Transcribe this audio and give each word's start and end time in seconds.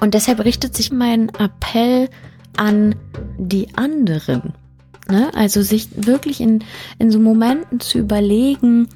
Und 0.00 0.14
deshalb 0.14 0.44
richtet 0.44 0.76
sich 0.76 0.92
mein 0.92 1.28
Appell 1.38 2.08
an 2.56 2.94
die 3.38 3.68
anderen. 3.76 4.54
Ne? 5.10 5.30
Also 5.34 5.62
sich 5.62 5.88
wirklich 5.94 6.40
in, 6.40 6.64
in 6.98 7.10
so 7.10 7.18
Momenten 7.18 7.80
zu 7.80 7.98
überlegen, 7.98 8.88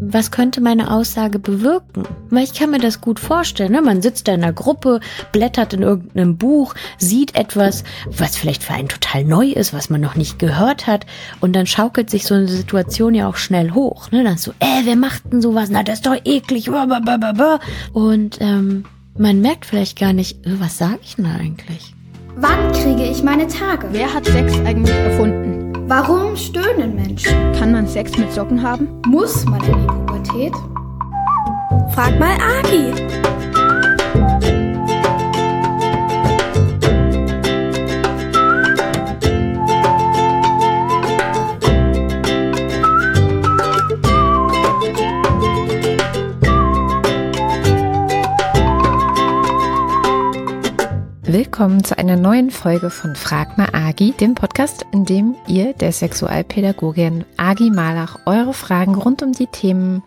was 0.00 0.30
könnte 0.30 0.60
meine 0.60 0.92
Aussage 0.92 1.38
bewirken? 1.40 2.04
Weil 2.30 2.44
ich 2.44 2.54
kann 2.54 2.70
mir 2.70 2.78
das 2.78 3.00
gut 3.00 3.18
vorstellen. 3.18 3.72
Ne? 3.72 3.82
Man 3.82 4.00
sitzt 4.00 4.28
da 4.28 4.34
in 4.34 4.44
einer 4.44 4.52
Gruppe, 4.52 5.00
blättert 5.32 5.72
in 5.72 5.82
irgendeinem 5.82 6.36
Buch, 6.36 6.74
sieht 6.98 7.34
etwas, 7.34 7.82
was 8.06 8.36
vielleicht 8.36 8.62
für 8.62 8.74
einen 8.74 8.88
total 8.88 9.24
neu 9.24 9.48
ist, 9.48 9.72
was 9.72 9.90
man 9.90 10.00
noch 10.00 10.14
nicht 10.14 10.38
gehört 10.38 10.86
hat. 10.86 11.04
Und 11.40 11.56
dann 11.56 11.66
schaukelt 11.66 12.10
sich 12.10 12.26
so 12.26 12.34
eine 12.34 12.46
Situation 12.46 13.14
ja 13.14 13.28
auch 13.28 13.36
schnell 13.36 13.72
hoch. 13.72 14.10
Ne? 14.12 14.22
Dann 14.22 14.38
so, 14.38 14.52
äh, 14.60 14.84
wer 14.84 14.96
macht 14.96 15.32
denn 15.32 15.42
sowas? 15.42 15.68
Na, 15.70 15.82
das 15.82 15.96
ist 15.96 16.06
doch 16.06 16.16
eklig. 16.24 16.70
Und 17.92 18.38
ähm, 18.40 18.84
man 19.18 19.40
merkt 19.40 19.66
vielleicht 19.66 19.98
gar 19.98 20.12
nicht, 20.12 20.38
was 20.44 20.78
sage 20.78 21.00
ich 21.02 21.16
denn 21.16 21.26
eigentlich? 21.26 21.94
Wann 22.36 22.72
kriege 22.72 23.04
ich 23.04 23.22
meine 23.22 23.48
Tage? 23.48 23.88
Wer 23.90 24.12
hat 24.12 24.26
Sex 24.26 24.54
eigentlich 24.60 24.94
erfunden? 24.94 25.72
Warum 25.88 26.36
stöhnen 26.36 26.94
Menschen? 26.94 27.32
Kann 27.58 27.72
man 27.72 27.88
Sex 27.88 28.16
mit 28.16 28.32
Socken 28.32 28.62
haben? 28.62 28.88
Muss 29.06 29.44
man 29.44 29.60
in 29.64 29.78
die 29.80 29.86
Pubertät? 29.86 30.52
Frag 31.94 32.18
mal 32.20 32.36
Agi. 32.40 32.92
Willkommen 51.30 51.84
zu 51.84 51.98
einer 51.98 52.16
neuen 52.16 52.50
Folge 52.50 52.88
von 52.88 53.14
Frag 53.14 53.58
mal 53.58 53.68
Agi, 53.74 54.12
dem 54.12 54.34
Podcast, 54.34 54.86
in 54.92 55.04
dem 55.04 55.34
ihr, 55.46 55.74
der 55.74 55.92
Sexualpädagogin 55.92 57.26
Agi 57.36 57.68
Malach, 57.68 58.18
eure 58.24 58.54
Fragen 58.54 58.94
rund 58.94 59.22
um 59.22 59.32
die 59.32 59.46
Themen 59.46 60.02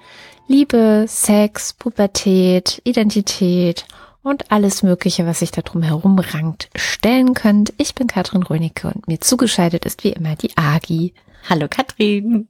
Liebe, 0.47 1.05
Sex, 1.07 1.73
Pubertät, 1.73 2.81
Identität 2.85 3.85
und 4.23 4.51
alles 4.51 4.81
Mögliche, 4.81 5.27
was 5.27 5.39
sich 5.39 5.51
darum 5.51 5.83
herum 5.83 6.17
rankt, 6.17 6.71
stellen 6.75 7.35
könnt. 7.35 7.71
Ich 7.77 7.93
bin 7.93 8.07
Katrin 8.07 8.41
Rönecke 8.41 8.87
und 8.87 9.07
mir 9.07 9.21
zugeschaltet 9.21 9.85
ist 9.85 10.03
wie 10.03 10.13
immer 10.13 10.35
die 10.35 10.57
Agi. 10.57 11.13
Hallo 11.47 11.67
Katrin. 11.69 12.47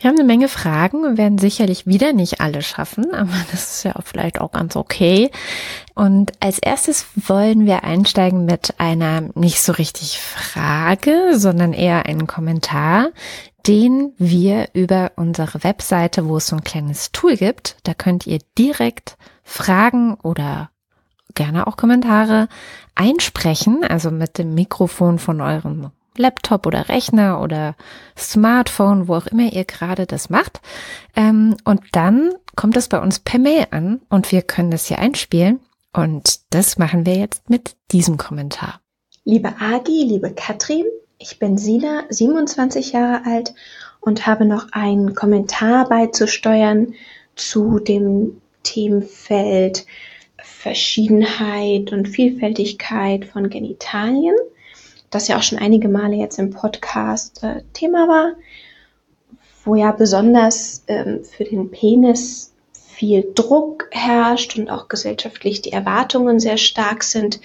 Wir 0.00 0.08
haben 0.08 0.16
eine 0.16 0.26
Menge 0.26 0.48
Fragen 0.48 1.04
und 1.04 1.18
werden 1.18 1.36
sicherlich 1.36 1.86
wieder 1.86 2.14
nicht 2.14 2.40
alle 2.40 2.62
schaffen, 2.62 3.12
aber 3.12 3.32
das 3.50 3.76
ist 3.76 3.84
ja 3.84 3.94
vielleicht 4.02 4.40
auch 4.40 4.50
ganz 4.50 4.74
okay. 4.74 5.30
Und 5.94 6.32
als 6.40 6.58
erstes 6.58 7.06
wollen 7.14 7.66
wir 7.66 7.84
einsteigen 7.84 8.46
mit 8.46 8.74
einer 8.78 9.20
nicht 9.34 9.60
so 9.60 9.72
richtig 9.72 10.18
Frage, 10.18 11.34
sondern 11.34 11.74
eher 11.74 12.06
einen 12.06 12.26
Kommentar, 12.26 13.10
den 13.66 14.14
wir 14.16 14.70
über 14.72 15.12
unsere 15.16 15.62
Webseite, 15.62 16.26
wo 16.26 16.38
es 16.38 16.46
so 16.46 16.56
ein 16.56 16.64
kleines 16.64 17.12
Tool 17.12 17.36
gibt, 17.36 17.76
da 17.82 17.92
könnt 17.92 18.26
ihr 18.26 18.38
direkt 18.56 19.18
Fragen 19.42 20.14
oder 20.14 20.70
gerne 21.34 21.66
auch 21.66 21.76
Kommentare 21.76 22.48
einsprechen, 22.94 23.84
also 23.84 24.10
mit 24.10 24.38
dem 24.38 24.54
Mikrofon 24.54 25.18
von 25.18 25.42
eurem 25.42 25.90
Laptop 26.16 26.66
oder 26.66 26.88
Rechner 26.88 27.40
oder 27.40 27.76
Smartphone, 28.16 29.08
wo 29.08 29.16
auch 29.16 29.26
immer 29.26 29.52
ihr 29.52 29.64
gerade 29.64 30.06
das 30.06 30.30
macht. 30.30 30.60
Ähm, 31.16 31.56
und 31.64 31.82
dann 31.92 32.32
kommt 32.56 32.76
es 32.76 32.88
bei 32.88 33.00
uns 33.00 33.20
per 33.20 33.38
Mail 33.38 33.66
an 33.70 34.00
und 34.08 34.32
wir 34.32 34.42
können 34.42 34.70
das 34.70 34.86
hier 34.86 34.98
einspielen. 34.98 35.60
Und 35.92 36.40
das 36.50 36.78
machen 36.78 37.06
wir 37.06 37.16
jetzt 37.16 37.50
mit 37.50 37.74
diesem 37.90 38.16
Kommentar. 38.16 38.80
Liebe 39.24 39.54
Agi, 39.60 40.04
liebe 40.04 40.32
Katrin, 40.32 40.84
ich 41.18 41.38
bin 41.38 41.58
Sina, 41.58 42.04
27 42.08 42.92
Jahre 42.92 43.26
alt 43.26 43.54
und 44.00 44.26
habe 44.26 44.46
noch 44.46 44.68
einen 44.72 45.14
Kommentar 45.14 45.88
beizusteuern 45.88 46.94
zu 47.36 47.78
dem 47.78 48.40
Themenfeld 48.62 49.86
Verschiedenheit 50.42 51.92
und 51.92 52.08
Vielfältigkeit 52.08 53.24
von 53.24 53.50
Genitalien 53.50 54.34
das 55.10 55.28
ja 55.28 55.36
auch 55.36 55.42
schon 55.42 55.58
einige 55.58 55.88
Male 55.88 56.16
jetzt 56.16 56.38
im 56.38 56.50
Podcast 56.50 57.42
äh, 57.42 57.62
Thema 57.72 58.08
war, 58.08 58.32
wo 59.64 59.74
ja 59.74 59.92
besonders 59.92 60.84
ähm, 60.86 61.20
für 61.24 61.44
den 61.44 61.70
Penis 61.70 62.52
viel 62.72 63.32
Druck 63.34 63.88
herrscht 63.90 64.58
und 64.58 64.70
auch 64.70 64.88
gesellschaftlich 64.88 65.62
die 65.62 65.72
Erwartungen 65.72 66.38
sehr 66.38 66.58
stark 66.58 67.02
sind, 67.02 67.40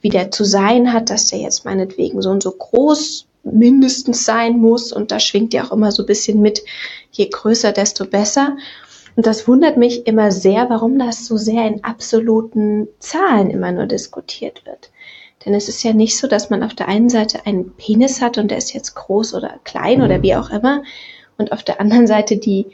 wie 0.00 0.08
der 0.08 0.30
zu 0.30 0.44
sein 0.44 0.92
hat, 0.92 1.10
dass 1.10 1.26
der 1.26 1.40
jetzt 1.40 1.64
meinetwegen 1.64 2.22
so 2.22 2.30
und 2.30 2.42
so 2.42 2.50
groß 2.50 3.26
mindestens 3.44 4.24
sein 4.24 4.58
muss 4.58 4.92
und 4.92 5.10
da 5.10 5.20
schwingt 5.20 5.52
ja 5.52 5.64
auch 5.64 5.72
immer 5.72 5.92
so 5.92 6.02
ein 6.02 6.06
bisschen 6.06 6.40
mit, 6.40 6.64
je 7.12 7.28
größer, 7.28 7.72
desto 7.72 8.06
besser. 8.06 8.56
Und 9.16 9.26
das 9.26 9.46
wundert 9.46 9.76
mich 9.76 10.06
immer 10.06 10.32
sehr, 10.32 10.68
warum 10.70 10.98
das 10.98 11.26
so 11.26 11.36
sehr 11.36 11.66
in 11.66 11.84
absoluten 11.84 12.88
Zahlen 12.98 13.50
immer 13.50 13.70
nur 13.70 13.86
diskutiert 13.86 14.64
wird. 14.66 14.90
Denn 15.44 15.54
es 15.54 15.68
ist 15.68 15.82
ja 15.82 15.92
nicht 15.92 16.16
so, 16.16 16.26
dass 16.26 16.50
man 16.50 16.62
auf 16.62 16.74
der 16.74 16.88
einen 16.88 17.08
Seite 17.08 17.46
einen 17.46 17.72
Penis 17.76 18.22
hat 18.22 18.38
und 18.38 18.50
der 18.50 18.58
ist 18.58 18.72
jetzt 18.72 18.94
groß 18.94 19.34
oder 19.34 19.60
klein 19.64 20.02
oder 20.02 20.22
wie 20.22 20.36
auch 20.36 20.50
immer 20.50 20.82
und 21.38 21.52
auf 21.52 21.62
der 21.62 21.80
anderen 21.80 22.06
Seite 22.06 22.36
die 22.36 22.66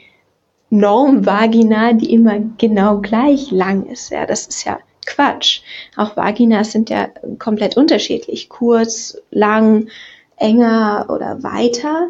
Normvagina, 0.69 1.93
die 1.93 2.13
immer 2.13 2.39
genau 2.57 2.99
gleich 2.99 3.51
lang 3.51 3.87
ist. 3.87 4.09
Ja, 4.09 4.25
das 4.25 4.47
ist 4.47 4.63
ja 4.63 4.79
Quatsch. 5.05 5.61
Auch 5.97 6.15
Vaginas 6.15 6.71
sind 6.71 6.89
ja 6.89 7.09
komplett 7.39 7.75
unterschiedlich. 7.75 8.49
Kurz, 8.49 9.17
lang, 9.31 9.89
enger 10.37 11.07
oder 11.09 11.43
weiter. 11.43 12.07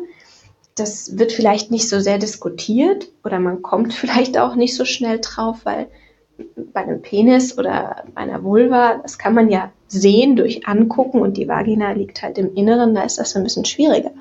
Das 0.75 1.17
wird 1.17 1.31
vielleicht 1.31 1.71
nicht 1.71 1.89
so 1.89 1.99
sehr 1.99 2.19
diskutiert 2.19 3.09
oder 3.23 3.39
man 3.39 3.61
kommt 3.61 3.93
vielleicht 3.95 4.37
auch 4.37 4.55
nicht 4.55 4.75
so 4.75 4.85
schnell 4.85 5.19
drauf, 5.19 5.61
weil 5.63 5.87
bei 6.73 6.81
einem 6.81 7.01
Penis 7.01 7.57
oder 7.57 8.03
einer 8.15 8.43
Vulva, 8.43 8.99
das 9.01 9.17
kann 9.17 9.33
man 9.33 9.49
ja 9.49 9.71
sehen 9.87 10.35
durch 10.35 10.67
Angucken 10.67 11.21
und 11.21 11.37
die 11.37 11.47
Vagina 11.47 11.91
liegt 11.91 12.21
halt 12.21 12.37
im 12.37 12.53
Inneren, 12.55 12.93
da 12.95 13.03
ist 13.03 13.17
das 13.17 13.35
ein 13.35 13.43
bisschen 13.43 13.65
schwieriger. 13.65 14.11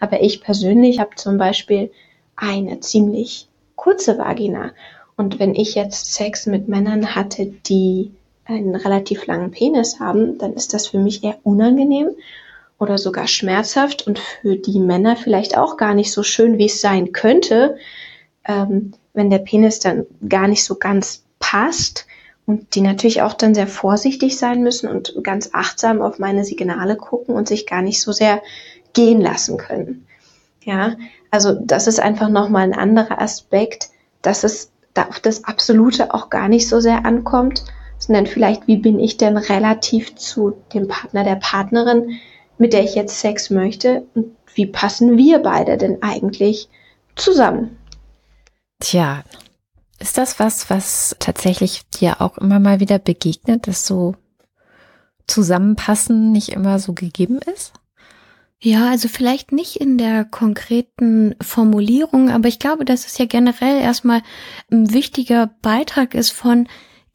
Aber 0.00 0.22
ich 0.22 0.40
persönlich 0.40 1.00
habe 1.00 1.16
zum 1.16 1.38
Beispiel 1.38 1.90
eine 2.36 2.80
ziemlich 2.80 3.48
kurze 3.74 4.18
Vagina. 4.18 4.72
Und 5.16 5.38
wenn 5.38 5.54
ich 5.54 5.74
jetzt 5.74 6.14
Sex 6.14 6.46
mit 6.46 6.68
Männern 6.68 7.14
hatte, 7.14 7.46
die 7.46 8.12
einen 8.44 8.74
relativ 8.74 9.26
langen 9.26 9.50
Penis 9.50 10.00
haben, 10.00 10.38
dann 10.38 10.54
ist 10.54 10.72
das 10.74 10.86
für 10.88 10.98
mich 10.98 11.24
eher 11.24 11.38
unangenehm 11.42 12.10
oder 12.78 12.96
sogar 12.96 13.26
schmerzhaft 13.26 14.06
und 14.06 14.18
für 14.18 14.56
die 14.56 14.78
Männer 14.78 15.16
vielleicht 15.16 15.56
auch 15.58 15.76
gar 15.76 15.94
nicht 15.94 16.12
so 16.12 16.22
schön, 16.22 16.58
wie 16.58 16.66
es 16.66 16.80
sein 16.80 17.12
könnte, 17.12 17.76
ähm, 18.46 18.92
wenn 19.12 19.30
der 19.30 19.38
Penis 19.38 19.80
dann 19.80 20.06
gar 20.28 20.48
nicht 20.48 20.64
so 20.64 20.76
ganz 20.76 21.24
passt 21.38 22.06
und 22.46 22.74
die 22.74 22.80
natürlich 22.80 23.22
auch 23.22 23.34
dann 23.34 23.54
sehr 23.54 23.66
vorsichtig 23.66 24.38
sein 24.38 24.62
müssen 24.62 24.88
und 24.88 25.14
ganz 25.22 25.50
achtsam 25.52 26.00
auf 26.00 26.18
meine 26.18 26.44
Signale 26.44 26.96
gucken 26.96 27.34
und 27.34 27.46
sich 27.46 27.66
gar 27.66 27.82
nicht 27.82 28.00
so 28.00 28.12
sehr 28.12 28.42
gehen 28.94 29.20
lassen 29.20 29.58
können. 29.58 30.06
Ja, 30.64 30.96
also 31.30 31.52
das 31.52 31.86
ist 31.86 32.00
einfach 32.00 32.28
nochmal 32.28 32.64
ein 32.64 32.74
anderer 32.74 33.20
Aspekt, 33.20 33.90
dass 34.22 34.44
es 34.44 34.70
da 34.94 35.08
auf 35.08 35.20
das 35.20 35.44
Absolute 35.44 36.14
auch 36.14 36.30
gar 36.30 36.48
nicht 36.48 36.68
so 36.68 36.80
sehr 36.80 37.04
ankommt, 37.04 37.64
sondern 37.98 38.26
vielleicht, 38.26 38.66
wie 38.66 38.76
bin 38.76 38.98
ich 38.98 39.16
denn 39.16 39.36
relativ 39.36 40.14
zu 40.16 40.54
dem 40.72 40.88
Partner, 40.88 41.24
der 41.24 41.36
Partnerin, 41.36 42.18
mit 42.56 42.72
der 42.72 42.82
ich 42.82 42.94
jetzt 42.94 43.20
Sex 43.20 43.50
möchte 43.50 44.06
und 44.14 44.36
wie 44.54 44.66
passen 44.66 45.16
wir 45.16 45.38
beide 45.40 45.76
denn 45.76 46.02
eigentlich 46.02 46.68
zusammen? 47.14 47.78
Tja, 48.80 49.22
ist 49.98 50.18
das 50.18 50.38
was, 50.38 50.70
was 50.70 51.16
tatsächlich 51.18 51.82
dir 51.90 52.20
auch 52.20 52.38
immer 52.38 52.60
mal 52.60 52.80
wieder 52.80 52.98
begegnet, 52.98 53.66
dass 53.66 53.86
so 53.86 54.14
Zusammenpassen 55.26 56.32
nicht 56.32 56.50
immer 56.50 56.78
so 56.78 56.92
gegeben 56.92 57.38
ist? 57.54 57.72
Ja, 58.60 58.90
also 58.90 59.06
vielleicht 59.06 59.52
nicht 59.52 59.76
in 59.76 59.98
der 59.98 60.24
konkreten 60.24 61.36
Formulierung, 61.40 62.30
aber 62.30 62.48
ich 62.48 62.58
glaube, 62.58 62.84
dass 62.84 63.06
es 63.06 63.16
ja 63.16 63.26
generell 63.26 63.80
erstmal 63.80 64.22
ein 64.70 64.92
wichtiger 64.92 65.46
Beitrag 65.62 66.14
ist 66.14 66.30
von, 66.30 66.68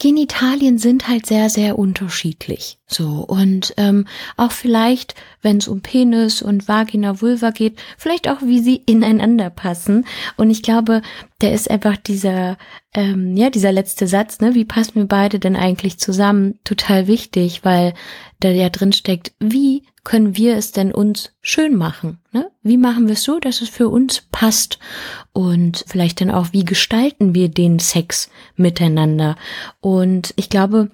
Genitalien 0.04 0.80
sind 0.80 1.08
halt 1.08 1.26
sehr, 1.26 1.50
sehr 1.50 1.80
unterschiedlich. 1.80 2.78
So. 2.88 3.24
Und 3.26 3.74
ähm, 3.78 4.06
auch 4.36 4.52
vielleicht, 4.52 5.16
wenn 5.42 5.60
es 5.60 5.70
um 5.70 5.80
Penis 5.80 6.42
und 6.42 6.68
Vagina, 6.68 7.22
Vulva 7.22 7.52
geht, 7.52 7.80
vielleicht 7.98 8.28
auch, 8.28 8.42
wie 8.42 8.60
sie 8.60 8.76
ineinander 8.86 9.50
passen. 9.50 10.06
Und 10.36 10.50
ich 10.50 10.62
glaube, 10.62 11.04
der 11.40 11.54
ist 11.54 11.72
einfach 11.72 11.96
dieser, 11.96 12.58
ähm, 12.94 13.38
ja, 13.38 13.50
dieser 13.50 13.72
letzte 13.72 14.06
Satz, 14.06 14.42
ne, 14.42 14.54
wie 14.56 14.66
passen 14.66 14.96
wir 14.96 15.06
beide 15.06 15.40
denn 15.40 15.56
eigentlich 15.56 16.00
zusammen, 16.00 16.60
total 16.66 17.08
wichtig, 17.08 17.64
weil 17.64 17.94
da 18.42 18.50
ja 18.50 18.68
drin 18.68 18.92
steckt, 18.92 19.32
wie 19.40 19.84
können 20.04 20.36
wir 20.36 20.58
es 20.58 20.72
denn 20.72 20.92
uns 20.92 21.32
schön 21.42 21.76
machen? 21.76 22.20
Ne? 22.32 22.50
Wie 22.62 22.78
machen 22.78 23.08
wir 23.08 23.14
es 23.14 23.24
so, 23.24 23.40
dass 23.40 23.62
es 23.62 23.70
für 23.70 23.90
uns 23.90 24.24
passt? 24.32 24.80
Und 25.32 25.86
vielleicht 25.88 26.22
dann 26.22 26.32
auch, 26.32 26.48
wie 26.52 26.66
gestalten 26.66 27.34
wir 27.34 27.50
den 27.50 27.80
Sex 27.80 28.30
miteinander? 28.56 29.36
Und 29.80 30.34
ich 30.36 30.50
glaube, 30.50 30.90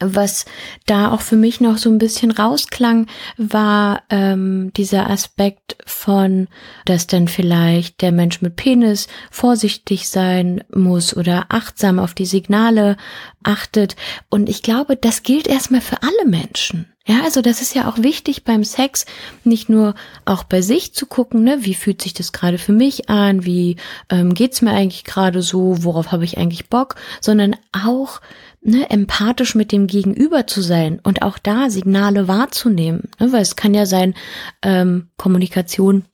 Was 0.00 0.44
da 0.86 1.10
auch 1.10 1.20
für 1.22 1.36
mich 1.36 1.60
noch 1.60 1.76
so 1.76 1.90
ein 1.90 1.98
bisschen 1.98 2.30
rausklang, 2.30 3.06
war 3.36 4.02
ähm, 4.10 4.72
dieser 4.76 5.10
Aspekt 5.10 5.76
von, 5.86 6.46
dass 6.84 7.06
dann 7.08 7.26
vielleicht 7.26 8.00
der 8.00 8.12
Mensch 8.12 8.40
mit 8.40 8.54
Penis 8.56 9.08
vorsichtig 9.30 10.08
sein 10.08 10.62
muss 10.72 11.16
oder 11.16 11.46
achtsam 11.48 11.98
auf 11.98 12.14
die 12.14 12.26
Signale 12.26 12.96
achtet. 13.42 13.96
Und 14.30 14.48
ich 14.48 14.62
glaube, 14.62 14.96
das 14.96 15.22
gilt 15.22 15.48
erstmal 15.48 15.80
für 15.80 16.02
alle 16.02 16.26
Menschen. 16.26 16.92
Ja, 17.08 17.22
also 17.24 17.40
das 17.40 17.62
ist 17.62 17.74
ja 17.74 17.88
auch 17.88 17.96
wichtig 17.96 18.44
beim 18.44 18.64
Sex, 18.64 19.06
nicht 19.42 19.70
nur 19.70 19.94
auch 20.26 20.44
bei 20.44 20.60
sich 20.60 20.92
zu 20.92 21.06
gucken, 21.06 21.42
ne, 21.42 21.60
wie 21.60 21.72
fühlt 21.72 22.02
sich 22.02 22.12
das 22.12 22.32
gerade 22.32 22.58
für 22.58 22.74
mich 22.74 23.08
an, 23.08 23.46
wie 23.46 23.76
ähm, 24.10 24.34
geht's 24.34 24.60
mir 24.60 24.72
eigentlich 24.72 25.04
gerade 25.04 25.40
so, 25.40 25.82
worauf 25.84 26.12
habe 26.12 26.24
ich 26.24 26.36
eigentlich 26.36 26.68
Bock, 26.68 26.96
sondern 27.22 27.56
auch 27.72 28.20
ne, 28.60 28.90
empathisch 28.90 29.54
mit 29.54 29.72
dem 29.72 29.86
Gegenüber 29.86 30.46
zu 30.46 30.60
sein 30.60 31.00
und 31.02 31.22
auch 31.22 31.38
da 31.38 31.70
Signale 31.70 32.28
wahrzunehmen. 32.28 33.08
Ne, 33.18 33.32
weil 33.32 33.40
es 33.40 33.56
kann 33.56 33.72
ja 33.72 33.86
sein, 33.86 34.12
ähm, 34.60 35.08
Kommunikation 35.16 36.04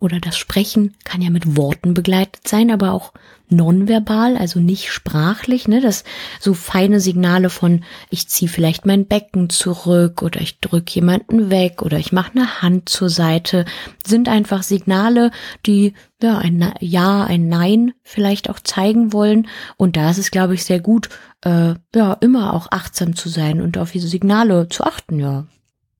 oder 0.00 0.20
das 0.20 0.36
Sprechen 0.36 0.92
kann 1.04 1.22
ja 1.22 1.30
mit 1.30 1.56
Worten 1.56 1.94
begleitet 1.94 2.46
sein, 2.46 2.70
aber 2.70 2.92
auch 2.92 3.14
nonverbal, 3.52 4.36
also 4.36 4.58
nicht 4.60 4.90
sprachlich, 4.90 5.68
ne, 5.68 5.80
dass 5.80 6.04
so 6.40 6.54
feine 6.54 7.00
Signale 7.00 7.50
von 7.50 7.84
ich 8.10 8.28
ziehe 8.28 8.50
vielleicht 8.50 8.86
mein 8.86 9.06
Becken 9.06 9.50
zurück 9.50 10.22
oder 10.22 10.40
ich 10.40 10.60
drück 10.60 10.90
jemanden 10.94 11.50
weg 11.50 11.82
oder 11.82 11.98
ich 11.98 12.12
mache 12.12 12.32
eine 12.32 12.62
Hand 12.62 12.88
zur 12.88 13.10
Seite, 13.10 13.64
sind 14.04 14.28
einfach 14.28 14.62
Signale, 14.62 15.30
die 15.66 15.94
ja 16.22 16.38
ein 16.38 16.72
Ja, 16.80 17.24
ein 17.24 17.48
Nein 17.48 17.92
vielleicht 18.02 18.50
auch 18.50 18.60
zeigen 18.60 19.12
wollen 19.12 19.48
und 19.76 19.96
da 19.96 20.10
ist 20.10 20.18
es 20.18 20.30
glaube 20.30 20.54
ich 20.54 20.64
sehr 20.64 20.80
gut, 20.80 21.08
äh, 21.42 21.74
ja 21.94 22.12
immer 22.20 22.54
auch 22.54 22.68
achtsam 22.70 23.14
zu 23.14 23.28
sein 23.28 23.60
und 23.60 23.78
auf 23.78 23.92
diese 23.92 24.08
Signale 24.08 24.68
zu 24.68 24.84
achten, 24.84 25.18
ja. 25.20 25.46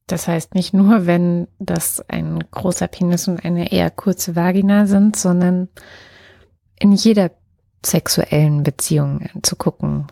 Das 0.06 0.28
heißt 0.28 0.54
nicht 0.54 0.75
nur, 0.75 1.06
wenn 1.06 1.49
das 1.58 2.04
ein 2.08 2.44
großer 2.50 2.88
Penis 2.88 3.28
und 3.28 3.44
eine 3.44 3.72
eher 3.72 3.90
kurze 3.90 4.37
Vagina 4.37 4.87
sind, 4.87 5.16
sondern 5.16 5.69
in 6.78 6.93
jeder 6.93 7.31
sexuellen 7.84 8.62
Beziehungen 8.62 9.31
zu 9.43 9.56
gucken, 9.56 10.06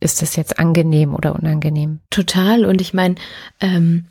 ist 0.00 0.22
das 0.22 0.36
jetzt 0.36 0.58
angenehm 0.58 1.14
oder 1.14 1.34
unangenehm? 1.34 2.00
Total. 2.10 2.64
Und 2.64 2.80
ich 2.80 2.94
meine, 2.94 3.16
ähm, 3.60 4.06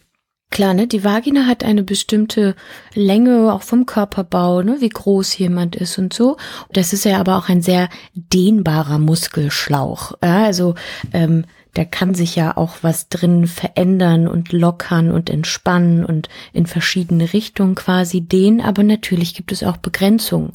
klar, 0.51 0.73
ne, 0.73 0.87
die 0.87 1.03
Vagina 1.03 1.47
hat 1.47 1.63
eine 1.63 1.83
bestimmte 1.83 2.55
Länge, 2.93 3.51
auch 3.53 3.63
vom 3.63 3.85
Körperbau, 3.85 4.61
ne, 4.61 4.77
wie 4.79 4.89
groß 4.89 5.37
jemand 5.37 5.75
ist 5.75 5.97
und 5.97 6.13
so. 6.13 6.37
Das 6.71 6.93
ist 6.93 7.05
ja 7.05 7.19
aber 7.19 7.37
auch 7.37 7.49
ein 7.49 7.61
sehr 7.61 7.89
dehnbarer 8.13 8.99
Muskelschlauch. 8.99 10.13
Ja, 10.23 10.43
also 10.43 10.75
ähm, 11.11 11.45
da 11.73 11.85
kann 11.85 12.15
sich 12.15 12.35
ja 12.35 12.57
auch 12.57 12.77
was 12.81 13.09
drin 13.09 13.47
verändern 13.47 14.27
und 14.27 14.51
lockern 14.51 15.11
und 15.11 15.29
entspannen 15.29 16.03
und 16.03 16.27
in 16.51 16.65
verschiedene 16.65 17.31
Richtungen 17.31 17.75
quasi 17.75 18.21
dehnen. 18.21 18.59
Aber 18.59 18.83
natürlich 18.83 19.35
gibt 19.35 19.51
es 19.51 19.63
auch 19.63 19.77
Begrenzungen, 19.77 20.51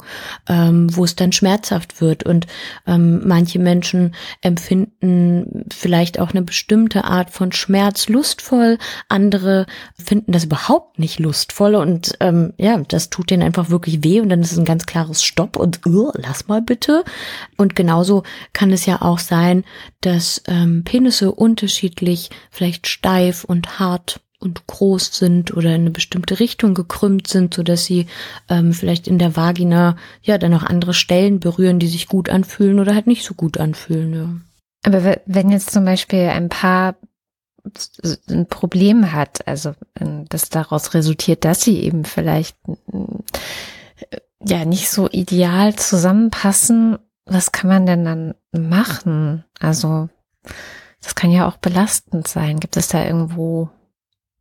ähm, 0.49 0.93
wo 0.95 1.05
es 1.05 1.15
dann 1.15 1.31
schmerzhaft 1.31 2.01
wird. 2.01 2.23
Und 2.23 2.47
ähm, 2.85 3.21
manche 3.25 3.59
Menschen 3.59 4.13
empfinden 4.41 5.65
vielleicht 5.73 6.19
auch 6.19 6.31
eine 6.31 6.41
bestimmte 6.41 7.05
Art 7.05 7.29
von 7.29 7.53
Schmerz 7.53 8.09
lustvoll. 8.09 8.77
Andere 9.07 9.67
finden 9.97 10.33
das 10.33 10.45
überhaupt 10.45 10.99
nicht 10.99 11.19
lustvoll. 11.19 11.75
Und 11.75 12.17
ähm, 12.19 12.53
ja, 12.57 12.77
das 12.87 13.09
tut 13.09 13.29
denen 13.31 13.43
einfach 13.43 13.69
wirklich 13.69 14.03
weh. 14.03 14.19
Und 14.19 14.29
dann 14.29 14.41
ist 14.41 14.51
es 14.51 14.57
ein 14.57 14.65
ganz 14.65 14.85
klares 14.85 15.23
Stopp 15.23 15.55
und 15.55 15.85
uh, 15.85 16.11
lass 16.15 16.49
mal 16.49 16.61
bitte. 16.61 17.05
Und 17.55 17.75
genauso 17.75 18.23
kann 18.51 18.73
es 18.73 18.85
ja 18.85 19.01
auch 19.01 19.19
sein, 19.19 19.63
dass 20.01 20.43
ähm, 20.47 20.83
Penisse 21.05 21.31
unterschiedlich, 21.31 22.31
vielleicht 22.49 22.87
steif 22.87 23.43
und 23.43 23.77
hart 23.77 24.21
und 24.39 24.65
groß 24.65 25.15
sind 25.15 25.55
oder 25.55 25.69
in 25.69 25.81
eine 25.81 25.91
bestimmte 25.91 26.39
Richtung 26.39 26.73
gekrümmt 26.73 27.27
sind, 27.27 27.53
so 27.53 27.63
sie 27.75 28.07
ähm, 28.49 28.73
vielleicht 28.73 29.07
in 29.07 29.19
der 29.19 29.35
Vagina 29.35 29.97
ja 30.23 30.39
dann 30.39 30.55
auch 30.55 30.63
andere 30.63 30.95
Stellen 30.95 31.39
berühren, 31.39 31.77
die 31.77 31.87
sich 31.87 32.07
gut 32.07 32.27
anfühlen 32.29 32.79
oder 32.79 32.95
halt 32.95 33.05
nicht 33.05 33.23
so 33.23 33.35
gut 33.35 33.59
anfühlen. 33.59 34.13
Ja. 34.13 34.29
Aber 34.83 35.17
wenn 35.27 35.51
jetzt 35.51 35.69
zum 35.69 35.85
Beispiel 35.85 36.27
ein 36.29 36.49
Paar 36.49 36.95
ein 38.27 38.47
Problem 38.47 39.11
hat, 39.11 39.47
also 39.47 39.75
ähm, 39.99 40.25
das 40.29 40.49
daraus 40.49 40.95
resultiert, 40.95 41.45
dass 41.45 41.61
sie 41.61 41.81
eben 41.81 42.03
vielleicht 42.03 42.57
ja 44.43 44.65
nicht 44.65 44.89
so 44.89 45.07
ideal 45.11 45.75
zusammenpassen, 45.75 46.97
was 47.25 47.51
kann 47.51 47.69
man 47.69 47.85
denn 47.85 48.05
dann 48.05 48.33
machen? 48.51 49.45
Also 49.59 50.09
das 51.05 51.13
kann 51.15 51.31
ja 51.31 51.47
auch 51.47 51.57
belastend 51.57 52.27
sein. 52.27 52.59
Gibt 52.59 52.77
es 52.77 52.87
da 52.87 53.05
irgendwo 53.05 53.69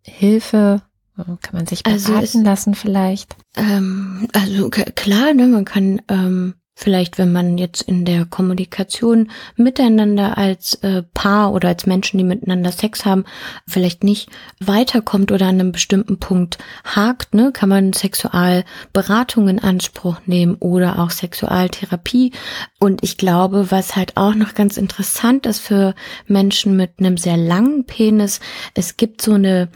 Hilfe? 0.02 0.82
Kann 1.16 1.38
man 1.52 1.66
sich 1.66 1.86
also 1.86 2.08
beraten 2.08 2.24
also 2.24 2.38
es, 2.38 2.44
lassen 2.44 2.74
vielleicht? 2.74 3.36
Ähm, 3.56 4.28
also 4.32 4.68
klar, 4.70 5.32
ne, 5.34 5.46
man 5.46 5.64
kann 5.64 6.02
ähm, 6.08 6.54
Vielleicht, 6.76 7.18
wenn 7.18 7.30
man 7.30 7.56
jetzt 7.56 7.82
in 7.82 8.04
der 8.04 8.24
Kommunikation 8.24 9.30
miteinander 9.56 10.36
als 10.36 10.74
äh, 10.82 11.04
Paar 11.14 11.52
oder 11.52 11.68
als 11.68 11.86
Menschen, 11.86 12.18
die 12.18 12.24
miteinander 12.24 12.72
Sex 12.72 13.04
haben, 13.04 13.24
vielleicht 13.64 14.02
nicht 14.02 14.28
weiterkommt 14.58 15.30
oder 15.30 15.46
an 15.46 15.60
einem 15.60 15.70
bestimmten 15.70 16.18
Punkt 16.18 16.58
hakt, 16.84 17.32
ne, 17.32 17.52
kann 17.52 17.68
man 17.68 17.92
Sexualberatung 17.92 19.48
in 19.48 19.60
Anspruch 19.60 20.16
nehmen 20.26 20.56
oder 20.56 20.98
auch 20.98 21.10
Sexualtherapie. 21.10 22.32
Und 22.80 23.04
ich 23.04 23.18
glaube, 23.18 23.70
was 23.70 23.94
halt 23.94 24.16
auch 24.16 24.34
noch 24.34 24.54
ganz 24.54 24.76
interessant 24.76 25.46
ist 25.46 25.60
für 25.60 25.94
Menschen 26.26 26.76
mit 26.76 26.98
einem 26.98 27.16
sehr 27.18 27.36
langen 27.36 27.84
Penis, 27.86 28.40
es 28.74 28.96
gibt 28.96 29.22
so 29.22 29.34
eine 29.34 29.68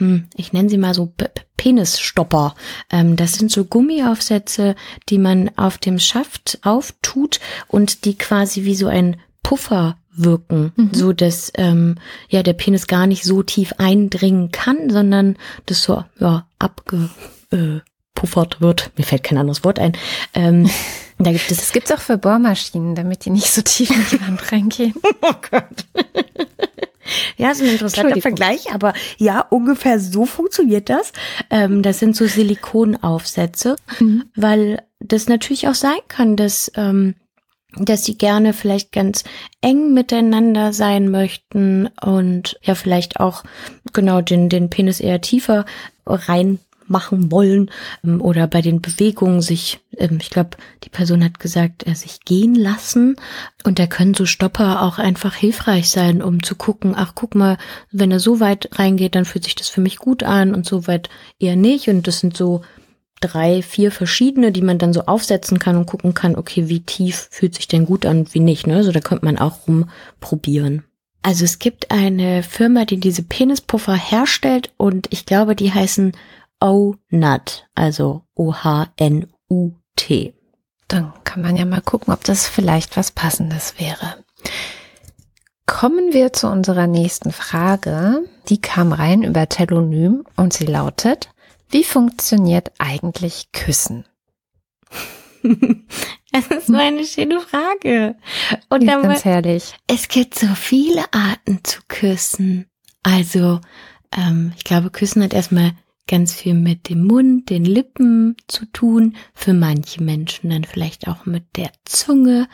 hm, 0.00 0.24
ich 0.34 0.52
nenne 0.52 0.70
sie 0.70 0.78
mal 0.78 0.94
so 0.94 1.12
Penisstopper. 1.56 2.54
Ähm, 2.90 3.16
das 3.16 3.34
sind 3.34 3.50
so 3.52 3.64
Gummiaufsätze, 3.64 4.74
die 5.10 5.18
man 5.18 5.50
auf 5.56 5.76
dem 5.76 5.98
Schaft 5.98 6.58
auftut 6.62 7.38
und 7.68 8.06
die 8.06 8.16
quasi 8.16 8.64
wie 8.64 8.74
so 8.74 8.86
ein 8.86 9.20
Puffer 9.42 9.98
wirken, 10.12 10.72
mhm. 10.74 10.90
so 10.92 11.12
dass 11.12 11.52
ähm, 11.56 11.96
ja 12.30 12.42
der 12.42 12.54
Penis 12.54 12.86
gar 12.86 13.06
nicht 13.06 13.24
so 13.24 13.42
tief 13.42 13.74
eindringen 13.76 14.50
kann, 14.50 14.88
sondern 14.88 15.36
das 15.66 15.82
so 15.82 16.02
ja 16.18 16.46
abgepuffert 16.58 18.56
äh, 18.56 18.60
wird. 18.60 18.90
Mir 18.96 19.04
fällt 19.04 19.24
kein 19.24 19.38
anderes 19.38 19.62
Wort 19.62 19.78
ein. 19.78 19.92
Ähm, 20.32 20.68
da 21.18 21.30
gibt 21.30 21.50
es. 21.50 21.58
Das 21.58 21.72
gibt's 21.72 21.92
auch 21.92 22.00
für 22.00 22.16
Bohrmaschinen, 22.16 22.94
damit 22.94 23.26
die 23.26 23.30
nicht 23.30 23.52
so 23.52 23.60
tief 23.60 23.90
in 23.90 24.06
die 24.10 24.20
Wand 24.26 24.50
reingehen. 24.50 24.94
oh 25.20 25.34
Gott. 25.50 25.84
Ja, 27.36 27.50
ist 27.50 27.60
ein 27.62 27.68
interessanter 27.68 28.20
Vergleich, 28.20 28.72
aber 28.72 28.92
ja, 29.18 29.40
ungefähr 29.40 30.00
so 30.00 30.26
funktioniert 30.26 30.88
das. 30.88 31.12
Ähm, 31.50 31.82
das 31.82 31.98
sind 31.98 32.16
so 32.16 32.26
Silikonaufsätze, 32.26 33.76
mhm. 33.98 34.24
weil 34.34 34.82
das 35.00 35.28
natürlich 35.28 35.68
auch 35.68 35.74
sein 35.74 36.00
kann, 36.08 36.36
dass 36.36 36.70
ähm, 36.76 37.14
dass 37.76 38.04
sie 38.04 38.18
gerne 38.18 38.52
vielleicht 38.52 38.90
ganz 38.90 39.22
eng 39.60 39.94
miteinander 39.94 40.72
sein 40.72 41.08
möchten 41.08 41.88
und 42.02 42.58
ja 42.62 42.74
vielleicht 42.74 43.20
auch 43.20 43.44
genau 43.92 44.20
den 44.20 44.48
den 44.48 44.70
Penis 44.70 44.98
eher 44.98 45.20
tiefer 45.20 45.64
rein 46.04 46.58
machen 46.90 47.30
wollen 47.30 47.70
ähm, 48.04 48.20
oder 48.20 48.46
bei 48.46 48.60
den 48.60 48.80
Bewegungen 48.80 49.40
sich, 49.40 49.80
ähm, 49.96 50.18
ich 50.20 50.30
glaube, 50.30 50.50
die 50.84 50.90
Person 50.90 51.24
hat 51.24 51.40
gesagt, 51.40 51.86
äh, 51.86 51.94
sich 51.94 52.20
gehen 52.24 52.54
lassen. 52.54 53.16
Und 53.64 53.78
da 53.78 53.86
können 53.86 54.14
so 54.14 54.26
Stopper 54.26 54.82
auch 54.82 54.98
einfach 54.98 55.34
hilfreich 55.34 55.88
sein, 55.88 56.22
um 56.22 56.42
zu 56.42 56.54
gucken, 56.54 56.94
ach 56.96 57.12
guck 57.14 57.34
mal, 57.34 57.56
wenn 57.90 58.10
er 58.10 58.20
so 58.20 58.40
weit 58.40 58.68
reingeht, 58.78 59.14
dann 59.14 59.24
fühlt 59.24 59.44
sich 59.44 59.54
das 59.54 59.68
für 59.68 59.80
mich 59.80 59.96
gut 59.96 60.22
an 60.22 60.54
und 60.54 60.66
so 60.66 60.86
weit 60.86 61.08
eher 61.38 61.56
nicht. 61.56 61.88
Und 61.88 62.06
das 62.06 62.20
sind 62.20 62.36
so 62.36 62.62
drei, 63.20 63.62
vier 63.62 63.92
verschiedene, 63.92 64.50
die 64.50 64.62
man 64.62 64.78
dann 64.78 64.92
so 64.92 65.02
aufsetzen 65.02 65.58
kann 65.58 65.76
und 65.76 65.86
gucken 65.86 66.14
kann, 66.14 66.36
okay, 66.36 66.68
wie 66.68 66.80
tief 66.80 67.28
fühlt 67.30 67.54
sich 67.54 67.68
denn 67.68 67.86
gut 67.86 68.06
an, 68.06 68.26
wie 68.32 68.40
nicht. 68.40 68.66
Ne? 68.66 68.76
Also 68.76 68.92
da 68.92 69.00
könnte 69.00 69.24
man 69.24 69.38
auch 69.38 69.66
rumprobieren. 69.68 70.84
Also 71.22 71.44
es 71.44 71.58
gibt 71.58 71.90
eine 71.90 72.42
Firma, 72.42 72.86
die 72.86 72.98
diese 72.98 73.22
Penispuffer 73.22 73.94
herstellt 73.94 74.72
und 74.78 75.08
ich 75.10 75.26
glaube, 75.26 75.54
die 75.54 75.72
heißen 75.72 76.12
O-Nut, 76.60 77.66
also 77.74 78.22
O-H-N-U-T. 78.34 80.34
Dann 80.88 81.12
kann 81.24 81.42
man 81.42 81.56
ja 81.56 81.64
mal 81.64 81.80
gucken, 81.80 82.12
ob 82.12 82.24
das 82.24 82.46
vielleicht 82.46 82.96
was 82.96 83.12
Passendes 83.12 83.78
wäre. 83.78 84.24
Kommen 85.66 86.12
wir 86.12 86.32
zu 86.32 86.48
unserer 86.48 86.86
nächsten 86.86 87.32
Frage. 87.32 88.24
Die 88.48 88.60
kam 88.60 88.92
rein 88.92 89.22
über 89.22 89.48
Telonym 89.48 90.24
und 90.36 90.52
sie 90.52 90.66
lautet, 90.66 91.30
wie 91.70 91.84
funktioniert 91.84 92.72
eigentlich 92.78 93.52
Küssen? 93.52 94.04
Das 96.32 96.46
ist 96.46 96.68
so 96.68 96.76
eine 96.76 97.04
schöne 97.04 97.40
Frage. 97.40 98.14
Und 98.68 98.86
dann, 98.86 99.02
ganz 99.02 99.24
herrlich. 99.24 99.74
Es 99.88 100.06
gibt 100.06 100.38
so 100.38 100.46
viele 100.54 101.02
Arten 101.12 101.58
zu 101.64 101.80
küssen. 101.88 102.70
Also, 103.02 103.60
ähm, 104.16 104.52
ich 104.56 104.62
glaube, 104.62 104.90
Küssen 104.90 105.24
hat 105.24 105.34
erstmal 105.34 105.72
ganz 106.10 106.34
viel 106.34 106.54
mit 106.54 106.88
dem 106.88 107.04
Mund, 107.04 107.48
den 107.50 107.64
Lippen 107.64 108.36
zu 108.48 108.66
tun. 108.66 109.16
Für 109.32 109.54
manche 109.54 110.02
Menschen 110.02 110.50
dann 110.50 110.64
vielleicht 110.64 111.06
auch 111.06 111.24
mit 111.24 111.44
der 111.56 111.70
Zunge. 111.84 112.48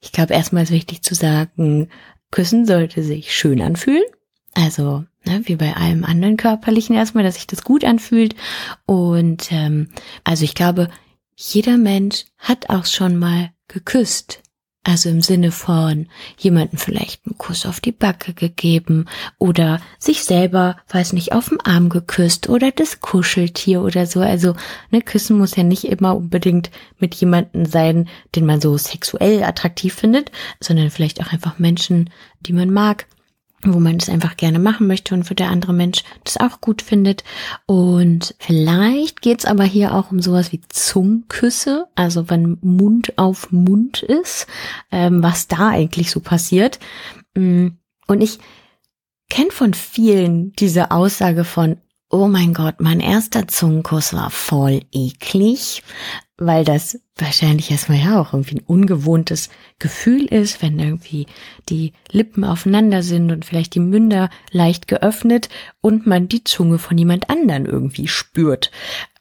Ich 0.00 0.10
glaube, 0.10 0.34
erstmal 0.34 0.64
ist 0.64 0.72
wichtig 0.72 1.02
zu 1.02 1.14
sagen, 1.14 1.88
Küssen 2.32 2.66
sollte 2.66 3.04
sich 3.04 3.34
schön 3.34 3.62
anfühlen. 3.62 4.02
Also 4.54 5.04
ne, 5.24 5.42
wie 5.44 5.54
bei 5.54 5.76
allem 5.76 6.04
anderen 6.04 6.36
körperlichen 6.36 6.96
erstmal, 6.96 7.22
dass 7.22 7.36
sich 7.36 7.46
das 7.46 7.62
gut 7.62 7.84
anfühlt. 7.84 8.34
Und 8.86 9.52
ähm, 9.52 9.90
also 10.24 10.44
ich 10.44 10.54
glaube, 10.54 10.88
jeder 11.36 11.76
Mensch 11.76 12.24
hat 12.38 12.70
auch 12.70 12.86
schon 12.86 13.16
mal 13.16 13.50
geküsst. 13.68 14.42
Also 14.88 15.08
im 15.08 15.20
Sinne 15.20 15.50
von 15.50 16.06
jemanden 16.38 16.78
vielleicht 16.78 17.26
einen 17.26 17.36
Kuss 17.38 17.66
auf 17.66 17.80
die 17.80 17.90
Backe 17.90 18.34
gegeben 18.34 19.06
oder 19.36 19.80
sich 19.98 20.22
selber, 20.22 20.76
weiß 20.90 21.12
nicht, 21.12 21.32
auf 21.32 21.48
dem 21.48 21.58
Arm 21.64 21.88
geküsst 21.88 22.48
oder 22.48 22.70
das 22.70 23.00
Kuscheltier 23.00 23.82
oder 23.82 24.06
so. 24.06 24.20
Also 24.20 24.54
ne, 24.92 25.02
küssen 25.02 25.38
muss 25.38 25.56
ja 25.56 25.64
nicht 25.64 25.86
immer 25.86 26.14
unbedingt 26.16 26.70
mit 27.00 27.16
jemanden 27.16 27.66
sein, 27.66 28.08
den 28.36 28.46
man 28.46 28.60
so 28.60 28.78
sexuell 28.78 29.42
attraktiv 29.42 29.92
findet, 29.92 30.30
sondern 30.60 30.90
vielleicht 30.90 31.20
auch 31.20 31.32
einfach 31.32 31.58
Menschen, 31.58 32.08
die 32.42 32.52
man 32.52 32.70
mag 32.70 33.06
wo 33.74 33.80
man 33.80 33.96
es 33.96 34.08
einfach 34.08 34.36
gerne 34.36 34.58
machen 34.58 34.86
möchte 34.86 35.14
und 35.14 35.28
wo 35.30 35.34
der 35.34 35.50
andere 35.50 35.72
Mensch 35.72 36.02
das 36.24 36.36
auch 36.36 36.60
gut 36.60 36.82
findet. 36.82 37.24
Und 37.66 38.34
vielleicht 38.38 39.22
geht's 39.22 39.44
aber 39.44 39.64
hier 39.64 39.94
auch 39.94 40.10
um 40.10 40.20
sowas 40.20 40.52
wie 40.52 40.60
Zungenküsse, 40.68 41.86
also 41.94 42.30
wenn 42.30 42.58
Mund 42.62 43.16
auf 43.16 43.52
Mund 43.52 44.02
ist, 44.02 44.46
ähm, 44.90 45.22
was 45.22 45.48
da 45.48 45.68
eigentlich 45.68 46.10
so 46.10 46.20
passiert. 46.20 46.78
Mm, 47.34 47.68
und 48.06 48.20
ich 48.22 48.38
kenne 49.28 49.50
von 49.50 49.74
vielen 49.74 50.52
diese 50.52 50.90
Aussage 50.90 51.44
von, 51.44 51.78
oh 52.10 52.28
mein 52.28 52.54
Gott, 52.54 52.80
mein 52.80 53.00
erster 53.00 53.48
Zungenkuss 53.48 54.12
war 54.12 54.30
voll 54.30 54.82
eklig 54.92 55.82
weil 56.38 56.64
das 56.64 57.00
wahrscheinlich 57.16 57.70
erstmal 57.70 57.98
ja 57.98 58.20
auch 58.20 58.34
irgendwie 58.34 58.56
ein 58.56 58.64
ungewohntes 58.66 59.48
Gefühl 59.78 60.26
ist, 60.26 60.60
wenn 60.60 60.78
irgendwie 60.78 61.26
die 61.70 61.94
Lippen 62.10 62.44
aufeinander 62.44 63.02
sind 63.02 63.32
und 63.32 63.44
vielleicht 63.44 63.74
die 63.74 63.80
Münder 63.80 64.28
leicht 64.50 64.86
geöffnet 64.86 65.48
und 65.80 66.06
man 66.06 66.28
die 66.28 66.44
Zunge 66.44 66.78
von 66.78 66.98
jemand 66.98 67.30
anderen 67.30 67.64
irgendwie 67.64 68.08
spürt. 68.08 68.70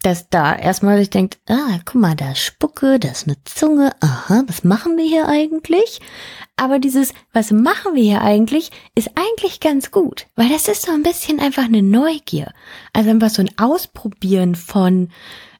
Dass 0.05 0.29
da 0.29 0.55
erstmal 0.55 0.99
sich 0.99 1.09
denkt, 1.09 1.39
ah, 1.49 1.79
guck 1.83 1.99
mal, 1.99 2.13
da 2.13 2.33
ist 2.33 2.37
Spucke, 2.37 2.99
da 2.99 3.09
ist 3.09 3.25
eine 3.25 3.37
Zunge, 3.43 3.91
aha, 4.01 4.43
was 4.45 4.63
machen 4.63 4.97
wir 4.97 5.03
hier 5.03 5.27
eigentlich? 5.27 5.99
Aber 6.57 6.77
dieses, 6.77 7.11
was 7.33 7.49
machen 7.49 7.95
wir 7.95 8.03
hier 8.03 8.21
eigentlich, 8.21 8.69
ist 8.93 9.09
eigentlich 9.15 9.59
ganz 9.61 9.89
gut, 9.89 10.27
weil 10.35 10.49
das 10.49 10.67
ist 10.67 10.83
so 10.83 10.91
ein 10.91 11.01
bisschen 11.01 11.39
einfach 11.39 11.63
eine 11.63 11.81
Neugier. 11.81 12.53
Also 12.93 13.09
einfach 13.09 13.31
so 13.31 13.41
ein 13.41 13.57
Ausprobieren 13.57 14.53
von, 14.53 15.09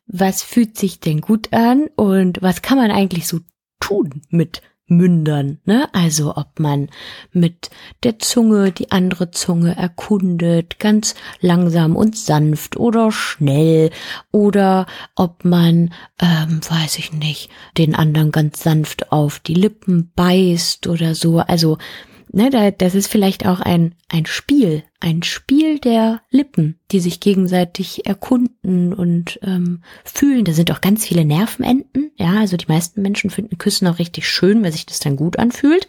was 0.06 0.44
fühlt 0.44 0.78
sich 0.78 1.00
denn 1.00 1.22
gut 1.22 1.52
an 1.52 1.88
und 1.96 2.44
was 2.44 2.62
kann 2.62 2.78
man 2.78 2.92
eigentlich 2.92 3.26
so 3.26 3.40
tun 3.80 4.22
mit 4.30 4.62
Mündern, 4.88 5.60
ne? 5.66 5.90
Also 5.94 6.36
ob 6.36 6.60
man 6.60 6.90
mit 7.32 7.72
der 8.04 8.20
Zunge 8.20 8.72
die 8.72 8.92
andere 8.92 9.32
Zunge 9.32 9.76
erkundet, 9.76 10.80
ganz 10.80 11.16
langsam 11.40 11.96
und 11.96 12.16
sanft 12.18 12.78
oder 12.78 13.12
schnell, 13.12 13.90
oder 14.32 14.86
ob 15.16 15.44
man, 15.44 15.94
ähm, 16.20 16.62
weiß 16.68 17.00
ich 17.00 17.14
nicht, 17.14 17.50
den 17.78 17.96
anderen 17.96 18.32
ganz 18.32 18.62
sanft 18.62 19.12
auf 19.12 19.40
die 19.40 19.56
Lippen 19.56 20.12
beißt 20.16 20.88
oder 20.88 21.16
so. 21.16 21.40
Also 21.40 21.78
ne, 22.36 22.50
da, 22.50 22.70
das 22.70 22.94
ist 22.94 23.08
vielleicht 23.08 23.48
auch 23.48 23.62
ein, 23.62 23.96
ein 24.10 24.26
Spiel, 24.26 24.84
ein 25.00 25.24
Spiel 25.24 25.80
der 25.80 26.22
Lippen, 26.30 26.80
die 26.92 27.00
sich 27.00 27.20
gegenseitig 27.20 28.06
erkunden 28.06 28.94
und 28.94 29.40
ähm, 29.42 29.82
fühlen. 30.04 30.44
Da 30.46 30.52
sind 30.52 30.72
auch 30.72 30.82
ganz 30.82 31.06
viele 31.06 31.26
Nervenenden. 31.26 32.12
Ja, 32.18 32.34
also 32.34 32.58
die 32.58 32.68
meisten 32.68 33.02
Menschen 33.02 33.30
finden 33.30 33.58
Küssen 33.58 33.88
auch 33.88 34.00
richtig 34.00 34.28
schön, 34.28 34.62
weil 34.64 34.74
sich 34.74 34.86
das 34.86 35.00
dann 35.00 35.16
gut 35.16 35.40
anfühlt. 35.40 35.88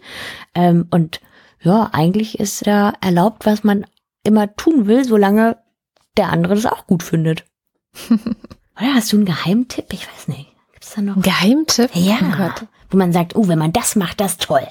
Ähm, 0.55 0.87
und 0.91 1.21
ja, 1.61 1.91
eigentlich 1.93 2.38
ist 2.38 2.67
da 2.67 2.95
erlaubt, 3.00 3.45
was 3.45 3.65
man 3.65 3.85
immer 4.23 4.55
tun 4.55 4.87
will, 4.87 5.05
solange 5.05 5.59
der 6.17 6.31
andere 6.31 6.55
das 6.55 6.67
auch 6.67 6.87
gut 6.87 7.03
findet. 7.03 7.45
Oder 8.11 8.95
hast 8.95 9.12
du 9.12 9.17
einen 9.17 9.26
Geheimtipp? 9.26 9.93
Ich 9.93 10.07
weiß 10.07 10.29
nicht. 10.29 10.53
Gibt's 10.73 10.95
da 10.95 11.03
noch? 11.03 11.21
Geheimtipp? 11.21 11.91
Ja. 11.95 12.19
Oh 12.61 12.67
wo 12.91 12.97
man 12.97 13.12
sagt, 13.12 13.35
oh, 13.35 13.49
wenn 13.49 13.59
man 13.59 13.73
das 13.73 13.97
macht, 13.97 14.21
das 14.21 14.37
toll. 14.37 14.67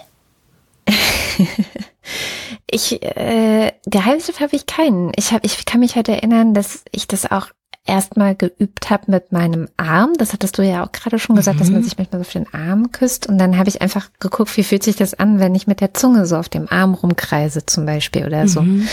ich, 2.69 3.01
äh, 3.03 3.71
Geheimtipp 3.85 4.39
habe 4.39 4.55
ich 4.55 4.65
keinen. 4.65 5.11
Ich, 5.15 5.31
hab, 5.31 5.45
ich 5.45 5.65
kann 5.65 5.79
mich 5.79 5.95
halt 5.95 6.09
erinnern, 6.09 6.53
dass 6.53 6.83
ich 6.91 7.07
das 7.07 7.29
auch 7.31 7.47
erstmal 7.85 8.35
geübt 8.35 8.89
habe 8.89 9.11
mit 9.11 9.31
meinem 9.31 9.67
Arm. 9.77 10.13
Das 10.17 10.33
hattest 10.33 10.57
du 10.57 10.63
ja 10.63 10.83
auch 10.83 10.91
gerade 10.91 11.19
schon 11.19 11.35
gesagt, 11.35 11.57
mhm. 11.57 11.59
dass 11.59 11.69
man 11.69 11.81
mhm. 11.81 11.85
sich 11.85 11.97
manchmal 11.97 12.21
so 12.23 12.27
auf 12.27 12.33
den 12.33 12.53
Arm 12.53 12.91
küsst. 12.91 13.27
Und 13.27 13.37
dann 13.37 13.57
habe 13.57 13.69
ich 13.69 13.81
einfach 13.81 14.09
geguckt, 14.19 14.55
wie 14.57 14.63
fühlt 14.63 14.83
sich 14.83 14.95
das 14.95 15.13
an, 15.13 15.39
wenn 15.39 15.55
ich 15.55 15.67
mit 15.67 15.81
der 15.81 15.93
Zunge 15.93 16.25
so 16.25 16.37
auf 16.37 16.49
dem 16.49 16.67
Arm 16.69 16.95
rumkreise 16.95 17.65
zum 17.65 17.85
Beispiel 17.85 18.25
oder 18.25 18.47
so. 18.47 18.61
Mhm. 18.61 18.87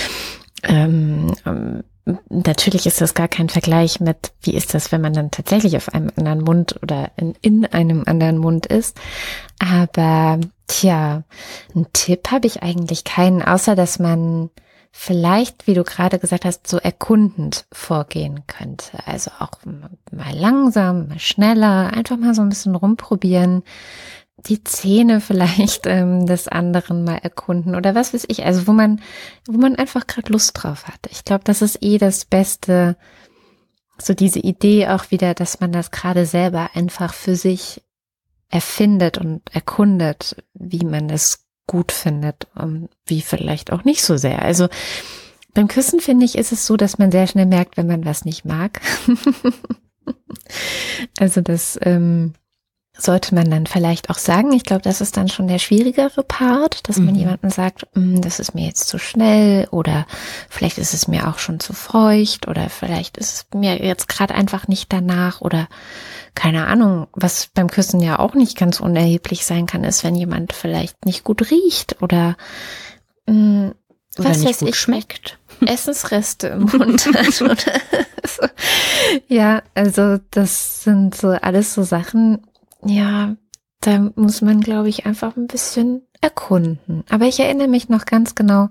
Ähm, 0.64 1.34
ähm 1.46 1.82
natürlich 2.28 2.86
ist 2.86 3.00
das 3.00 3.14
gar 3.14 3.28
kein 3.28 3.48
Vergleich 3.48 4.00
mit, 4.00 4.32
wie 4.42 4.54
ist 4.54 4.74
das, 4.74 4.90
wenn 4.90 5.00
man 5.00 5.12
dann 5.12 5.30
tatsächlich 5.30 5.76
auf 5.76 5.94
einem 5.94 6.10
anderen 6.16 6.40
Mund 6.40 6.78
oder 6.82 7.12
in, 7.16 7.34
in 7.42 7.64
einem 7.66 8.02
anderen 8.06 8.38
Mund 8.38 8.66
ist. 8.66 8.98
Aber 9.58 10.40
tja, 10.72 11.24
einen 11.74 11.86
Tipp 11.92 12.30
habe 12.30 12.46
ich 12.46 12.62
eigentlich 12.62 13.04
keinen, 13.04 13.42
außer 13.42 13.76
dass 13.76 13.98
man 13.98 14.50
vielleicht, 14.90 15.66
wie 15.66 15.74
du 15.74 15.84
gerade 15.84 16.18
gesagt 16.18 16.44
hast, 16.44 16.66
so 16.66 16.78
erkundend 16.78 17.66
vorgehen 17.72 18.46
könnte. 18.46 18.98
Also 19.06 19.30
auch 19.38 19.52
mal 19.64 20.34
langsam, 20.34 21.08
mal 21.08 21.18
schneller, 21.18 21.92
einfach 21.92 22.16
mal 22.16 22.34
so 22.34 22.42
ein 22.42 22.48
bisschen 22.48 22.74
rumprobieren 22.74 23.62
die 24.46 24.64
Zähne 24.64 25.20
vielleicht 25.20 25.86
ähm, 25.86 26.26
des 26.26 26.48
anderen 26.48 27.04
mal 27.04 27.18
erkunden 27.18 27.74
oder 27.74 27.94
was 27.94 28.12
weiß 28.12 28.24
ich. 28.28 28.44
Also 28.44 28.66
wo 28.66 28.72
man, 28.72 29.00
wo 29.46 29.58
man 29.58 29.76
einfach 29.76 30.06
gerade 30.06 30.32
Lust 30.32 30.52
drauf 30.54 30.88
hat. 30.88 31.00
Ich 31.10 31.24
glaube, 31.24 31.44
das 31.44 31.62
ist 31.62 31.82
eh 31.82 31.98
das 31.98 32.24
Beste. 32.24 32.96
So 33.98 34.14
diese 34.14 34.40
Idee 34.40 34.88
auch 34.88 35.10
wieder, 35.10 35.34
dass 35.34 35.60
man 35.60 35.70
das 35.70 35.90
gerade 35.90 36.26
selber 36.26 36.70
einfach 36.74 37.14
für 37.14 37.36
sich 37.36 37.82
erfindet 38.52 39.18
und 39.18 39.42
erkundet, 39.52 40.36
wie 40.54 40.84
man 40.84 41.10
es 41.10 41.46
gut 41.66 41.90
findet 41.90 42.48
und 42.54 42.90
wie 43.06 43.22
vielleicht 43.22 43.72
auch 43.72 43.84
nicht 43.84 44.02
so 44.02 44.16
sehr. 44.16 44.42
Also 44.42 44.68
beim 45.54 45.68
Küssen 45.68 46.00
finde 46.00 46.26
ich, 46.26 46.36
ist 46.36 46.52
es 46.52 46.66
so, 46.66 46.76
dass 46.76 46.98
man 46.98 47.10
sehr 47.10 47.26
schnell 47.26 47.46
merkt, 47.46 47.76
wenn 47.76 47.86
man 47.86 48.04
was 48.04 48.24
nicht 48.24 48.44
mag. 48.44 48.80
also 51.18 51.40
das 51.40 51.78
ähm, 51.82 52.34
sollte 52.96 53.34
man 53.34 53.50
dann 53.50 53.66
vielleicht 53.66 54.10
auch 54.10 54.18
sagen. 54.18 54.52
Ich 54.52 54.64
glaube, 54.64 54.82
das 54.82 55.00
ist 55.00 55.16
dann 55.16 55.28
schon 55.28 55.48
der 55.48 55.58
schwierigere 55.58 56.22
Part, 56.22 56.88
dass 56.88 56.98
man 56.98 57.14
mhm. 57.14 57.20
jemandem 57.20 57.50
sagt, 57.50 57.86
mm, 57.94 58.20
das 58.20 58.38
ist 58.38 58.54
mir 58.54 58.66
jetzt 58.66 58.86
zu 58.86 58.98
schnell 58.98 59.66
oder 59.70 60.06
vielleicht 60.50 60.78
ist 60.78 60.92
es 60.92 61.08
mir 61.08 61.28
auch 61.28 61.38
schon 61.38 61.58
zu 61.58 61.72
feucht 61.72 62.48
oder 62.48 62.68
vielleicht 62.68 63.16
ist 63.16 63.32
es 63.32 63.58
mir 63.58 63.82
jetzt 63.82 64.08
gerade 64.08 64.34
einfach 64.34 64.68
nicht 64.68 64.92
danach 64.92 65.40
oder 65.40 65.68
keine 66.34 66.66
Ahnung, 66.66 67.08
was 67.12 67.48
beim 67.54 67.70
Küssen 67.70 68.00
ja 68.00 68.18
auch 68.18 68.34
nicht 68.34 68.56
ganz 68.58 68.78
unerheblich 68.78 69.44
sein 69.46 69.66
kann, 69.66 69.84
ist, 69.84 70.04
wenn 70.04 70.14
jemand 70.14 70.52
vielleicht 70.52 71.04
nicht 71.06 71.24
gut 71.24 71.50
riecht 71.50 72.02
oder 72.02 72.36
mh, 73.26 73.34
mm, 73.34 73.74
was 74.18 74.38
nicht 74.38 74.48
weiß 74.48 74.62
ich, 74.62 74.76
schmeckt. 74.76 75.38
Essensreste 75.66 76.48
im 76.48 76.64
Mund 76.64 77.06
hat 77.06 77.40
oder. 77.40 77.56
Ja, 79.28 79.62
also 79.74 80.18
das 80.30 80.84
sind 80.84 81.14
so 81.14 81.28
alles 81.28 81.74
so 81.74 81.82
Sachen, 81.82 82.42
ja, 82.84 83.36
da 83.80 84.10
muss 84.14 84.42
man, 84.42 84.60
glaube 84.60 84.88
ich, 84.88 85.06
einfach 85.06 85.36
ein 85.36 85.46
bisschen 85.46 86.02
erkunden. 86.20 87.04
Aber 87.10 87.26
ich 87.26 87.40
erinnere 87.40 87.68
mich 87.68 87.88
noch 87.88 88.04
ganz 88.04 88.34
genau 88.34 88.68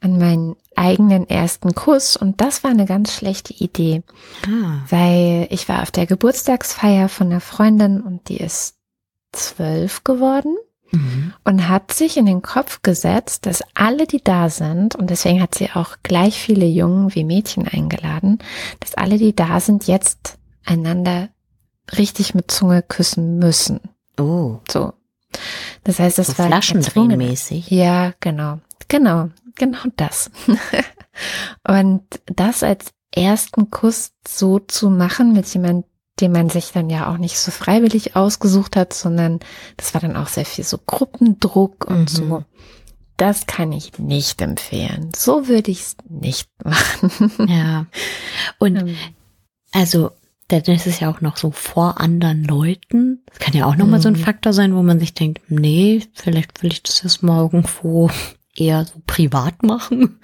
an 0.00 0.18
meinen 0.18 0.56
eigenen 0.76 1.28
ersten 1.28 1.74
Kuss 1.74 2.16
und 2.16 2.40
das 2.40 2.62
war 2.62 2.70
eine 2.70 2.84
ganz 2.84 3.14
schlechte 3.14 3.54
Idee, 3.54 4.02
ah. 4.46 4.80
weil 4.90 5.46
ich 5.50 5.68
war 5.68 5.82
auf 5.82 5.90
der 5.90 6.06
Geburtstagsfeier 6.06 7.08
von 7.08 7.28
einer 7.28 7.40
Freundin 7.40 8.02
und 8.02 8.28
die 8.28 8.36
ist 8.36 8.76
zwölf 9.32 10.04
geworden 10.04 10.56
mhm. 10.90 11.32
und 11.44 11.68
hat 11.68 11.92
sich 11.92 12.18
in 12.18 12.26
den 12.26 12.42
Kopf 12.42 12.82
gesetzt, 12.82 13.46
dass 13.46 13.62
alle, 13.74 14.06
die 14.06 14.22
da 14.22 14.50
sind, 14.50 14.94
und 14.94 15.08
deswegen 15.08 15.40
hat 15.40 15.54
sie 15.54 15.70
auch 15.72 15.96
gleich 16.02 16.38
viele 16.38 16.66
Jungen 16.66 17.14
wie 17.14 17.24
Mädchen 17.24 17.66
eingeladen, 17.66 18.38
dass 18.80 18.94
alle, 18.94 19.16
die 19.16 19.34
da 19.34 19.58
sind, 19.60 19.86
jetzt 19.86 20.38
einander 20.66 21.28
richtig 21.96 22.34
mit 22.34 22.50
Zunge 22.50 22.82
küssen 22.82 23.38
müssen. 23.38 23.80
Oh. 24.18 24.58
So. 24.70 24.92
Das 25.82 25.98
heißt, 25.98 26.18
das 26.18 26.28
so 26.28 26.38
war 26.38 26.46
Flaschendrehmäßig. 26.46 27.70
Ja, 27.70 28.12
genau. 28.20 28.60
Genau. 28.88 29.30
Genau 29.56 29.80
das. 29.96 30.30
Und 31.66 32.02
das 32.26 32.62
als 32.62 32.86
ersten 33.14 33.70
Kuss 33.70 34.12
so 34.26 34.58
zu 34.58 34.90
machen 34.90 35.32
mit 35.32 35.46
jemand, 35.54 35.86
den 36.20 36.32
man 36.32 36.48
sich 36.48 36.72
dann 36.72 36.90
ja 36.90 37.12
auch 37.12 37.18
nicht 37.18 37.38
so 37.38 37.50
freiwillig 37.50 38.16
ausgesucht 38.16 38.76
hat, 38.76 38.92
sondern 38.92 39.40
das 39.76 39.94
war 39.94 40.00
dann 40.00 40.16
auch 40.16 40.28
sehr 40.28 40.44
viel 40.44 40.64
so 40.64 40.78
Gruppendruck 40.78 41.86
und 41.86 42.12
mhm. 42.12 42.28
so. 42.28 42.44
Das 43.16 43.46
kann 43.46 43.70
ich 43.70 43.98
nicht 43.98 44.40
empfehlen. 44.42 45.12
So 45.14 45.46
würde 45.46 45.70
ich 45.70 45.80
es 45.80 45.96
nicht 46.08 46.48
machen. 46.64 47.48
Ja. 47.48 47.86
Und 48.58 48.76
ähm. 48.76 48.96
also 49.72 50.10
dann 50.48 50.62
ist 50.62 50.86
es 50.86 51.00
ja 51.00 51.10
auch 51.10 51.20
noch 51.20 51.36
so 51.36 51.50
vor 51.50 52.00
anderen 52.00 52.44
Leuten. 52.44 53.22
Das 53.26 53.38
kann 53.38 53.54
ja 53.54 53.66
auch 53.66 53.76
nochmal 53.76 53.98
mhm. 53.98 54.02
so 54.02 54.08
ein 54.08 54.14
mhm. 54.14 54.24
Faktor 54.24 54.52
sein, 54.52 54.74
wo 54.74 54.82
man 54.82 55.00
sich 55.00 55.14
denkt, 55.14 55.42
nee, 55.48 56.02
vielleicht 56.12 56.62
will 56.62 56.72
ich 56.72 56.82
das 56.82 57.02
jetzt 57.02 57.22
mal 57.22 57.40
irgendwo 57.40 58.10
eher 58.56 58.84
so 58.84 59.00
privat 59.06 59.62
machen. 59.62 60.20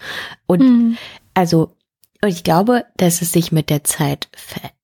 Und 0.47 0.61
Mhm. 0.61 0.99
also, 1.35 1.75
und 2.23 2.29
ich 2.29 2.45
glaube, 2.45 2.85
dass 2.99 3.23
es 3.23 3.33
sich 3.33 3.50
mit 3.50 3.71
der 3.71 3.83
Zeit 3.83 4.29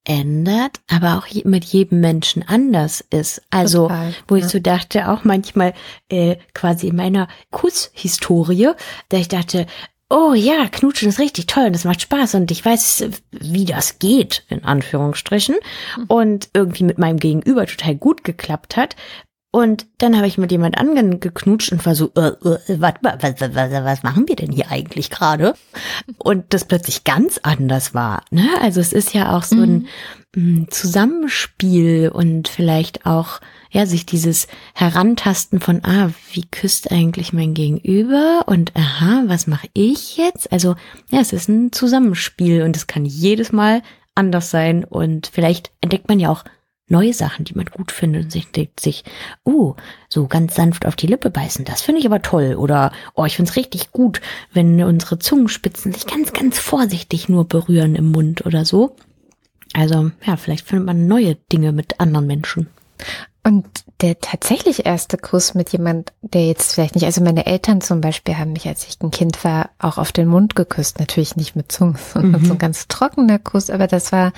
verändert, 0.07 0.81
aber 0.89 1.19
auch 1.19 1.27
mit 1.45 1.65
jedem 1.65 2.01
Menschen 2.01 2.43
anders 2.43 3.05
ist. 3.11 3.43
Also, 3.51 3.89
Total, 3.89 4.15
wo 4.27 4.37
ich 4.37 4.45
ja. 4.45 4.49
so 4.49 4.59
dachte, 4.59 5.11
auch 5.11 5.25
manchmal 5.25 5.75
äh, 6.09 6.37
quasi 6.55 6.89
in 6.89 6.97
meiner 6.97 7.29
Kusshistorie, 7.51 8.71
da 9.11 9.19
ich 9.19 9.29
dachte, 9.29 9.67
oh 10.09 10.35
ja, 10.35 10.69
Knutschen 10.69 11.09
ist 11.09 11.19
richtig 11.19 11.47
toll 11.47 11.67
und 11.67 11.75
das 11.75 11.85
macht 11.85 12.01
Spaß 12.03 12.37
und 12.37 12.51
ich 12.51 12.65
weiß, 12.65 13.09
wie 13.33 13.65
das 13.65 13.99
geht, 13.99 14.45
in 14.49 14.65
Anführungsstrichen, 14.65 15.57
und 16.09 16.49
irgendwie 16.55 16.85
mit 16.85 16.99
meinem 16.99 17.19
Gegenüber 17.19 17.67
total 17.67 17.97
gut 17.97 18.25
geklappt 18.25 18.77
hat. 18.77 18.97
Und 19.53 19.87
dann 19.99 20.17
habe 20.17 20.27
ich 20.27 20.37
mit 20.37 20.53
jemand 20.53 20.77
angeknutscht 20.77 21.73
und 21.73 21.87
war 21.87 21.95
so, 21.95 22.11
äh, 22.15 22.29
äh, 22.29 22.79
warte 22.79 23.01
mal, 23.03 23.17
was, 23.23 23.41
was, 23.41 24.03
machen 24.03 24.29
wir 24.29 24.37
denn 24.37 24.53
hier 24.53 24.71
eigentlich 24.71 25.09
gerade? 25.09 25.55
Und 26.19 26.53
das 26.53 26.67
plötzlich 26.67 27.05
ganz 27.05 27.41
anders 27.43 27.95
war. 27.95 28.23
Ne? 28.31 28.47
Also 28.61 28.81
es 28.81 28.93
ist 28.93 29.15
ja 29.15 29.35
auch 29.35 29.45
so 29.45 29.63
ein 29.63 29.87
mm, 30.35 30.65
Zusammenspiel 30.69 32.11
und 32.13 32.49
vielleicht 32.49 33.07
auch, 33.07 33.41
ja, 33.77 33.85
sich 33.85 34.07
dieses 34.07 34.49
Herantasten 34.73 35.61
von, 35.61 35.85
ah, 35.85 36.09
wie 36.33 36.47
küsst 36.47 36.91
eigentlich 36.91 37.35
mein 37.35 37.53
Gegenüber 37.53 38.45
und 38.47 38.75
aha, 38.75 39.25
was 39.27 39.47
mache 39.47 39.69
ich 39.75 40.17
jetzt? 40.17 40.51
Also 40.51 40.77
ja, 41.11 41.21
es 41.21 41.35
ist 41.35 41.51
ein 41.51 41.73
Zusammenspiel 41.73 42.63
und 42.63 42.75
es 42.75 42.87
kann 42.87 43.05
jedes 43.05 43.53
Mal 43.53 43.83
anders 44.15 44.49
sein 44.49 44.83
und 44.83 45.27
vielleicht 45.31 45.73
entdeckt 45.83 46.09
man 46.09 46.19
ja 46.19 46.31
auch 46.31 46.43
neue 46.89 47.13
Sachen, 47.13 47.45
die 47.45 47.53
man 47.53 47.67
gut 47.67 47.93
findet 47.93 48.25
und 48.25 48.31
sich 48.31 48.51
denkt 48.51 48.81
sich, 48.81 49.05
oh, 49.45 49.75
so 50.09 50.27
ganz 50.27 50.55
sanft 50.55 50.87
auf 50.87 50.97
die 50.97 51.09
Lippe 51.09 51.29
beißen, 51.29 51.67
das 51.67 51.83
finde 51.83 52.01
ich 52.01 52.07
aber 52.07 52.23
toll. 52.23 52.55
Oder, 52.55 52.93
oh, 53.15 53.27
ich 53.27 53.37
finde 53.37 53.51
es 53.51 53.57
richtig 53.57 53.93
gut, 53.93 54.23
wenn 54.55 54.83
unsere 54.83 55.19
Zungenspitzen 55.19 55.93
sich 55.93 56.07
ganz, 56.07 56.33
ganz 56.33 56.59
vorsichtig 56.59 57.29
nur 57.29 57.47
berühren 57.47 57.95
im 57.95 58.11
Mund 58.11 58.47
oder 58.47 58.65
so. 58.65 58.97
Also, 59.75 60.13
ja, 60.25 60.39
vielleicht 60.39 60.67
findet 60.67 60.87
man 60.87 61.07
neue 61.07 61.35
Dinge 61.35 61.73
mit 61.73 62.01
anderen 62.01 62.27
Menschen. 62.27 62.69
Und 63.47 63.65
der 64.01 64.19
tatsächlich 64.19 64.87
erste 64.87 65.17
Kuss 65.19 65.55
mit 65.55 65.71
jemand, 65.71 66.13
der 66.21 66.49
jetzt 66.49 66.73
vielleicht 66.75 66.97
nicht, 66.97 67.05
also 67.05 67.23
meine 67.23 67.47
Eltern 67.47 67.81
zum 67.81 68.01
Beispiel 68.01 68.37
haben 68.37 68.53
mich, 68.53 68.67
als 68.67 68.89
ich 68.89 69.01
ein 69.01 69.13
Kind 69.13 69.45
war, 69.45 69.71
auch 69.79 69.99
auf 69.99 70.11
den 70.11 70.27
Mund 70.27 70.57
geküsst. 70.57 70.99
Natürlich 70.99 71.37
nicht 71.37 71.55
mit 71.55 71.71
Zunge, 71.71 71.95
sondern 72.13 72.45
so 72.45 72.55
ein 72.55 72.59
ganz 72.59 72.89
trockener 72.89 73.39
Kuss. 73.39 73.71
Aber 73.71 73.87
das 73.87 74.11
war, 74.11 74.33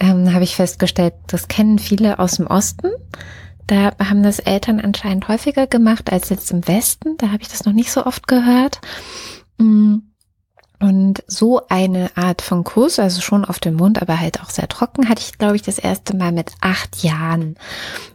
ähm, 0.00 0.34
habe 0.34 0.42
ich 0.42 0.56
festgestellt, 0.56 1.14
das 1.28 1.46
kennen 1.46 1.78
viele 1.78 2.18
aus 2.18 2.32
dem 2.32 2.48
Osten. 2.48 2.88
Da 3.68 3.92
haben 4.00 4.24
das 4.24 4.40
Eltern 4.40 4.80
anscheinend 4.80 5.28
häufiger 5.28 5.68
gemacht 5.68 6.10
als 6.10 6.28
jetzt 6.28 6.50
im 6.50 6.66
Westen. 6.66 7.16
Da 7.18 7.28
habe 7.28 7.42
ich 7.42 7.48
das 7.48 7.66
noch 7.66 7.72
nicht 7.72 7.92
so 7.92 8.04
oft 8.04 8.26
gehört. 8.26 8.80
Mm. 9.58 9.98
Und 10.80 11.22
so 11.26 11.60
eine 11.68 12.10
Art 12.16 12.40
von 12.40 12.64
Kuss, 12.64 12.98
also 12.98 13.20
schon 13.20 13.44
auf 13.44 13.58
dem 13.58 13.74
Mund, 13.74 14.00
aber 14.00 14.18
halt 14.18 14.40
auch 14.40 14.48
sehr 14.48 14.66
trocken, 14.66 15.10
hatte 15.10 15.20
ich, 15.20 15.36
glaube 15.36 15.56
ich, 15.56 15.62
das 15.62 15.78
erste 15.78 16.16
Mal 16.16 16.32
mit 16.32 16.52
acht 16.62 17.02
Jahren. 17.02 17.56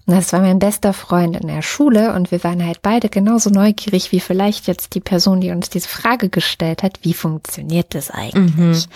Und 0.07 0.15
das 0.15 0.33
war 0.33 0.41
mein 0.41 0.57
bester 0.57 0.91
Freund 0.93 1.35
in 1.39 1.47
der 1.47 1.61
Schule 1.61 2.13
und 2.13 2.31
wir 2.31 2.43
waren 2.43 2.65
halt 2.65 2.81
beide 2.81 3.09
genauso 3.09 3.51
neugierig 3.51 4.11
wie 4.11 4.19
vielleicht 4.19 4.65
jetzt 4.65 4.95
die 4.95 4.99
Person, 4.99 5.41
die 5.41 5.51
uns 5.51 5.69
diese 5.69 5.87
Frage 5.87 6.29
gestellt 6.29 6.81
hat, 6.81 6.99
wie 7.03 7.13
funktioniert 7.13 7.93
das 7.93 8.09
eigentlich? 8.09 8.87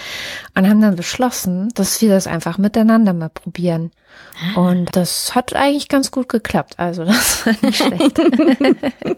Und 0.56 0.68
haben 0.68 0.82
dann 0.82 0.96
beschlossen, 0.96 1.70
dass 1.76 2.02
wir 2.02 2.10
das 2.10 2.26
einfach 2.26 2.58
miteinander 2.58 3.14
mal 3.14 3.30
probieren. 3.30 3.92
Und 4.56 4.96
das 4.96 5.36
hat 5.36 5.54
eigentlich 5.56 5.90
ganz 5.90 6.10
gut 6.10 6.28
geklappt. 6.28 6.74
Also 6.78 7.04
das 7.06 7.46
war 7.46 7.54
nicht 7.62 7.78
schlecht. 7.78 8.20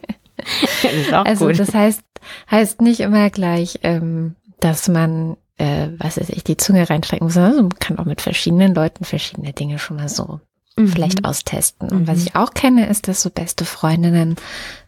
Das 1.12 1.13
Also 1.27 1.51
das 1.51 1.74
heißt, 1.74 2.01
heißt 2.50 2.81
nicht 2.81 3.00
immer 3.01 3.29
gleich, 3.29 3.79
ähm, 3.84 4.36
dass 4.62 4.88
man, 4.88 5.36
äh, 5.58 5.89
was 5.98 6.18
weiß 6.18 6.30
ich, 6.30 6.44
die 6.46 6.56
Zunge 6.58 6.89
reinstrecken 6.89 7.27
muss. 7.27 7.35
Also 7.38 7.62
man 7.62 7.77
kann 7.79 8.00
auch 8.00 8.05
mit 8.05 8.22
verschiedenen 8.22 8.74
Leuten 8.74 9.03
verschiedene 9.03 9.51
Dinge 9.53 9.77
schon 9.79 9.98
mal 9.98 10.07
so 10.09 10.40
vielleicht 10.77 11.25
austesten. 11.25 11.90
Und 11.92 12.07
was 12.07 12.20
ich 12.20 12.35
auch 12.35 12.53
kenne, 12.53 12.88
ist, 12.88 13.07
dass 13.07 13.22
so 13.22 13.29
beste 13.29 13.66
Freundinnen 13.66 14.38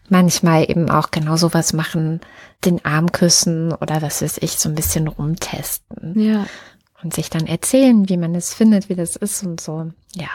manchmal 0.08 0.68
eben 0.68 0.90
auch 0.90 1.10
genau 1.10 1.36
sowas 1.36 1.72
machen, 1.72 2.20
den 2.64 2.84
Arm 2.84 3.12
küssen 3.12 3.72
oder 3.72 4.00
was 4.02 4.22
weiß 4.22 4.38
ich, 4.40 4.52
so 4.52 4.68
ein 4.70 4.74
bisschen 4.74 5.06
rumtesten 5.08 6.18
Ja. 6.18 6.46
und 7.02 7.14
sich 7.14 7.28
dann 7.30 7.46
erzählen, 7.46 8.08
wie 8.08 8.16
man 8.16 8.34
es 8.34 8.54
findet, 8.54 8.88
wie 8.88 8.94
das 8.96 9.14
ist 9.14 9.44
und 9.44 9.60
so. 9.60 9.90
Ja. 10.14 10.30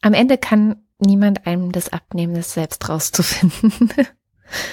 Am 0.00 0.14
Ende 0.14 0.38
kann 0.38 0.76
niemand 0.98 1.46
einem 1.46 1.70
das 1.70 1.92
abnehmen, 1.92 2.34
das 2.34 2.54
selbst 2.54 2.88
rauszufinden. 2.88 3.72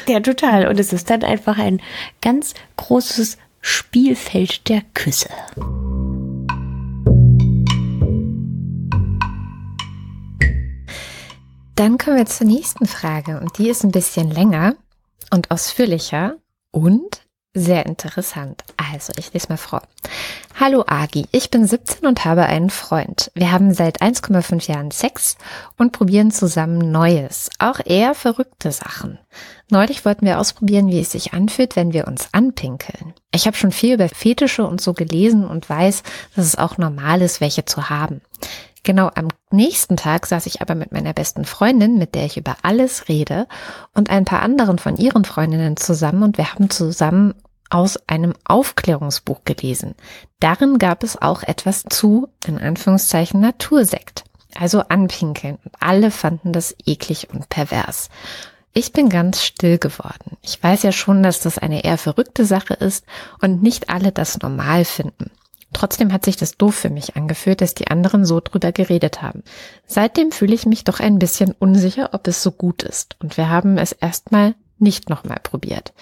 Ja, 0.08 0.20
total. 0.20 0.68
Und 0.68 0.80
es 0.80 0.94
ist 0.94 1.10
dann 1.10 1.24
einfach 1.24 1.58
ein 1.58 1.82
ganz 2.22 2.54
großes 2.78 3.38
Spielfeld 3.62 4.70
der 4.70 4.82
Küsse. 4.94 5.30
Dann 11.76 11.98
kommen 11.98 12.18
wir 12.18 12.26
zur 12.26 12.48
nächsten 12.48 12.86
Frage 12.86 13.40
und 13.40 13.58
die 13.58 13.70
ist 13.70 13.84
ein 13.84 13.92
bisschen 13.92 14.32
länger 14.32 14.76
und 15.32 15.52
ausführlicher 15.52 16.38
und 16.72 17.25
sehr 17.56 17.86
interessant. 17.86 18.64
Also, 18.78 19.14
ich 19.18 19.34
lese 19.34 19.48
mal 19.50 19.58
vor. 19.58 19.82
Hallo 20.60 20.84
Agi, 20.86 21.26
ich 21.32 21.50
bin 21.50 21.66
17 21.66 22.06
und 22.06 22.24
habe 22.26 22.44
einen 22.44 22.70
Freund. 22.70 23.32
Wir 23.34 23.52
haben 23.52 23.74
seit 23.74 24.02
1,5 24.02 24.70
Jahren 24.72 24.92
Sex 24.92 25.38
und 25.78 25.92
probieren 25.92 26.32
zusammen 26.32 26.92
Neues, 26.92 27.50
auch 27.58 27.80
eher 27.84 28.14
verrückte 28.14 28.72
Sachen. 28.72 29.18
Neulich 29.70 30.06
wollten 30.06 30.26
wir 30.26 30.40
ausprobieren, 30.40 30.90
wie 30.90 31.00
es 31.00 31.12
sich 31.12 31.34
anfühlt, 31.34 31.76
wenn 31.76 31.94
wir 31.94 32.08
uns 32.08 32.30
anpinkeln. 32.34 33.14
Ich 33.32 33.48
habe 33.48 33.58
schon 33.58 33.72
viel 33.72 33.96
über 33.96 34.10
Fetische 34.10 34.66
und 34.68 34.80
so 34.80 34.94
gelesen 34.94 35.46
und 35.46 35.70
weiß, 35.70 36.04
dass 36.36 36.46
es 36.46 36.58
auch 36.58 36.78
normal 36.78 37.22
ist, 37.22 37.42
welche 37.42 37.66
zu 37.66 37.90
haben. 37.90 38.22
Genau 38.86 39.10
am 39.16 39.30
nächsten 39.50 39.98
Tag 39.98 40.28
saß 40.28 40.46
ich 40.46 40.62
aber 40.62 40.76
mit 40.76 40.92
meiner 40.92 41.14
besten 41.14 41.44
Freundin, 41.44 41.98
mit 41.98 42.14
der 42.14 42.26
ich 42.26 42.38
über 42.38 42.56
alles 42.62 43.10
rede, 43.10 43.48
und 43.96 44.12
ein 44.12 44.26
paar 44.26 44.44
anderen 44.44 44.78
von 44.78 44.98
ihren 44.98 45.26
Freundinnen 45.26 45.76
zusammen 45.76 46.22
und 46.22 46.38
wir 46.38 46.54
haben 46.54 46.70
zusammen 46.70 47.34
aus 47.70 47.98
einem 48.08 48.34
Aufklärungsbuch 48.46 49.42
gelesen. 49.46 49.96
Darin 50.40 50.78
gab 50.78 51.04
es 51.04 51.22
auch 51.22 51.44
etwas 51.44 51.84
zu, 51.90 52.30
in 52.46 52.58
Anführungszeichen, 52.58 53.40
Natursekt. 53.40 54.24
Also 54.58 54.82
anpinkeln. 54.82 55.58
Und 55.64 55.76
alle 55.80 56.12
fanden 56.12 56.54
das 56.54 56.76
eklig 56.86 57.30
und 57.32 57.50
pervers. 57.50 58.10
Ich 58.74 58.92
bin 58.92 59.10
ganz 59.10 59.44
still 59.44 59.78
geworden. 59.78 60.38
Ich 60.42 60.62
weiß 60.62 60.84
ja 60.84 60.92
schon, 60.92 61.24
dass 61.24 61.40
das 61.40 61.58
eine 61.58 61.84
eher 61.84 61.98
verrückte 61.98 62.46
Sache 62.46 62.74
ist 62.74 63.06
und 63.42 63.62
nicht 63.62 63.90
alle 63.90 64.12
das 64.12 64.40
normal 64.40 64.86
finden. 64.86 65.32
Trotzdem 65.72 66.14
hat 66.14 66.24
sich 66.24 66.38
das 66.38 66.58
doof 66.58 66.76
für 66.76 66.90
mich 66.90 67.18
angefühlt, 67.18 67.60
dass 67.60 67.74
die 67.74 67.88
anderen 67.88 68.26
so 68.26 68.40
drüber 68.40 68.72
geredet 68.72 69.22
haben. 69.22 69.44
Seitdem 69.86 70.32
fühle 70.32 70.56
ich 70.56 70.66
mich 70.66 70.86
doch 70.86 71.02
ein 71.02 71.20
bisschen 71.20 71.52
unsicher, 71.52 72.10
ob 72.14 72.28
es 72.28 72.42
so 72.42 72.52
gut 72.52 72.84
ist. 72.84 73.18
Und 73.22 73.36
wir 73.36 73.50
haben 73.50 73.78
es 73.78 73.92
erstmal 73.92 74.56
nicht 74.80 75.10
nochmal 75.10 75.40
probiert. 75.42 75.94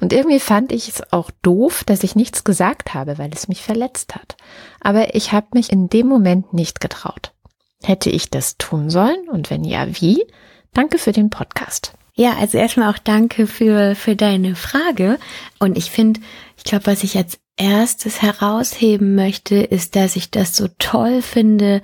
Und 0.00 0.12
irgendwie 0.12 0.40
fand 0.40 0.72
ich 0.72 0.88
es 0.88 1.12
auch 1.12 1.30
doof, 1.42 1.84
dass 1.84 2.04
ich 2.04 2.16
nichts 2.16 2.44
gesagt 2.44 2.94
habe, 2.94 3.18
weil 3.18 3.30
es 3.32 3.48
mich 3.48 3.62
verletzt 3.62 4.14
hat. 4.14 4.36
Aber 4.80 5.14
ich 5.14 5.32
habe 5.32 5.46
mich 5.54 5.70
in 5.70 5.88
dem 5.88 6.06
Moment 6.06 6.52
nicht 6.52 6.80
getraut. 6.80 7.32
Hätte 7.82 8.10
ich 8.10 8.30
das 8.30 8.56
tun 8.56 8.90
sollen? 8.90 9.28
Und 9.30 9.50
wenn 9.50 9.64
ja, 9.64 9.86
wie? 10.00 10.24
Danke 10.72 10.98
für 10.98 11.12
den 11.12 11.30
Podcast. 11.30 11.92
Ja, 12.14 12.34
also 12.38 12.56
erstmal 12.58 12.92
auch 12.92 12.98
danke 12.98 13.46
für, 13.46 13.94
für 13.94 14.16
deine 14.16 14.56
Frage. 14.56 15.18
Und 15.58 15.76
ich 15.76 15.90
finde, 15.90 16.20
ich 16.56 16.64
glaube, 16.64 16.86
was 16.86 17.04
ich 17.04 17.16
als 17.16 17.38
erstes 17.56 18.22
herausheben 18.22 19.14
möchte, 19.14 19.56
ist, 19.56 19.96
dass 19.96 20.16
ich 20.16 20.30
das 20.30 20.56
so 20.56 20.68
toll 20.78 21.22
finde, 21.22 21.82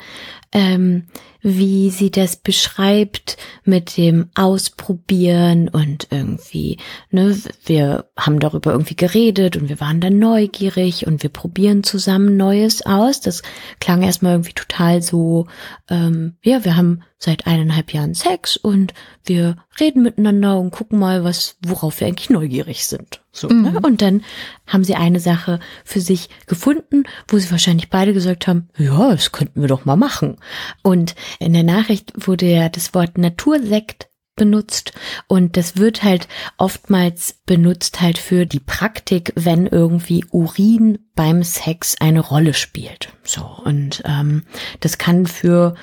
ähm, 0.52 1.07
wie 1.42 1.90
sie 1.90 2.11
das 2.11 2.37
beschreibt 2.37 3.37
mit 3.64 3.96
dem 3.96 4.31
Ausprobieren 4.35 5.68
und 5.68 6.07
irgendwie, 6.11 6.78
ne, 7.11 7.37
wir 7.64 8.07
haben 8.16 8.38
darüber 8.38 8.72
irgendwie 8.72 8.96
geredet 8.96 9.57
und 9.57 9.68
wir 9.68 9.81
waren 9.81 10.00
dann 10.00 10.18
neugierig 10.18 11.07
und 11.07 11.22
wir 11.22 11.31
probieren 11.31 11.83
zusammen 11.83 12.37
Neues 12.37 12.87
aus. 12.87 13.20
Das 13.20 13.42
klang 13.81 14.02
erstmal 14.02 14.35
irgendwie 14.35 14.55
total 14.55 15.02
so, 15.02 15.46
ähm, 15.90 16.37
ja, 16.42 16.64
wir 16.64 16.76
haben 16.76 17.02
seit 17.18 17.46
eineinhalb 17.46 17.92
Jahren 17.92 18.14
Sex 18.14 18.57
und 18.57 18.94
wir 19.24 19.57
reden 19.78 20.02
miteinander 20.02 20.59
und 20.59 20.72
gucken 20.72 20.98
mal, 20.98 21.22
was, 21.22 21.57
worauf 21.64 22.00
wir 22.00 22.09
eigentlich 22.09 22.31
neugierig 22.31 22.85
sind. 22.87 23.22
So, 23.31 23.48
ne? 23.48 23.81
Und 23.83 24.02
dann 24.02 24.24
haben 24.66 24.85
sie 24.85 24.94
eine 24.94 25.20
Sache 25.20 25.61
für 25.85 26.00
sich 26.00 26.28
gefunden, 26.46 27.05
wo 27.28 27.38
sie 27.38 27.50
wahrscheinlich 27.50 27.88
beide 27.88 28.12
gesagt 28.12 28.46
haben, 28.46 28.68
ja, 28.76 29.11
das 29.11 29.33
könnten 29.33 29.61
wir 29.61 29.68
doch 29.68 29.85
mal 29.85 29.96
machen. 29.96 30.37
Und 30.83 31.14
in 31.38 31.53
der 31.53 31.64
Nachricht 31.64 32.12
wurde 32.27 32.47
ja 32.47 32.68
das 32.68 32.95
Wort 32.95 33.18
Natursekt 33.18 34.09
benutzt 34.35 34.92
und 35.29 35.57
das 35.59 35.77
wird 35.77 36.03
halt 36.03 36.27
oftmals 36.57 37.40
benutzt 37.45 38.01
halt 38.01 38.16
für 38.16 38.47
die 38.47 38.61
Praktik, 38.61 39.33
wenn 39.37 39.66
irgendwie 39.66 40.25
Urin 40.31 40.99
beim 41.14 41.42
Sex 41.42 41.97
eine 42.01 42.21
Rolle 42.21 42.55
spielt. 42.55 43.11
So 43.25 43.45
und 43.64 44.03
ähm, 44.07 44.45
das 44.81 44.97
kann 44.97 45.27
für 45.27 45.75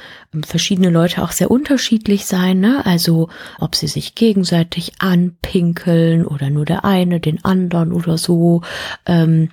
verschiedene 0.45 0.89
Leute 0.89 1.23
auch 1.23 1.31
sehr 1.31 1.51
unterschiedlich 1.51 2.25
sein, 2.25 2.59
ne? 2.59 2.85
Also 2.85 3.29
ob 3.59 3.75
sie 3.75 3.87
sich 3.87 4.15
gegenseitig 4.15 4.93
anpinkeln 4.99 6.25
oder 6.25 6.49
nur 6.49 6.65
der 6.65 6.83
eine 6.85 7.19
den 7.19 7.45
anderen 7.45 7.93
oder 7.93 8.17
so. 8.17 8.63
Ähm, 9.05 9.51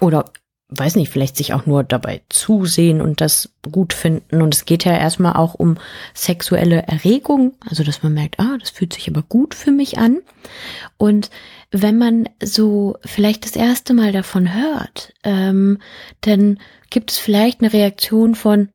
oder 0.00 0.26
weiß 0.70 0.96
nicht, 0.96 1.10
vielleicht 1.10 1.36
sich 1.36 1.52
auch 1.52 1.66
nur 1.66 1.82
dabei 1.84 2.22
zusehen 2.28 3.00
und 3.00 3.20
das 3.20 3.50
gut 3.70 3.92
finden. 3.92 4.40
Und 4.40 4.54
es 4.54 4.64
geht 4.64 4.84
ja 4.84 4.96
erstmal 4.96 5.34
auch 5.34 5.54
um 5.54 5.78
sexuelle 6.14 6.82
Erregung, 6.82 7.54
also 7.68 7.82
dass 7.82 8.02
man 8.02 8.14
merkt, 8.14 8.38
ah, 8.38 8.56
das 8.58 8.70
fühlt 8.70 8.92
sich 8.92 9.08
aber 9.08 9.22
gut 9.22 9.54
für 9.54 9.72
mich 9.72 9.98
an. 9.98 10.18
Und 10.96 11.30
wenn 11.70 11.98
man 11.98 12.28
so 12.42 12.96
vielleicht 13.04 13.44
das 13.44 13.56
erste 13.56 13.94
Mal 13.94 14.12
davon 14.12 14.54
hört, 14.54 15.12
ähm, 15.24 15.78
dann 16.20 16.58
gibt 16.90 17.10
es 17.10 17.18
vielleicht 17.18 17.60
eine 17.60 17.72
Reaktion 17.72 18.34
von, 18.34 18.68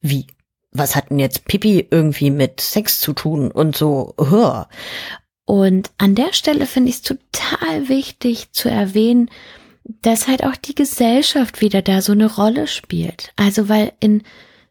wie? 0.00 0.26
Was 0.72 0.96
hat 0.96 1.10
denn 1.10 1.18
jetzt 1.18 1.44
Pipi 1.44 1.86
irgendwie 1.90 2.30
mit 2.30 2.60
Sex 2.60 3.00
zu 3.00 3.12
tun 3.12 3.50
und 3.50 3.76
so? 3.76 4.14
Hör. 4.18 4.68
Und 5.44 5.90
an 5.98 6.14
der 6.14 6.32
Stelle 6.32 6.66
finde 6.66 6.90
ich 6.90 6.96
es 6.96 7.02
total 7.02 7.88
wichtig 7.88 8.52
zu 8.52 8.70
erwähnen, 8.70 9.28
dass 9.84 10.28
halt 10.28 10.44
auch 10.44 10.56
die 10.56 10.74
Gesellschaft 10.74 11.60
wieder 11.60 11.82
da 11.82 12.02
so 12.02 12.12
eine 12.12 12.32
Rolle 12.34 12.66
spielt. 12.66 13.32
Also 13.36 13.68
weil 13.68 13.92
in 14.00 14.22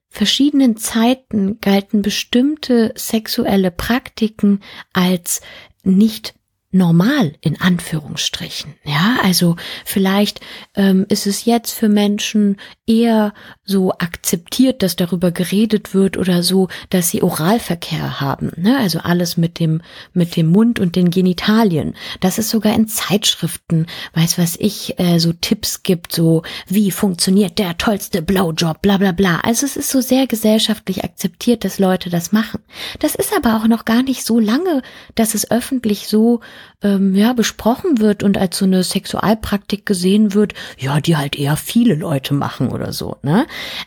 verschiedenen 0.10 0.78
Zeiten 0.78 1.60
galten 1.62 2.02
bestimmte 2.02 2.94
sexuelle 2.96 3.72
Praktiken 3.72 4.62
als 4.94 5.42
nicht 5.84 6.34
normal 6.72 7.34
in 7.42 7.60
Anführungsstrichen. 7.60 8.76
Ja, 8.84 9.18
also 9.24 9.58
vielleicht 9.86 10.40
ähm, 10.76 11.06
ist 11.10 11.28
es 11.28 11.46
jetzt 11.46 11.72
für 11.72 11.90
Menschen 11.90 12.58
eher 12.88 13.34
so 13.64 13.92
akzeptiert, 13.94 14.82
dass 14.82 14.96
darüber 14.96 15.32
geredet 15.32 15.94
wird 15.94 16.18
oder 16.18 16.44
so, 16.44 16.70
dass 16.90 17.10
sie 17.10 17.24
Oralverkehr 17.24 18.22
haben. 18.22 18.52
Ne? 18.56 18.78
Also 18.78 19.00
alles 19.00 19.38
mit 19.38 19.60
dem 19.60 19.82
mit 20.14 20.36
dem 20.36 20.48
Mund 20.48 20.80
und 20.80 20.96
den 20.96 21.10
Genitalien. 21.10 21.96
Dass 22.20 22.38
es 22.38 22.50
sogar 22.50 22.74
in 22.74 22.88
Zeitschriften, 22.88 23.86
weiß 24.14 24.38
was 24.38 24.56
ich, 24.58 25.00
äh, 25.00 25.20
so 25.20 25.34
Tipps 25.34 25.84
gibt, 25.84 26.14
so 26.14 26.44
wie 26.68 26.92
funktioniert 26.92 27.60
der 27.60 27.78
tollste 27.78 28.22
Blowjob, 28.22 28.82
bla 28.82 28.98
bla 28.98 29.12
bla. 29.12 29.42
Also 29.42 29.66
es 29.66 29.76
ist 29.76 29.90
so 29.90 30.02
sehr 30.02 30.28
gesellschaftlich 30.28 31.04
akzeptiert, 31.04 31.66
dass 31.66 31.80
Leute 31.80 32.10
das 32.10 32.32
machen. 32.32 32.62
Das 33.00 33.16
ist 33.16 33.36
aber 33.36 33.58
auch 33.58 33.68
noch 33.68 33.86
gar 33.86 34.04
nicht 34.04 34.26
so 34.26 34.40
lange, 34.40 34.82
dass 35.16 35.34
es 35.34 35.50
öffentlich 35.52 36.08
so 36.08 36.40
ähm, 36.82 37.16
ja 37.16 37.34
besprochen 37.34 38.00
wird 38.00 38.24
und 38.24 38.38
als 38.38 38.58
so 38.58 38.66
eine 38.66 38.84
Sexualpraktik 38.84 39.86
gesehen 39.86 40.34
wird, 40.34 40.54
ja, 40.78 41.02
die 41.02 41.18
halt 41.18 41.36
eher 41.36 41.58
viele 41.58 41.96
Leute 41.96 42.34
machen 42.34 42.70
oder 42.70 42.94
so. 42.94 43.18
Ne? 43.22 43.46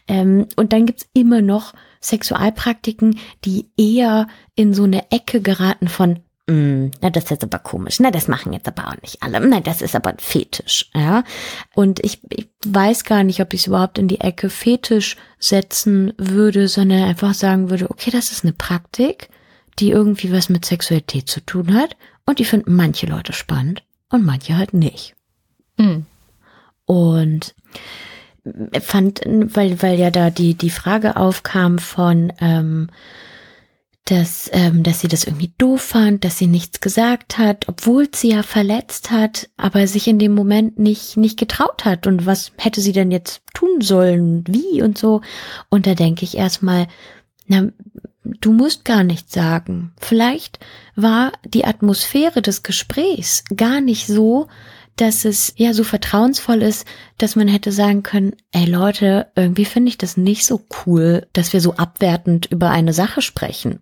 Ähm, 0.08 0.46
und 0.56 0.72
dann 0.72 0.87
gibt's 0.87 1.06
immer 1.12 1.42
noch 1.42 1.72
Sexualpraktiken, 2.00 3.18
die 3.44 3.66
eher 3.76 4.26
in 4.54 4.74
so 4.74 4.84
eine 4.84 5.10
Ecke 5.10 5.40
geraten 5.40 5.88
von 5.88 6.20
Mm, 6.46 6.90
na, 7.00 7.08
das 7.08 7.24
ist 7.24 7.30
jetzt 7.30 7.44
aber 7.44 7.58
komisch. 7.58 8.00
Na, 8.00 8.10
das 8.10 8.28
machen 8.28 8.52
jetzt 8.52 8.68
aber 8.68 8.88
auch 8.88 9.00
nicht 9.00 9.22
alle. 9.22 9.40
Na, 9.40 9.60
das 9.60 9.80
ist 9.80 9.96
aber 9.96 10.10
ein 10.10 10.18
Fetisch, 10.18 10.90
ja. 10.94 11.24
Und 11.74 12.00
ich, 12.04 12.20
ich 12.28 12.48
weiß 12.66 13.04
gar 13.04 13.24
nicht, 13.24 13.40
ob 13.40 13.54
ich 13.54 13.62
es 13.62 13.66
überhaupt 13.66 13.98
in 13.98 14.08
die 14.08 14.20
Ecke 14.20 14.50
Fetisch 14.50 15.16
setzen 15.38 16.12
würde, 16.18 16.68
sondern 16.68 17.04
einfach 17.04 17.32
sagen 17.32 17.70
würde, 17.70 17.90
okay, 17.90 18.10
das 18.10 18.30
ist 18.30 18.44
eine 18.44 18.52
Praktik, 18.52 19.30
die 19.78 19.90
irgendwie 19.90 20.32
was 20.32 20.50
mit 20.50 20.66
Sexualität 20.66 21.30
zu 21.30 21.40
tun 21.40 21.72
hat 21.72 21.96
und 22.26 22.38
die 22.38 22.44
finden 22.44 22.74
manche 22.74 23.06
Leute 23.06 23.32
spannend 23.32 23.82
und 24.10 24.24
manche 24.24 24.56
halt 24.56 24.74
nicht. 24.74 25.14
Mhm. 25.76 26.06
Und 26.87 27.54
fand, 28.80 29.22
weil, 29.24 29.82
weil 29.82 29.98
ja 29.98 30.10
da 30.10 30.30
die, 30.30 30.54
die 30.54 30.70
Frage 30.70 31.16
aufkam 31.16 31.78
von, 31.78 32.32
ähm, 32.40 32.88
dass, 34.04 34.50
ähm, 34.52 34.82
dass 34.82 35.00
sie 35.00 35.08
das 35.08 35.24
irgendwie 35.24 35.54
doof 35.56 35.80
fand, 35.80 36.24
dass 36.24 36.37
sie 36.37 36.46
nichts 36.46 36.80
gesagt 36.80 37.38
hat, 37.38 37.68
obwohl 37.68 38.08
sie 38.14 38.32
ja 38.32 38.42
verletzt 38.42 39.10
hat, 39.10 39.48
aber 39.56 39.87
sich 39.87 40.06
in 40.06 40.18
dem 40.18 40.34
Moment 40.34 40.78
nicht, 40.78 41.16
nicht 41.16 41.38
getraut 41.38 41.87
hat. 41.87 42.06
Und 42.06 42.26
was 42.26 42.52
hätte 42.58 42.82
sie 42.82 42.92
denn 42.92 43.10
jetzt 43.10 43.40
tun 43.54 43.80
sollen? 43.80 44.44
Wie 44.46 44.82
und 44.82 44.98
so? 44.98 45.22
Und 45.70 45.87
da 45.87 45.94
denke 45.94 46.24
ich 46.24 46.37
erstmal, 46.37 46.87
na, 47.46 47.70
du 48.24 48.52
musst 48.52 48.84
gar 48.84 49.04
nichts 49.04 49.32
sagen. 49.32 49.92
Vielleicht 49.98 50.58
war 50.96 51.32
die 51.44 51.64
Atmosphäre 51.64 52.42
des 52.42 52.62
Gesprächs 52.62 53.44
gar 53.54 53.80
nicht 53.80 54.06
so, 54.06 54.48
dass 54.96 55.24
es 55.24 55.52
ja 55.57 55.74
so 55.74 55.83
vertrauensvoll 55.83 56.62
ist, 56.62 56.87
dass 57.18 57.37
man 57.37 57.48
hätte 57.48 57.72
sagen 57.72 58.02
können, 58.02 58.35
ey 58.52 58.64
Leute, 58.64 59.28
irgendwie 59.37 59.64
finde 59.64 59.88
ich 59.88 59.98
das 59.98 60.16
nicht 60.16 60.44
so 60.44 60.61
cool, 60.85 61.26
dass 61.33 61.52
wir 61.52 61.61
so 61.61 61.74
abwertend 61.74 62.46
über 62.46 62.70
eine 62.70 62.92
Sache 62.92 63.22
sprechen. 63.22 63.80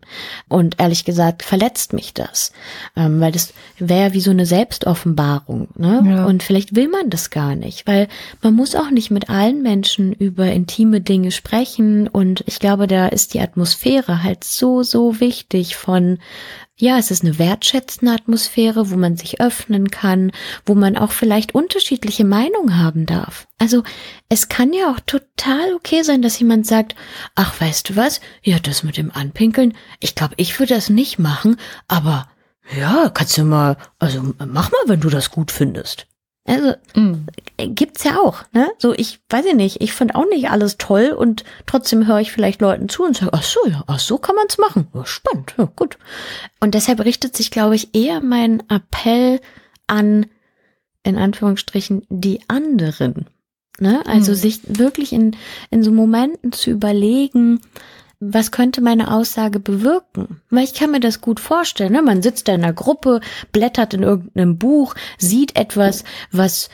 Und 0.48 0.78
ehrlich 0.80 1.04
gesagt 1.04 1.42
verletzt 1.42 1.92
mich 1.92 2.14
das, 2.14 2.52
ähm, 2.96 3.20
weil 3.20 3.32
das 3.32 3.54
wäre 3.78 4.12
wie 4.12 4.20
so 4.20 4.30
eine 4.30 4.46
Selbstoffenbarung. 4.46 5.68
Ne? 5.76 6.02
Ja. 6.04 6.24
Und 6.26 6.42
vielleicht 6.42 6.76
will 6.76 6.88
man 6.88 7.10
das 7.10 7.30
gar 7.30 7.54
nicht, 7.54 7.86
weil 7.86 8.08
man 8.42 8.54
muss 8.54 8.74
auch 8.74 8.90
nicht 8.90 9.10
mit 9.10 9.30
allen 9.30 9.62
Menschen 9.62 10.12
über 10.12 10.46
intime 10.46 11.00
Dinge 11.00 11.30
sprechen. 11.30 12.08
Und 12.08 12.44
ich 12.46 12.58
glaube, 12.58 12.86
da 12.86 13.08
ist 13.08 13.34
die 13.34 13.40
Atmosphäre 13.40 14.22
halt 14.22 14.44
so, 14.44 14.82
so 14.82 15.20
wichtig 15.20 15.76
von 15.76 16.18
ja, 16.76 16.98
es 16.98 17.10
ist 17.10 17.22
eine 17.22 17.38
wertschätzende 17.38 18.12
Atmosphäre, 18.12 18.90
wo 18.90 18.96
man 18.96 19.16
sich 19.16 19.40
öffnen 19.40 19.90
kann, 19.90 20.32
wo 20.64 20.74
man 20.74 20.96
auch 20.96 21.12
vielleicht 21.12 21.54
unterschiedliche 21.54 22.24
Meinungen 22.24 22.78
haben 22.78 23.06
darf. 23.06 23.46
Also 23.58 23.82
es 24.28 24.48
kann 24.48 24.72
ja 24.72 24.90
auch 24.90 25.00
total 25.00 25.74
okay 25.74 26.02
sein, 26.02 26.22
dass 26.22 26.38
jemand 26.38 26.66
sagt, 26.66 26.94
ach, 27.34 27.60
weißt 27.60 27.90
du 27.90 27.96
was? 27.96 28.20
Ja, 28.42 28.58
das 28.58 28.82
mit 28.82 28.96
dem 28.96 29.10
Anpinkeln, 29.12 29.74
ich 30.00 30.14
glaube, 30.14 30.34
ich 30.38 30.58
würde 30.58 30.74
das 30.74 30.88
nicht 30.88 31.18
machen, 31.18 31.56
aber 31.88 32.28
ja, 32.76 33.10
kannst 33.12 33.36
du 33.36 33.44
mal, 33.44 33.76
also 33.98 34.34
mach 34.38 34.70
mal, 34.70 34.80
wenn 34.86 35.00
du 35.00 35.10
das 35.10 35.30
gut 35.30 35.50
findest. 35.50 36.06
Also 36.44 36.74
mm. 36.94 37.26
gibt's 37.56 38.02
ja 38.02 38.18
auch, 38.18 38.42
ne? 38.52 38.70
So 38.78 38.92
ich 38.92 39.20
weiß 39.30 39.46
ja 39.46 39.54
nicht, 39.54 39.80
ich 39.80 39.92
finde 39.92 40.16
auch 40.16 40.26
nicht 40.26 40.50
alles 40.50 40.76
toll 40.76 41.10
und 41.10 41.44
trotzdem 41.66 42.06
höre 42.06 42.20
ich 42.20 42.32
vielleicht 42.32 42.60
Leuten 42.60 42.88
zu 42.88 43.04
und 43.04 43.16
sage, 43.16 43.32
ach 43.32 43.44
so, 43.44 43.60
ja, 43.68 43.84
ach 43.86 44.00
so 44.00 44.18
kann 44.18 44.34
man's 44.34 44.58
machen. 44.58 44.88
Ja, 44.92 45.06
spannend, 45.06 45.54
ja, 45.56 45.70
gut. 45.76 45.98
Und 46.58 46.74
deshalb 46.74 47.00
richtet 47.04 47.36
sich, 47.36 47.50
glaube 47.52 47.76
ich, 47.76 47.94
eher 47.94 48.20
mein 48.20 48.62
Appell 48.68 49.40
an 49.86 50.26
in 51.04 51.16
Anführungsstrichen 51.16 52.06
die 52.08 52.40
anderen, 52.48 53.26
ne? 53.78 54.02
Also 54.06 54.32
mm. 54.32 54.36
sich 54.36 54.60
wirklich 54.66 55.12
in 55.12 55.36
in 55.70 55.84
so 55.84 55.92
Momenten 55.92 56.50
zu 56.50 56.70
überlegen, 56.70 57.60
was 58.24 58.52
könnte 58.52 58.80
meine 58.80 59.12
Aussage 59.12 59.58
bewirken? 59.58 60.40
Weil 60.48 60.62
ich 60.62 60.74
kann 60.74 60.92
mir 60.92 61.00
das 61.00 61.20
gut 61.20 61.40
vorstellen. 61.40 61.92
Ne? 61.92 62.02
Man 62.02 62.22
sitzt 62.22 62.46
da 62.46 62.54
in 62.54 62.62
einer 62.62 62.72
Gruppe, 62.72 63.20
blättert 63.50 63.94
in 63.94 64.04
irgendeinem 64.04 64.58
Buch, 64.58 64.94
sieht 65.18 65.56
etwas, 65.56 66.04
was, 66.30 66.68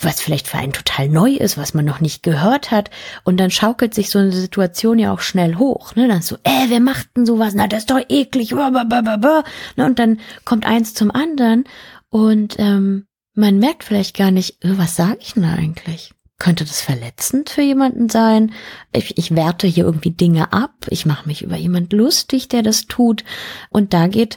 was 0.00 0.20
vielleicht 0.20 0.46
für 0.46 0.58
einen 0.58 0.72
total 0.72 1.08
neu 1.08 1.32
ist, 1.32 1.58
was 1.58 1.74
man 1.74 1.84
noch 1.84 2.00
nicht 2.00 2.22
gehört 2.22 2.70
hat. 2.70 2.90
Und 3.24 3.38
dann 3.38 3.50
schaukelt 3.50 3.92
sich 3.92 4.08
so 4.08 4.20
eine 4.20 4.30
Situation 4.30 5.00
ja 5.00 5.12
auch 5.12 5.18
schnell 5.18 5.56
hoch. 5.56 5.96
Ne? 5.96 6.06
Dann 6.06 6.22
so, 6.22 6.36
äh, 6.44 6.68
wer 6.68 6.80
macht 6.80 7.08
denn 7.16 7.26
sowas? 7.26 7.54
Na, 7.56 7.66
das 7.66 7.80
ist 7.80 7.90
doch 7.90 8.00
eklig. 8.08 8.52
Ne? 8.52 9.42
Und 9.76 9.98
dann 9.98 10.20
kommt 10.44 10.64
eins 10.64 10.94
zum 10.94 11.10
anderen. 11.10 11.64
Und 12.08 12.54
ähm, 12.58 13.06
man 13.34 13.58
merkt 13.58 13.82
vielleicht 13.82 14.16
gar 14.16 14.30
nicht, 14.30 14.64
äh, 14.64 14.78
was 14.78 14.94
sage 14.94 15.18
ich 15.20 15.32
denn 15.32 15.44
eigentlich? 15.44 16.12
Könnte 16.44 16.66
das 16.66 16.82
verletzend 16.82 17.48
für 17.48 17.62
jemanden 17.62 18.10
sein? 18.10 18.52
Ich, 18.92 19.16
ich 19.16 19.34
werte 19.34 19.66
hier 19.66 19.86
irgendwie 19.86 20.10
Dinge 20.10 20.52
ab. 20.52 20.74
Ich 20.90 21.06
mache 21.06 21.26
mich 21.26 21.40
über 21.40 21.56
jemand 21.56 21.94
lustig, 21.94 22.48
der 22.48 22.62
das 22.62 22.84
tut. 22.84 23.24
Und 23.70 23.94
da 23.94 24.08
geht, 24.08 24.36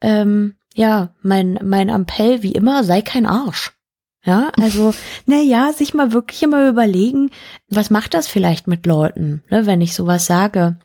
ähm, 0.00 0.54
ja, 0.74 1.14
mein, 1.20 1.58
mein 1.62 1.90
Appell 1.90 2.42
wie 2.42 2.52
immer, 2.52 2.84
sei 2.84 3.02
kein 3.02 3.26
Arsch. 3.26 3.72
Ja, 4.24 4.50
also, 4.58 4.94
na 5.26 5.42
ja, 5.42 5.74
sich 5.74 5.92
mal 5.92 6.14
wirklich 6.14 6.42
immer 6.42 6.66
überlegen, 6.70 7.28
was 7.68 7.90
macht 7.90 8.14
das 8.14 8.28
vielleicht 8.28 8.66
mit 8.66 8.86
Leuten, 8.86 9.44
ne, 9.50 9.66
wenn 9.66 9.82
ich 9.82 9.92
sowas 9.92 10.24
sage. 10.24 10.78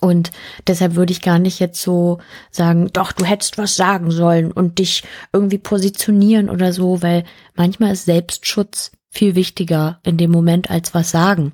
Und 0.00 0.30
deshalb 0.66 0.94
würde 0.94 1.12
ich 1.12 1.20
gar 1.20 1.38
nicht 1.38 1.60
jetzt 1.60 1.82
so 1.82 2.20
sagen, 2.50 2.88
doch, 2.94 3.12
du 3.12 3.26
hättest 3.26 3.58
was 3.58 3.76
sagen 3.76 4.10
sollen 4.10 4.50
und 4.50 4.78
dich 4.78 5.04
irgendwie 5.34 5.58
positionieren 5.58 6.48
oder 6.48 6.72
so, 6.72 7.02
weil 7.02 7.24
manchmal 7.54 7.92
ist 7.92 8.06
Selbstschutz 8.06 8.92
viel 9.10 9.34
wichtiger 9.34 10.00
in 10.02 10.16
dem 10.16 10.30
Moment 10.30 10.70
als 10.70 10.94
was 10.94 11.10
sagen. 11.10 11.52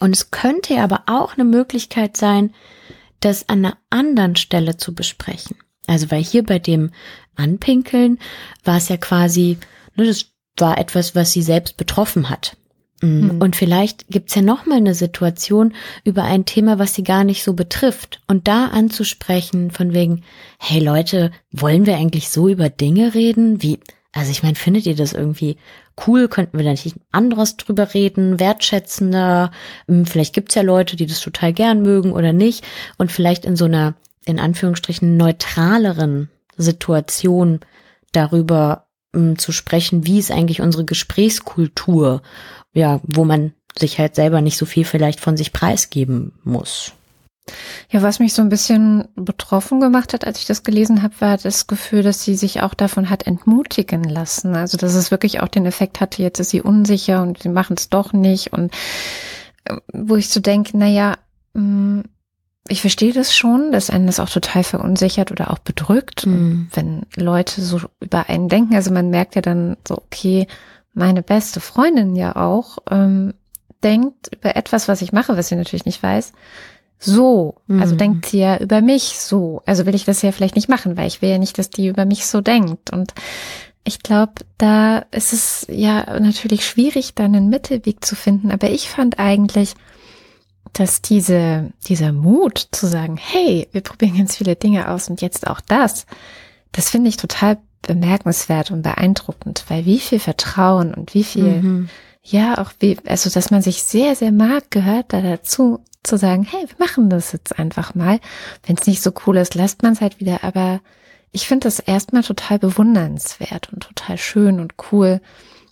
Und 0.00 0.14
es 0.14 0.30
könnte 0.30 0.80
aber 0.80 1.04
auch 1.06 1.34
eine 1.34 1.44
Möglichkeit 1.44 2.16
sein, 2.16 2.52
das 3.20 3.48
an 3.48 3.64
einer 3.64 3.78
anderen 3.90 4.36
Stelle 4.36 4.76
zu 4.76 4.94
besprechen. 4.94 5.56
Also 5.86 6.10
weil 6.10 6.22
hier 6.22 6.42
bei 6.42 6.58
dem 6.58 6.90
Anpinkeln 7.36 8.18
war 8.64 8.76
es 8.76 8.88
ja 8.88 8.96
quasi, 8.96 9.58
ne, 9.94 10.06
das 10.06 10.26
war 10.58 10.78
etwas, 10.78 11.14
was 11.14 11.32
sie 11.32 11.42
selbst 11.42 11.76
betroffen 11.76 12.28
hat. 12.28 12.56
Mhm. 13.02 13.40
Und 13.40 13.56
vielleicht 13.56 14.08
gibt's 14.08 14.34
ja 14.34 14.42
noch 14.42 14.66
mal 14.66 14.76
eine 14.76 14.94
Situation 14.94 15.74
über 16.04 16.24
ein 16.24 16.44
Thema, 16.44 16.78
was 16.78 16.94
sie 16.94 17.04
gar 17.04 17.24
nicht 17.24 17.42
so 17.44 17.52
betrifft. 17.52 18.20
Und 18.26 18.48
da 18.48 18.66
anzusprechen 18.66 19.70
von 19.70 19.92
wegen, 19.92 20.22
hey 20.58 20.82
Leute, 20.82 21.30
wollen 21.52 21.86
wir 21.86 21.96
eigentlich 21.96 22.30
so 22.30 22.48
über 22.48 22.70
Dinge 22.70 23.14
reden? 23.14 23.62
Wie, 23.62 23.80
also 24.12 24.30
ich 24.30 24.42
meine, 24.42 24.54
findet 24.54 24.86
ihr 24.86 24.96
das 24.96 25.12
irgendwie 25.12 25.58
cool? 26.06 26.28
Könnten 26.28 26.58
wir 26.58 26.64
da 26.64 26.70
nicht 26.70 26.96
anderes 27.12 27.56
drüber 27.56 27.94
reden, 27.94 28.40
wertschätzender? 28.40 29.50
Hm, 29.88 30.06
vielleicht 30.06 30.34
gibt's 30.34 30.54
ja 30.54 30.62
Leute, 30.62 30.96
die 30.96 31.06
das 31.06 31.20
total 31.20 31.52
gern 31.52 31.82
mögen 31.82 32.12
oder 32.12 32.32
nicht. 32.32 32.64
Und 32.98 33.12
vielleicht 33.12 33.44
in 33.44 33.56
so 33.56 33.66
einer, 33.66 33.94
in 34.24 34.38
Anführungsstrichen, 34.38 35.16
neutraleren 35.16 36.30
Situation 36.56 37.60
darüber 38.12 38.86
um, 39.14 39.22
hm, 39.22 39.38
zu 39.38 39.52
sprechen, 39.52 40.06
wie 40.06 40.18
ist 40.18 40.30
eigentlich 40.30 40.60
unsere 40.60 40.84
Gesprächskultur 40.84 42.22
ja, 42.76 43.00
wo 43.04 43.24
man 43.24 43.54
sich 43.76 43.98
halt 43.98 44.14
selber 44.14 44.42
nicht 44.42 44.58
so 44.58 44.66
viel 44.66 44.84
vielleicht 44.84 45.18
von 45.18 45.36
sich 45.36 45.52
preisgeben 45.52 46.32
muss. 46.44 46.92
Ja, 47.96 48.02
was 48.02 48.18
mich 48.18 48.34
so 48.34 48.42
ein 48.42 48.50
bisschen 48.50 49.08
betroffen 49.14 49.80
gemacht 49.80 50.12
hat, 50.12 50.26
als 50.26 50.38
ich 50.38 50.44
das 50.44 50.64
gelesen 50.64 51.02
habe, 51.02 51.14
war 51.20 51.38
das 51.38 51.66
Gefühl, 51.66 52.02
dass 52.02 52.22
sie 52.22 52.34
sich 52.34 52.60
auch 52.60 52.74
davon 52.74 53.08
hat 53.08 53.26
entmutigen 53.26 54.04
lassen. 54.04 54.54
Also, 54.54 54.76
dass 54.76 54.94
es 54.94 55.10
wirklich 55.10 55.40
auch 55.40 55.48
den 55.48 55.64
Effekt 55.64 56.02
hatte, 56.02 56.22
jetzt 56.22 56.38
ist 56.38 56.50
sie 56.50 56.60
unsicher 56.60 57.22
und 57.22 57.42
sie 57.42 57.48
machen 57.48 57.74
es 57.78 57.88
doch 57.88 58.12
nicht. 58.12 58.52
Und 58.52 58.74
äh, 59.64 59.76
wo 59.94 60.16
ich 60.16 60.28
so 60.28 60.40
denke, 60.40 60.76
naja, 60.76 61.16
mm, 61.54 62.00
ich 62.68 62.82
verstehe 62.82 63.14
das 63.14 63.34
schon, 63.34 63.72
dass 63.72 63.88
einen 63.88 64.08
das 64.08 64.20
auch 64.20 64.28
total 64.28 64.62
verunsichert 64.62 65.30
oder 65.30 65.50
auch 65.50 65.60
bedrückt, 65.60 66.26
mhm. 66.26 66.68
wenn 66.74 67.06
Leute 67.16 67.62
so 67.62 67.80
über 68.00 68.28
einen 68.28 68.50
denken. 68.50 68.74
Also 68.74 68.90
man 68.90 69.08
merkt 69.08 69.36
ja 69.36 69.40
dann 69.40 69.78
so, 69.88 69.96
okay, 69.96 70.48
meine 70.92 71.22
beste 71.22 71.60
Freundin 71.60 72.14
ja 72.14 72.36
auch 72.36 72.76
ähm, 72.90 73.32
denkt 73.82 74.36
über 74.36 74.54
etwas, 74.54 74.86
was 74.86 75.00
ich 75.00 75.12
mache, 75.12 75.38
was 75.38 75.48
sie 75.48 75.56
natürlich 75.56 75.86
nicht 75.86 76.02
weiß, 76.02 76.34
so. 76.98 77.56
Also 77.68 77.74
mhm. 77.74 77.82
Also 77.82 77.96
denkt 77.96 78.26
sie 78.26 78.38
ja 78.38 78.58
über 78.58 78.80
mich 78.80 79.18
so. 79.18 79.62
Also 79.66 79.86
will 79.86 79.94
ich 79.94 80.04
das 80.04 80.22
ja 80.22 80.32
vielleicht 80.32 80.56
nicht 80.56 80.68
machen, 80.68 80.96
weil 80.96 81.06
ich 81.06 81.22
will 81.22 81.30
ja 81.30 81.38
nicht, 81.38 81.58
dass 81.58 81.70
die 81.70 81.88
über 81.88 82.04
mich 82.04 82.26
so 82.26 82.40
denkt. 82.40 82.90
Und 82.90 83.14
ich 83.84 84.02
glaube, 84.02 84.32
da 84.58 84.98
ist 85.10 85.32
es 85.32 85.66
ja 85.70 86.18
natürlich 86.18 86.66
schwierig, 86.66 87.14
da 87.14 87.24
einen 87.24 87.48
Mittelweg 87.48 88.04
zu 88.04 88.16
finden. 88.16 88.50
Aber 88.50 88.70
ich 88.70 88.88
fand 88.88 89.18
eigentlich, 89.18 89.74
dass 90.72 91.00
diese, 91.00 91.70
dieser 91.86 92.12
Mut 92.12 92.68
zu 92.72 92.86
sagen, 92.86 93.16
hey, 93.16 93.68
wir 93.72 93.80
probieren 93.80 94.18
ganz 94.18 94.36
viele 94.36 94.56
Dinge 94.56 94.90
aus 94.90 95.08
und 95.08 95.22
jetzt 95.22 95.46
auch 95.46 95.60
das, 95.60 96.06
das 96.72 96.90
finde 96.90 97.08
ich 97.08 97.16
total 97.16 97.58
bemerkenswert 97.82 98.70
und 98.70 98.82
beeindruckend, 98.82 99.64
weil 99.68 99.86
wie 99.86 100.00
viel 100.00 100.18
Vertrauen 100.18 100.92
und 100.92 101.14
wie 101.14 101.24
viel, 101.24 101.62
mhm. 101.62 101.88
ja, 102.22 102.58
auch 102.58 102.72
wie, 102.80 102.98
also, 103.06 103.30
dass 103.30 103.50
man 103.50 103.62
sich 103.62 103.82
sehr, 103.82 104.16
sehr 104.16 104.32
mag, 104.32 104.70
gehört 104.70 105.12
da 105.12 105.22
dazu, 105.22 105.80
zu 106.06 106.18
sagen, 106.18 106.44
hey, 106.44 106.62
wir 106.62 106.76
machen 106.78 107.10
das 107.10 107.32
jetzt 107.32 107.58
einfach 107.58 107.94
mal. 107.94 108.20
Wenn 108.64 108.76
es 108.76 108.86
nicht 108.86 109.02
so 109.02 109.12
cool 109.26 109.36
ist, 109.36 109.54
lässt 109.54 109.82
man 109.82 109.92
es 109.92 110.00
halt 110.00 110.20
wieder, 110.20 110.44
aber 110.44 110.80
ich 111.32 111.46
finde 111.46 111.64
das 111.64 111.80
erstmal 111.80 112.22
total 112.22 112.58
bewundernswert 112.58 113.72
und 113.72 113.82
total 113.82 114.16
schön 114.18 114.60
und 114.60 114.74
cool, 114.90 115.20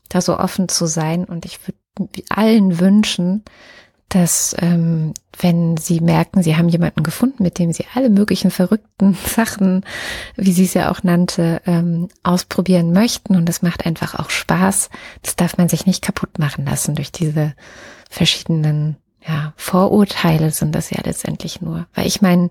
da 0.08 0.20
so 0.20 0.38
offen 0.38 0.68
zu 0.68 0.86
sein. 0.86 1.24
Und 1.24 1.44
ich 1.44 1.58
würde 1.66 2.22
allen 2.28 2.80
wünschen, 2.80 3.44
dass 4.08 4.54
ähm, 4.60 5.12
wenn 5.40 5.76
sie 5.76 6.00
merken, 6.00 6.42
sie 6.42 6.56
haben 6.56 6.68
jemanden 6.68 7.02
gefunden, 7.02 7.42
mit 7.42 7.58
dem 7.58 7.72
sie 7.72 7.84
alle 7.94 8.10
möglichen 8.10 8.50
verrückten 8.50 9.16
Sachen, 9.26 9.84
wie 10.36 10.52
sie 10.52 10.64
es 10.64 10.74
ja 10.74 10.90
auch 10.90 11.02
nannte, 11.02 11.62
ähm, 11.66 12.08
ausprobieren 12.22 12.92
möchten. 12.92 13.34
Und 13.34 13.48
es 13.48 13.62
macht 13.62 13.86
einfach 13.86 14.14
auch 14.14 14.30
Spaß, 14.30 14.90
das 15.22 15.34
darf 15.34 15.56
man 15.56 15.68
sich 15.68 15.86
nicht 15.86 16.02
kaputt 16.02 16.38
machen 16.38 16.66
lassen 16.66 16.94
durch 16.94 17.10
diese 17.10 17.54
verschiedenen 18.08 18.96
ja, 19.26 19.52
Vorurteile 19.56 20.50
sind 20.50 20.74
das 20.74 20.90
ja 20.90 21.00
letztendlich 21.04 21.60
nur. 21.60 21.86
Weil 21.94 22.06
ich 22.06 22.20
meine, 22.20 22.50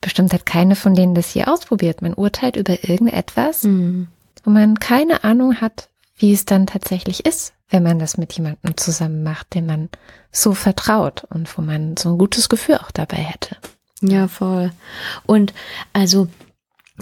bestimmt 0.00 0.32
hat 0.32 0.46
keine 0.46 0.76
von 0.76 0.94
denen 0.94 1.14
das 1.14 1.30
hier 1.30 1.52
ausprobiert. 1.52 2.02
Man 2.02 2.14
urteilt 2.14 2.56
über 2.56 2.88
irgendetwas, 2.88 3.64
mhm. 3.64 4.08
wo 4.44 4.50
man 4.50 4.78
keine 4.78 5.24
Ahnung 5.24 5.60
hat, 5.60 5.88
wie 6.16 6.32
es 6.32 6.44
dann 6.44 6.66
tatsächlich 6.66 7.24
ist, 7.24 7.54
wenn 7.70 7.82
man 7.82 7.98
das 7.98 8.16
mit 8.16 8.32
jemandem 8.34 8.76
zusammen 8.76 9.22
macht, 9.22 9.54
dem 9.54 9.66
man 9.66 9.88
so 10.30 10.52
vertraut 10.52 11.24
und 11.30 11.56
wo 11.56 11.62
man 11.62 11.96
so 11.96 12.10
ein 12.10 12.18
gutes 12.18 12.48
Gefühl 12.48 12.76
auch 12.76 12.90
dabei 12.90 13.18
hätte. 13.18 13.56
Ja, 14.02 14.28
voll. 14.28 14.72
Und 15.24 15.54
also, 15.92 16.28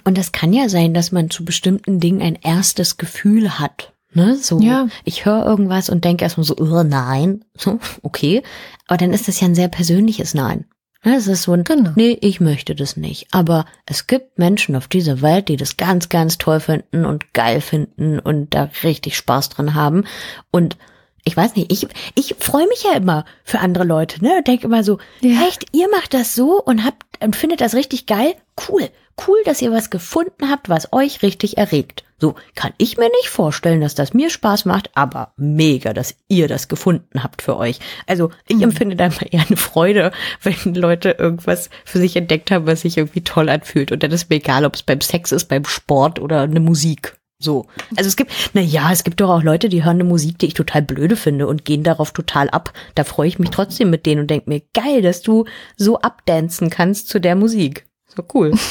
und 0.05 0.17
das 0.17 0.33
kann 0.33 0.53
ja 0.53 0.69
sein, 0.69 0.95
dass 0.95 1.13
man 1.13 1.31
zu 1.31 1.45
bestimmten 1.45 1.99
Dingen 1.99 2.23
ein 2.23 2.39
erstes 2.41 2.97
Gefühl 2.97 3.59
hat. 3.59 3.93
Ne, 4.15 4.37
so, 4.37 4.61
ja. 4.61 4.87
ich 5.05 5.27
höre 5.27 5.45
irgendwas 5.45 5.91
und 5.91 6.05
denke 6.05 6.23
erstmal 6.23 6.45
so, 6.45 6.57
oh, 6.57 6.85
nein, 6.85 7.45
so, 7.57 7.81
okay. 8.03 8.43
Aber 8.87 8.97
dann 8.97 9.13
ist 9.13 9.27
das 9.27 9.41
ja 9.41 9.49
ein 9.49 9.57
sehr 9.57 9.69
persönliches 9.69 10.35
Nein. 10.35 10.67
Ne, 11.03 11.17
es 11.17 11.27
ist 11.27 11.43
so 11.43 11.53
ein, 11.53 11.65
genau. 11.65 11.91
nee, 11.97 12.17
ich 12.21 12.41
möchte 12.41 12.75
das 12.75 12.97
nicht. 12.97 13.27
Aber 13.33 13.67
es 13.85 14.07
gibt 14.07 14.39
Menschen 14.39 14.77
auf 14.77 14.89
dieser 14.89 15.21
Welt, 15.21 15.49
die 15.49 15.57
das 15.57 15.77
ganz, 15.77 16.09
ganz 16.09 16.39
toll 16.39 16.61
finden 16.61 17.05
und 17.05 17.35
geil 17.35 17.61
finden 17.61 18.19
und 18.19 18.55
da 18.55 18.71
richtig 18.83 19.17
Spaß 19.17 19.51
dran 19.51 19.75
haben. 19.75 20.05
Und 20.51 20.79
ich 21.25 21.37
weiß 21.37 21.57
nicht, 21.57 21.73
ich, 21.73 21.87
ich 22.15 22.37
freue 22.39 22.69
mich 22.69 22.85
ja 22.85 22.93
immer 22.93 23.25
für 23.45 23.61
andere 23.61 23.85
Leute, 23.85 24.23
ne? 24.23 24.43
Denke 24.47 24.67
immer 24.67 24.85
so, 24.85 24.99
ja. 25.21 25.47
echt, 25.49 25.65
ihr 25.73 25.89
macht 25.89 26.13
das 26.13 26.35
so 26.35 26.63
und 26.63 26.85
habt 26.85 27.03
und 27.21 27.35
findet 27.35 27.63
das 27.63 27.75
richtig 27.75 28.07
geil. 28.07 28.35
Cool. 28.69 28.91
Cool, 29.27 29.39
dass 29.45 29.63
ihr 29.63 29.73
was 29.73 29.91
gefunden 29.91 30.51
habt, 30.51 30.69
was 30.69 30.93
euch 30.93 31.23
richtig 31.23 31.57
erregt. 31.57 32.05
So 32.19 32.35
kann 32.55 32.73
ich 32.79 32.97
mir 32.97 33.09
nicht 33.09 33.29
vorstellen, 33.29 33.81
dass 33.81 33.95
das 33.95 34.13
mir 34.13 34.29
Spaß 34.29 34.65
macht, 34.65 34.91
aber 34.95 35.33
mega, 35.37 35.93
dass 35.93 36.17
ihr 36.29 36.49
das 36.49 36.69
gefunden 36.69 37.23
habt 37.23 37.43
für 37.43 37.57
euch. 37.57 37.79
Also 38.07 38.31
ich 38.47 38.57
mhm. 38.57 38.65
empfinde 38.65 38.97
da 38.97 39.09
mal 39.09 39.27
eher 39.31 39.45
eine 39.47 39.57
Freude, 39.57 40.13
wenn 40.43 40.75
Leute 40.75 41.13
irgendwas 41.13 41.71
für 41.85 41.99
sich 41.99 42.17
entdeckt 42.17 42.51
haben, 42.51 42.67
was 42.67 42.83
sich 42.83 42.99
irgendwie 42.99 43.23
toll 43.23 43.49
anfühlt. 43.49 43.93
Und 43.93 44.03
dann 44.03 44.11
ist 44.11 44.31
mir 44.31 44.37
egal, 44.37 44.65
ob 44.65 44.75
es 44.75 44.83
beim 44.83 45.01
Sex 45.01 45.33
ist, 45.33 45.49
beim 45.49 45.65
Sport 45.65 46.21
oder 46.21 46.43
eine 46.43 46.61
Musik. 46.61 47.17
So. 47.39 47.67
Also 47.97 48.09
es 48.09 48.17
gibt, 48.17 48.33
na 48.55 48.61
ja, 48.61 48.91
es 48.93 49.05
gibt 49.05 49.21
doch 49.21 49.29
auch 49.29 49.43
Leute, 49.43 49.69
die 49.69 49.85
hören 49.85 49.97
eine 49.97 50.05
Musik, 50.05 50.39
die 50.39 50.47
ich 50.47 50.55
total 50.55 50.83
blöde 50.83 51.17
finde 51.17 51.47
und 51.47 51.65
gehen 51.65 51.83
darauf 51.83 52.13
total 52.13 52.49
ab. 52.51 52.73
Da 52.95 53.05
freue 53.05 53.29
ich 53.29 53.39
mich 53.39 53.51
trotzdem 53.51 53.91
mit 53.91 54.07
denen 54.07 54.23
und 54.23 54.31
denke 54.31 54.49
mir, 54.49 54.63
geil, 54.73 55.03
dass 55.03 55.21
du 55.23 55.45
so 55.77 56.01
abdancen 56.01 56.71
kannst 56.71 57.09
zu 57.09 57.21
der 57.21 57.37
Musik. 57.37 57.87
So 58.07 58.23
cool. 58.33 58.53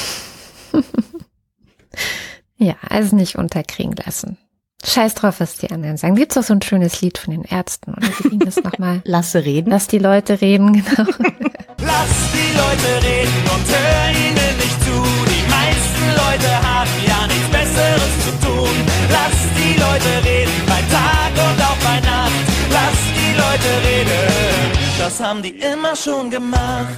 Ja, 2.56 2.76
also 2.88 3.16
nicht 3.16 3.36
unterkriegen 3.36 3.94
lassen. 4.04 4.38
Scheiß 4.84 5.14
drauf, 5.14 5.40
was 5.40 5.56
die 5.56 5.70
anderen 5.70 5.96
sagen. 5.96 6.14
Gibt's 6.14 6.36
auch 6.36 6.42
so 6.42 6.54
ein 6.54 6.62
schönes 6.62 7.00
Lied 7.00 7.18
von 7.18 7.32
den 7.32 7.44
Ärzten 7.44 7.94
oder 7.94 8.06
wie 8.06 8.28
ging 8.28 8.38
das 8.38 8.62
nochmal? 8.62 9.02
Lasse 9.04 9.44
reden. 9.44 9.70
Lass 9.70 9.86
die 9.86 9.98
Leute 9.98 10.40
reden, 10.40 10.72
genau. 10.72 11.10
Lass 11.82 12.12
die 12.32 12.50
Leute 12.56 13.06
reden 13.06 13.42
und 13.54 13.64
hör 13.74 14.10
ihnen 14.24 14.56
nicht 14.56 14.78
zu. 14.84 14.96
Die 15.32 15.44
meisten 15.50 16.06
Leute 16.22 16.50
haben 16.62 16.90
ja 17.06 17.26
nichts 17.26 17.48
Besseres 17.50 18.12
zu 18.24 18.46
tun. 18.46 18.74
Lass 19.10 19.38
die 19.58 19.74
Leute 19.80 20.24
reden 20.28 20.52
bei 20.66 20.80
Tag 20.90 21.32
und 21.32 21.62
auch 21.62 21.78
bei 21.78 22.00
Nacht. 22.00 22.32
Lass 22.70 22.98
die 23.18 23.32
Leute 23.36 23.70
reden. 23.88 24.72
Das 24.98 25.20
haben 25.20 25.42
die 25.42 25.58
immer 25.60 25.94
schon 25.96 26.30
gemacht. 26.30 26.94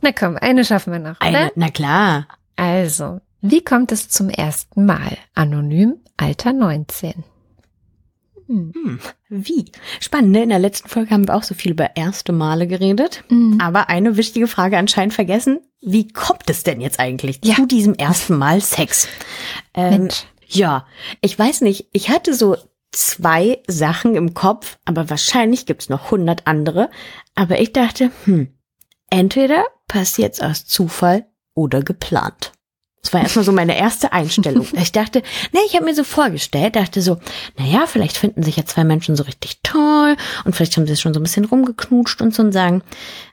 Na 0.00 0.12
komm, 0.12 0.36
eine 0.36 0.64
schaffen 0.64 0.92
wir 0.92 1.00
noch. 1.00 1.20
Eine, 1.20 1.38
oder? 1.46 1.52
na 1.54 1.68
klar. 1.70 2.26
Also, 2.56 3.20
wie 3.40 3.64
kommt 3.64 3.92
es 3.92 4.08
zum 4.08 4.28
ersten 4.28 4.84
Mal? 4.86 5.16
Anonym, 5.34 5.96
Alter 6.16 6.52
19. 6.52 7.24
Hm. 8.52 8.72
hm. 8.74 8.98
Wie? 9.30 9.72
Spannend, 10.00 10.32
ne? 10.32 10.42
In 10.42 10.50
der 10.50 10.58
letzten 10.58 10.88
Folge 10.88 11.10
haben 11.10 11.26
wir 11.26 11.34
auch 11.34 11.42
so 11.42 11.54
viel 11.54 11.72
über 11.72 11.96
erste 11.96 12.32
Male 12.32 12.66
geredet. 12.66 13.24
Mhm. 13.30 13.58
Aber 13.60 13.88
eine 13.88 14.18
wichtige 14.18 14.46
Frage 14.46 14.76
anscheinend 14.76 15.14
vergessen. 15.14 15.60
Wie 15.80 16.08
kommt 16.08 16.50
es 16.50 16.62
denn 16.62 16.80
jetzt 16.80 17.00
eigentlich 17.00 17.40
ja. 17.42 17.54
zu 17.54 17.66
diesem 17.66 17.94
ersten 17.94 18.36
Mal 18.36 18.60
Sex? 18.60 19.08
Ähm, 19.74 19.90
Mensch. 19.90 20.24
Ja, 20.46 20.86
ich 21.22 21.38
weiß 21.38 21.62
nicht. 21.62 21.86
Ich 21.92 22.10
hatte 22.10 22.34
so 22.34 22.56
zwei 22.90 23.62
Sachen 23.66 24.16
im 24.16 24.34
Kopf, 24.34 24.78
aber 24.84 25.08
wahrscheinlich 25.08 25.64
gibt's 25.64 25.88
noch 25.88 26.10
hundert 26.10 26.46
andere. 26.46 26.90
Aber 27.34 27.58
ich 27.58 27.72
dachte, 27.72 28.10
hm, 28.24 28.48
entweder 29.08 29.64
passiert's 29.88 30.40
aus 30.40 30.66
Zufall 30.66 31.26
oder 31.54 31.82
geplant. 31.82 32.52
Das 33.02 33.12
war 33.12 33.20
erstmal 33.20 33.44
so 33.44 33.52
meine 33.52 33.76
erste 33.76 34.12
Einstellung. 34.12 34.66
Ich 34.76 34.92
dachte, 34.92 35.22
ne, 35.52 35.60
ich 35.66 35.74
habe 35.74 35.84
mir 35.84 35.94
so 35.94 36.04
vorgestellt, 36.04 36.76
dachte 36.76 37.02
so, 37.02 37.18
na 37.58 37.64
ja, 37.64 37.86
vielleicht 37.86 38.16
finden 38.16 38.42
sich 38.42 38.56
ja 38.56 38.64
zwei 38.64 38.84
Menschen 38.84 39.16
so 39.16 39.24
richtig 39.24 39.58
toll 39.62 40.16
und 40.44 40.54
vielleicht 40.54 40.76
haben 40.76 40.86
sie 40.86 40.96
schon 40.96 41.14
so 41.14 41.20
ein 41.20 41.22
bisschen 41.22 41.44
rumgeknutscht 41.44 42.20
und 42.22 42.34
so 42.34 42.42
und 42.42 42.52
sagen, 42.52 42.82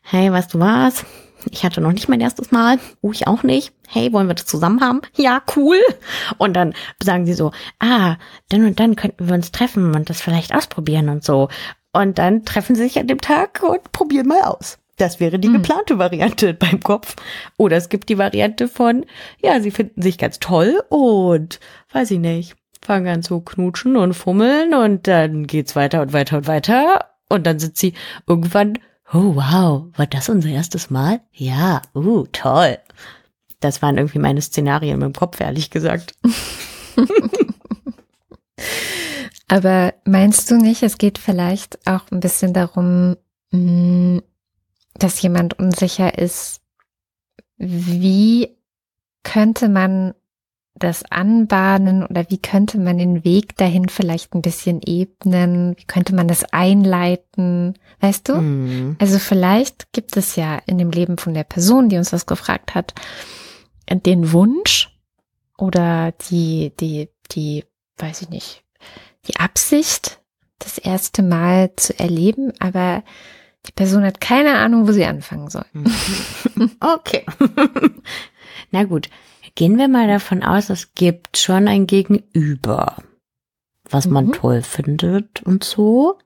hey, 0.01 0.31
weißt 0.31 0.53
du 0.53 0.59
was? 0.59 1.05
Ich 1.51 1.63
hatte 1.63 1.81
noch 1.81 1.93
nicht 1.93 2.09
mein 2.09 2.19
erstes 2.19 2.51
Mal. 2.51 2.79
Oh, 3.01 3.11
ich 3.11 3.27
auch 3.27 3.43
nicht. 3.43 3.71
Hey, 3.87 4.11
wollen 4.11 4.27
wir 4.27 4.35
das 4.35 4.45
zusammen 4.45 4.81
haben? 4.81 5.01
Ja, 5.15 5.41
cool. 5.55 5.77
Und 6.37 6.53
dann 6.53 6.73
sagen 7.01 7.25
sie 7.25 7.33
so, 7.33 7.51
ah, 7.79 8.17
dann 8.49 8.65
und 8.65 8.79
dann 8.79 8.95
könnten 8.95 9.27
wir 9.27 9.35
uns 9.35 9.51
treffen 9.51 9.95
und 9.95 10.09
das 10.09 10.21
vielleicht 10.21 10.53
ausprobieren 10.53 11.09
und 11.09 11.23
so. 11.23 11.47
Und 11.93 12.17
dann 12.17 12.45
treffen 12.45 12.75
sie 12.75 12.83
sich 12.83 12.99
an 12.99 13.07
dem 13.07 13.21
Tag 13.21 13.63
und 13.63 13.91
probieren 13.91 14.27
mal 14.27 14.41
aus. 14.41 14.77
Das 14.99 15.19
wäre 15.21 15.39
die 15.39 15.47
hm. 15.47 15.55
geplante 15.55 15.97
Variante 15.97 16.53
beim 16.59 16.81
Kopf. 16.81 17.15
Oder 17.57 17.77
es 17.77 17.89
gibt 17.89 18.09
die 18.09 18.19
Variante 18.19 18.67
von, 18.67 19.05
ja, 19.41 19.59
sie 19.61 19.71
finden 19.71 20.01
sich 20.03 20.19
ganz 20.19 20.39
toll 20.39 20.83
und 20.89 21.59
weiß 21.91 22.11
ich 22.11 22.19
nicht, 22.19 22.55
fangen 22.81 23.07
an 23.07 23.23
zu 23.23 23.39
knutschen 23.41 23.97
und 23.97 24.13
fummeln 24.13 24.73
und 24.73 25.07
dann 25.07 25.47
geht's 25.47 25.75
weiter 25.75 26.01
und 26.01 26.13
weiter 26.13 26.37
und 26.37 26.47
weiter. 26.47 27.05
Und 27.29 27.47
dann 27.47 27.59
sitzt 27.59 27.79
sie 27.79 27.93
irgendwann, 28.27 28.77
oh 29.13 29.35
wow, 29.35 29.85
war 29.95 30.07
das 30.07 30.29
unser 30.29 30.49
erstes 30.49 30.89
Mal? 30.89 31.21
Ja, 31.31 31.81
uh, 31.95 32.25
toll. 32.31 32.77
Das 33.61 33.81
waren 33.81 33.97
irgendwie 33.97 34.19
meine 34.19 34.41
Szenarien 34.41 34.99
meinem 34.99 35.13
Kopf, 35.13 35.39
ehrlich 35.39 35.69
gesagt. 35.69 36.13
Aber 39.47 39.93
meinst 40.05 40.51
du 40.51 40.57
nicht, 40.57 40.83
es 40.83 40.97
geht 40.97 41.17
vielleicht 41.17 41.87
auch 41.87 42.11
ein 42.11 42.19
bisschen 42.19 42.53
darum, 42.53 43.15
mh, 43.51 44.21
dass 44.99 45.21
jemand 45.21 45.57
unsicher 45.59 46.17
ist, 46.17 46.61
wie 47.57 48.55
könnte 49.23 49.69
man 49.69 50.13
das 50.75 51.03
anbahnen 51.11 52.05
oder 52.05 52.25
wie 52.29 52.37
könnte 52.37 52.79
man 52.79 52.97
den 52.97 53.23
Weg 53.25 53.57
dahin 53.57 53.89
vielleicht 53.89 54.33
ein 54.33 54.41
bisschen 54.41 54.81
ebnen? 54.85 55.75
Wie 55.77 55.83
könnte 55.83 56.15
man 56.15 56.27
das 56.27 56.45
einleiten? 56.45 57.77
Weißt 57.99 58.29
du? 58.29 58.35
Mhm. 58.35 58.95
Also 58.99 59.19
vielleicht 59.19 59.91
gibt 59.91 60.15
es 60.15 60.35
ja 60.35 60.57
in 60.65 60.77
dem 60.77 60.91
Leben 60.91 61.17
von 61.17 61.33
der 61.33 61.43
Person, 61.43 61.89
die 61.89 61.97
uns 61.97 62.11
das 62.11 62.25
gefragt 62.25 62.75
hat, 62.75 62.93
den 63.89 64.31
Wunsch 64.31 64.97
oder 65.57 66.13
die, 66.29 66.71
die, 66.79 67.09
die, 67.31 67.65
weiß 67.97 68.21
ich 68.21 68.29
nicht, 68.29 68.63
die 69.27 69.37
Absicht, 69.37 70.21
das 70.59 70.77
erste 70.77 71.23
Mal 71.23 71.71
zu 71.75 71.97
erleben, 71.99 72.53
aber 72.59 73.03
die 73.65 73.71
Person 73.71 74.03
hat 74.03 74.21
keine 74.21 74.55
Ahnung, 74.57 74.87
wo 74.87 74.91
sie 74.91 75.05
anfangen 75.05 75.49
soll. 75.49 75.65
Okay. 76.79 77.25
Na 78.71 78.83
gut, 78.83 79.09
gehen 79.55 79.77
wir 79.77 79.87
mal 79.87 80.07
davon 80.07 80.43
aus, 80.43 80.69
es 80.69 80.93
gibt 80.93 81.37
schon 81.37 81.67
ein 81.67 81.87
Gegenüber, 81.87 82.97
was 83.89 84.07
man 84.07 84.27
Mhm. 84.27 84.33
toll 84.33 84.61
findet 84.61 85.41
und 85.43 85.63
so. 85.63 86.17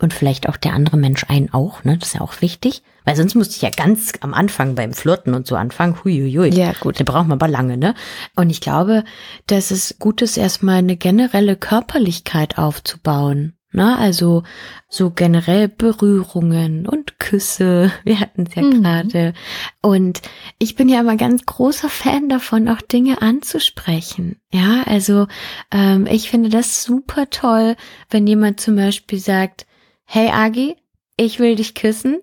Und 0.00 0.12
vielleicht 0.12 0.48
auch 0.48 0.56
der 0.56 0.72
andere 0.72 0.96
Mensch 0.96 1.24
einen 1.28 1.52
auch, 1.54 1.84
ne? 1.84 1.96
Das 1.98 2.08
ist 2.08 2.14
ja 2.14 2.20
auch 2.20 2.40
wichtig. 2.40 2.82
Weil 3.04 3.14
sonst 3.14 3.36
musste 3.36 3.54
ich 3.54 3.62
ja 3.62 3.70
ganz 3.70 4.12
am 4.22 4.34
Anfang 4.34 4.74
beim 4.74 4.92
Flirten 4.92 5.34
und 5.34 5.46
so 5.46 5.54
anfangen. 5.54 6.02
Huiuiui. 6.02 6.48
Ja, 6.52 6.72
gut. 6.72 6.98
Da 6.98 7.04
braucht 7.04 7.28
man 7.28 7.38
aber 7.38 7.46
lange, 7.46 7.76
ne? 7.76 7.94
Und 8.34 8.50
ich 8.50 8.60
glaube, 8.60 9.04
dass 9.46 9.70
es 9.70 9.96
gut 10.00 10.20
ist, 10.20 10.36
erstmal 10.36 10.78
eine 10.78 10.96
generelle 10.96 11.54
Körperlichkeit 11.56 12.58
aufzubauen. 12.58 13.56
Ne? 13.74 13.98
Also 13.98 14.44
so 14.88 15.10
generell 15.10 15.68
Berührungen 15.68 16.86
und 16.86 17.18
Küsse. 17.18 17.92
Wir 18.04 18.20
hatten 18.20 18.46
es 18.46 18.54
ja 18.54 18.62
Mhm. 18.62 18.82
gerade. 18.82 19.34
Und 19.82 20.22
ich 20.58 20.76
bin 20.76 20.88
ja 20.88 21.00
immer 21.00 21.16
ganz 21.16 21.44
großer 21.44 21.88
Fan 21.88 22.28
davon, 22.28 22.68
auch 22.68 22.80
Dinge 22.80 23.20
anzusprechen. 23.20 24.40
Ja, 24.52 24.82
also 24.86 25.26
ähm, 25.72 26.06
ich 26.10 26.30
finde 26.30 26.48
das 26.50 26.84
super 26.84 27.28
toll, 27.30 27.76
wenn 28.10 28.26
jemand 28.26 28.60
zum 28.60 28.76
Beispiel 28.76 29.18
sagt, 29.18 29.66
hey 30.04 30.28
Agi, 30.30 30.76
ich 31.16 31.38
will 31.40 31.56
dich 31.56 31.74
küssen. 31.74 32.20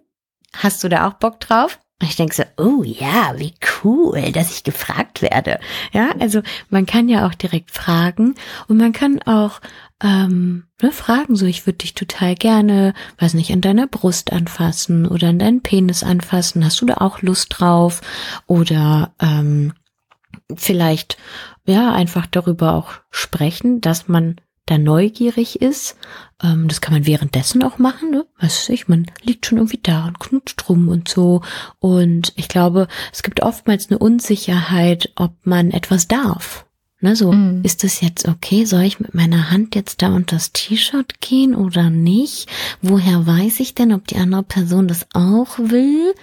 Hast 0.56 0.84
du 0.84 0.90
da 0.90 1.08
auch 1.08 1.14
Bock 1.14 1.40
drauf? 1.40 1.80
Und 2.02 2.10
ich 2.10 2.16
denke 2.16 2.34
so, 2.36 2.44
oh 2.58 2.84
ja, 2.84 3.34
wie 3.38 3.54
cool, 3.84 4.32
dass 4.32 4.52
ich 4.52 4.64
gefragt 4.64 5.22
werde. 5.22 5.60
Ja, 5.94 6.10
also 6.20 6.42
man 6.70 6.86
kann 6.86 7.08
ja 7.10 7.28
auch 7.28 7.36
direkt 7.36 7.72
fragen 7.72 8.36
und 8.68 8.78
man 8.78 8.92
kann 8.92 9.22
auch 9.24 9.62
ähm, 10.02 10.64
ne, 10.82 10.92
fragen, 10.92 11.36
so 11.36 11.46
ich 11.46 11.66
würde 11.66 11.78
dich 11.80 11.94
total 11.94 12.36
gerne, 12.36 12.94
weiß 13.20 13.34
nicht, 13.36 13.52
an 13.52 13.62
deiner 13.62 13.88
Brust 13.88 14.32
anfassen 14.34 15.08
oder 15.08 15.30
an 15.30 15.40
deinen 15.40 15.62
Penis 15.62 16.04
anfassen. 16.04 16.66
Hast 16.66 16.82
du 16.82 16.86
da 16.86 16.96
auch 16.96 17.22
Lust 17.22 17.60
drauf? 17.60 18.02
Oder 18.48 19.14
ähm, 19.20 19.74
vielleicht 20.56 21.18
ja 21.66 21.92
einfach 21.94 22.26
darüber 22.26 22.74
auch 22.74 22.94
sprechen, 23.12 23.82
dass 23.82 24.08
man 24.08 24.38
da 24.66 24.78
neugierig 24.78 25.62
ist. 25.62 25.98
Ähm, 26.42 26.68
das 26.68 26.82
kann 26.82 26.94
man 26.94 27.06
währenddessen 27.06 27.64
auch 27.64 27.78
machen, 27.78 28.12
ne? 28.12 28.26
Weiß 28.40 28.70
ich, 28.70 28.88
man 28.88 29.06
liegt 29.22 29.46
schon 29.46 29.58
irgendwie 29.58 29.82
da 29.82 30.08
und 30.08 30.20
knutscht 30.20 30.68
rum 30.70 30.90
und 30.90 31.08
so. 31.08 31.42
Und 31.80 32.34
ich 32.36 32.48
glaube, 32.48 32.88
es 33.12 33.22
gibt 33.22 33.42
oftmals 33.42 33.90
eine 33.90 34.00
Unsicherheit, 34.00 35.12
ob 35.16 35.36
man 35.46 35.72
etwas 35.72 36.08
darf. 36.08 36.66
Ne, 37.04 37.16
so, 37.16 37.32
Mhm. 37.32 37.62
ist 37.64 37.84
es 37.84 38.00
jetzt 38.02 38.28
okay? 38.28 38.66
Soll 38.66 38.82
ich 38.84 39.00
mit 39.00 39.16
meiner 39.16 39.50
Hand 39.50 39.74
jetzt 39.76 40.02
da 40.04 40.10
unter 40.10 40.36
das 40.36 40.52
T-Shirt 40.52 41.20
gehen 41.20 41.56
oder 41.56 41.90
nicht? 41.90 42.48
Woher 42.82 43.26
weiß 43.26 43.60
ich 43.60 43.74
denn, 43.74 43.92
ob 43.92 44.06
die 44.08 44.18
andere 44.18 44.44
Person 44.44 44.88
das 44.88 45.08
auch 45.14 45.58
will? 45.58 46.14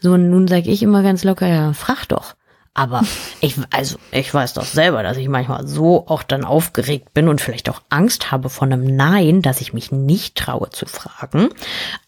So, 0.00 0.12
und 0.12 0.30
nun 0.30 0.48
sage 0.48 0.70
ich 0.70 0.82
immer 0.82 1.02
ganz 1.02 1.22
locker, 1.22 1.46
ja, 1.46 1.74
frag 1.74 2.06
doch. 2.06 2.34
Aber 2.72 3.02
ich, 3.42 3.56
also, 3.70 3.98
ich 4.10 4.32
weiß 4.32 4.54
doch 4.54 4.64
selber, 4.64 5.02
dass 5.02 5.18
ich 5.18 5.28
manchmal 5.28 5.66
so 5.66 6.06
auch 6.06 6.22
dann 6.22 6.44
aufgeregt 6.44 7.12
bin 7.12 7.28
und 7.28 7.42
vielleicht 7.42 7.68
auch 7.68 7.82
Angst 7.90 8.30
habe 8.32 8.48
vor 8.48 8.66
einem 8.66 8.96
Nein, 8.96 9.42
dass 9.42 9.60
ich 9.60 9.74
mich 9.74 9.92
nicht 9.92 10.34
traue 10.36 10.70
zu 10.70 10.86
fragen. 10.86 11.50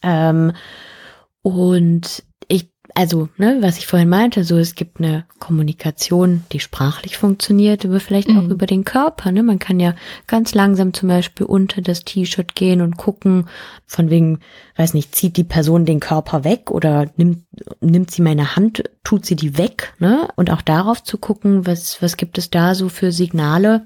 Ähm, 0.03 0.53
und 1.43 2.23
also, 2.95 3.29
ne, 3.37 3.59
was 3.61 3.79
ich 3.79 3.87
vorhin 3.87 4.09
meinte, 4.09 4.45
so, 4.45 4.57
es 4.59 4.75
gibt 4.75 4.99
eine 5.01 5.25
Kommunikation, 5.39 6.45
die 6.53 6.61
sprachlich 6.61 7.17
funktioniert, 7.17 7.85
aber 7.85 8.01
vielleicht 8.01 8.29
auch 8.29 8.43
Mhm. 8.43 8.51
über 8.51 8.67
den 8.67 8.85
Körper, 8.85 9.33
ne? 9.33 9.43
Man 9.43 9.59
kann 9.59 9.81
ja 9.81 9.95
ganz 10.27 10.55
langsam 10.55 10.93
zum 10.93 11.09
Beispiel 11.09 11.47
unter 11.47 11.81
das 11.83 12.05
T-Shirt 12.05 12.55
gehen 12.55 12.81
und 12.81 12.97
gucken, 12.97 13.47
von 13.87 14.11
wegen, 14.11 14.41
weiß 14.77 14.95
nicht, 14.95 15.15
zieht 15.15 15.37
die 15.37 15.45
Person 15.45 15.85
den 15.85 16.01
Körper 16.01 16.45
weg 16.45 16.71
oder 16.71 17.11
nimmt, 17.17 17.45
nimmt 17.81 18.11
sie 18.11 18.23
meine 18.23 18.57
Hand, 18.57 18.85
tut 19.05 19.27
sie 19.27 19.37
die 19.37 19.57
weg, 19.59 19.95
ne? 19.99 20.29
Und 20.37 20.51
auch 20.51 20.63
darauf 20.63 21.03
zu 21.03 21.19
gucken, 21.19 21.67
was, 21.67 22.03
was 22.03 22.17
gibt 22.17 22.39
es 22.39 22.51
da 22.51 22.75
so 22.75 22.89
für 22.89 23.13
Signale, 23.13 23.85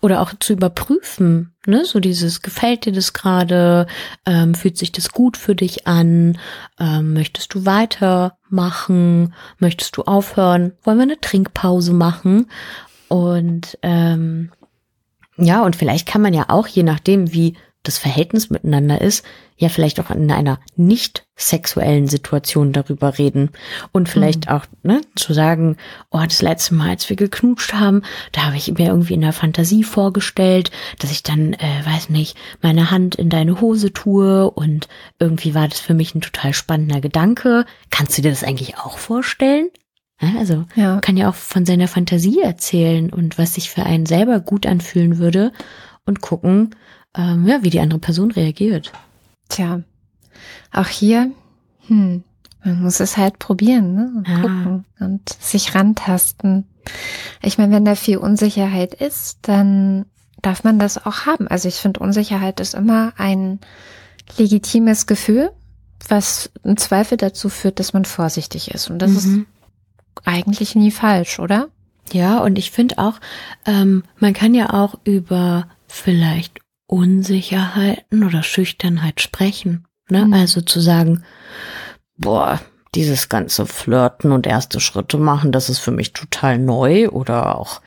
oder 0.00 0.20
auch 0.20 0.32
zu 0.38 0.52
überprüfen, 0.52 1.54
ne, 1.66 1.84
so 1.84 2.00
dieses 2.00 2.42
gefällt 2.42 2.86
dir 2.86 2.92
das 2.92 3.12
gerade, 3.12 3.86
ähm, 4.24 4.54
fühlt 4.54 4.78
sich 4.78 4.92
das 4.92 5.10
gut 5.10 5.36
für 5.36 5.54
dich 5.54 5.86
an, 5.86 6.38
ähm, 6.78 7.12
möchtest 7.14 7.54
du 7.54 7.66
weitermachen, 7.66 9.34
möchtest 9.58 9.96
du 9.96 10.02
aufhören, 10.02 10.72
wollen 10.82 10.98
wir 10.98 11.02
eine 11.02 11.20
Trinkpause 11.20 11.92
machen? 11.92 12.50
Und 13.08 13.78
ähm, 13.82 14.50
ja 15.36 15.62
und 15.64 15.76
vielleicht 15.76 16.08
kann 16.08 16.22
man 16.22 16.34
ja 16.34 16.46
auch 16.48 16.66
je 16.66 16.82
nachdem 16.82 17.32
wie 17.32 17.56
das 17.86 17.98
Verhältnis 17.98 18.50
miteinander 18.50 19.00
ist, 19.00 19.24
ja 19.56 19.68
vielleicht 19.68 20.00
auch 20.00 20.10
in 20.10 20.30
einer 20.30 20.58
nicht 20.76 21.26
sexuellen 21.34 22.08
Situation 22.08 22.72
darüber 22.72 23.18
reden 23.18 23.50
und 23.92 24.08
vielleicht 24.08 24.50
auch 24.50 24.64
ne, 24.82 25.00
zu 25.14 25.32
sagen, 25.32 25.76
oh, 26.10 26.20
das 26.22 26.42
letzte 26.42 26.74
Mal, 26.74 26.90
als 26.90 27.08
wir 27.08 27.16
geknutscht 27.16 27.74
haben, 27.74 28.02
da 28.32 28.42
habe 28.46 28.56
ich 28.56 28.72
mir 28.72 28.88
irgendwie 28.88 29.14
in 29.14 29.20
der 29.22 29.32
Fantasie 29.32 29.84
vorgestellt, 29.84 30.70
dass 30.98 31.10
ich 31.10 31.22
dann, 31.22 31.54
äh, 31.54 31.82
weiß 31.84 32.10
nicht, 32.10 32.36
meine 32.62 32.90
Hand 32.90 33.14
in 33.14 33.28
deine 33.28 33.60
Hose 33.60 33.92
tue 33.92 34.50
und 34.50 34.88
irgendwie 35.18 35.54
war 35.54 35.68
das 35.68 35.80
für 35.80 35.94
mich 35.94 36.14
ein 36.14 36.20
total 36.20 36.52
spannender 36.52 37.00
Gedanke. 37.00 37.64
Kannst 37.90 38.16
du 38.18 38.22
dir 38.22 38.30
das 38.30 38.44
eigentlich 38.44 38.78
auch 38.78 38.98
vorstellen? 38.98 39.68
Also 40.38 40.64
Ja. 40.74 41.00
kann 41.00 41.16
ja 41.16 41.28
auch 41.28 41.34
von 41.34 41.66
seiner 41.66 41.88
Fantasie 41.88 42.40
erzählen 42.40 43.10
und 43.10 43.38
was 43.38 43.54
sich 43.54 43.70
für 43.70 43.84
einen 43.84 44.06
selber 44.06 44.40
gut 44.40 44.66
anfühlen 44.66 45.18
würde 45.18 45.52
und 46.06 46.22
gucken, 46.22 46.74
ähm, 47.16 47.46
ja, 47.46 47.62
wie 47.62 47.70
die 47.70 47.80
andere 47.80 47.98
Person 48.00 48.30
reagiert. 48.30 48.92
Tja, 49.48 49.80
auch 50.72 50.88
hier, 50.88 51.30
hm, 51.86 52.22
man 52.64 52.82
muss 52.82 53.00
es 53.00 53.16
halt 53.16 53.38
probieren 53.38 53.94
ne? 53.94 54.12
und 54.16 54.28
Ja. 54.28 54.40
gucken 54.42 54.84
und 55.00 55.28
sich 55.40 55.74
rantasten. 55.74 56.66
Ich 57.42 57.58
meine, 57.58 57.74
wenn 57.74 57.84
da 57.84 57.94
viel 57.94 58.18
Unsicherheit 58.18 58.94
ist, 58.94 59.38
dann 59.42 60.06
darf 60.42 60.64
man 60.64 60.78
das 60.78 61.04
auch 61.04 61.26
haben. 61.26 61.48
Also 61.48 61.68
ich 61.68 61.76
finde, 61.76 62.00
Unsicherheit 62.00 62.60
ist 62.60 62.74
immer 62.74 63.12
ein 63.16 63.60
legitimes 64.36 65.06
Gefühl, 65.06 65.50
was 66.08 66.50
im 66.62 66.76
Zweifel 66.76 67.16
dazu 67.16 67.48
führt, 67.48 67.80
dass 67.80 67.92
man 67.92 68.04
vorsichtig 68.04 68.70
ist. 68.72 68.90
Und 68.90 68.98
das 69.00 69.12
ist 69.12 69.26
Mhm. 69.26 69.46
eigentlich 70.24 70.74
nie 70.74 70.90
falsch, 70.90 71.38
oder? 71.38 71.68
Ja, 72.12 72.38
und 72.38 72.58
ich 72.58 72.70
finde 72.70 72.98
auch, 72.98 73.14
ähm, 73.64 74.04
man 74.18 74.32
kann 74.32 74.54
ja 74.54 74.72
auch 74.72 74.96
über 75.04 75.66
vielleicht 75.88 76.60
Unsicherheiten 76.86 78.24
oder 78.24 78.42
Schüchternheit 78.42 79.20
sprechen. 79.20 79.86
Ne? 80.08 80.26
Mhm. 80.26 80.32
Also 80.32 80.60
zu 80.60 80.80
sagen, 80.80 81.24
boah, 82.16 82.60
dieses 82.94 83.28
ganze 83.28 83.66
Flirten 83.66 84.32
und 84.32 84.46
erste 84.46 84.80
Schritte 84.80 85.18
machen, 85.18 85.52
das 85.52 85.68
ist 85.68 85.78
für 85.78 85.90
mich 85.90 86.12
total 86.12 86.58
neu 86.58 87.08
oder 87.08 87.58
auch 87.58 87.80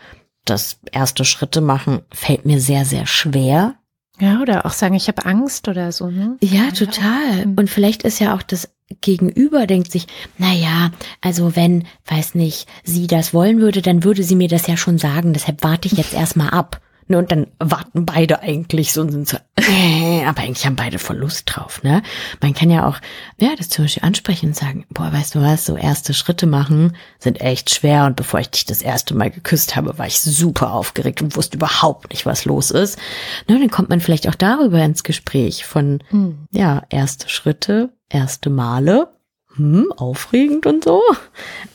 das 0.45 0.79
erste 0.91 1.25
Schritte 1.25 1.61
machen 1.61 2.01
fällt 2.11 2.45
mir 2.45 2.59
sehr, 2.59 2.85
sehr 2.85 3.05
schwer. 3.05 3.75
Ja, 4.19 4.41
oder 4.41 4.65
auch 4.65 4.71
sagen, 4.71 4.95
ich 4.95 5.07
habe 5.07 5.25
Angst 5.25 5.67
oder 5.67 5.91
so, 5.91 6.09
ne? 6.09 6.37
Ja, 6.41 6.71
total. 6.71 7.45
Mhm. 7.45 7.55
Und 7.57 7.69
vielleicht 7.69 8.03
ist 8.03 8.19
ja 8.19 8.35
auch 8.35 8.41
das 8.41 8.69
Gegenüber 9.01 9.67
denkt 9.67 9.91
sich, 9.91 10.07
na 10.37 10.51
ja, 10.51 10.91
also 11.21 11.55
wenn, 11.55 11.85
weiß 12.07 12.35
nicht, 12.35 12.67
sie 12.83 13.07
das 13.07 13.33
wollen 13.33 13.61
würde, 13.61 13.81
dann 13.81 14.03
würde 14.03 14.23
sie 14.23 14.35
mir 14.35 14.47
das 14.47 14.67
ja 14.67 14.77
schon 14.77 14.97
sagen, 14.97 15.33
deshalb 15.33 15.63
warte 15.63 15.87
ich 15.87 15.93
jetzt 15.93 16.13
erstmal 16.15 16.49
ab. 16.49 16.81
Ne, 17.11 17.17
und 17.17 17.31
dann 17.31 17.47
warten 17.57 18.05
beide 18.05 18.43
eigentlich 18.43 18.93
so 18.93 19.01
und 19.01 19.09
sind 19.11 19.27
so, 19.27 19.37
äh, 19.57 20.23
aber 20.25 20.41
eigentlich 20.43 20.67
haben 20.67 20.75
beide 20.75 20.99
voll 20.99 21.17
Lust 21.17 21.45
drauf, 21.47 21.81
ne? 21.81 22.03
Man 22.39 22.53
kann 22.53 22.69
ja 22.69 22.87
auch, 22.87 22.99
ja, 23.41 23.49
das 23.57 23.69
zum 23.69 23.85
Beispiel 23.85 24.03
ansprechen 24.03 24.49
und 24.49 24.55
sagen, 24.55 24.85
boah, 24.91 25.11
weißt 25.11 25.33
du 25.33 25.41
was, 25.41 25.65
so 25.65 25.75
erste 25.75 26.13
Schritte 26.13 26.45
machen 26.45 26.95
sind 27.17 27.41
echt 27.41 27.73
schwer 27.73 28.05
und 28.05 28.15
bevor 28.15 28.39
ich 28.41 28.51
dich 28.51 28.65
das 28.65 28.83
erste 28.83 29.15
Mal 29.15 29.31
geküsst 29.31 29.75
habe, 29.75 29.97
war 29.97 30.05
ich 30.05 30.21
super 30.21 30.71
aufgeregt 30.71 31.23
und 31.23 31.35
wusste 31.35 31.57
überhaupt 31.57 32.11
nicht, 32.11 32.27
was 32.27 32.45
los 32.45 32.69
ist. 32.69 32.99
Ne, 33.47 33.57
dann 33.57 33.71
kommt 33.71 33.89
man 33.89 34.01
vielleicht 34.01 34.29
auch 34.29 34.35
darüber 34.35 34.79
ins 34.83 35.03
Gespräch 35.03 35.65
von, 35.65 36.03
Hm. 36.09 36.45
ja, 36.51 36.83
erste 36.89 37.27
Schritte, 37.27 37.89
erste 38.09 38.51
Male, 38.51 39.09
hm, 39.55 39.91
aufregend 39.97 40.67
und 40.67 40.83
so. 40.83 41.01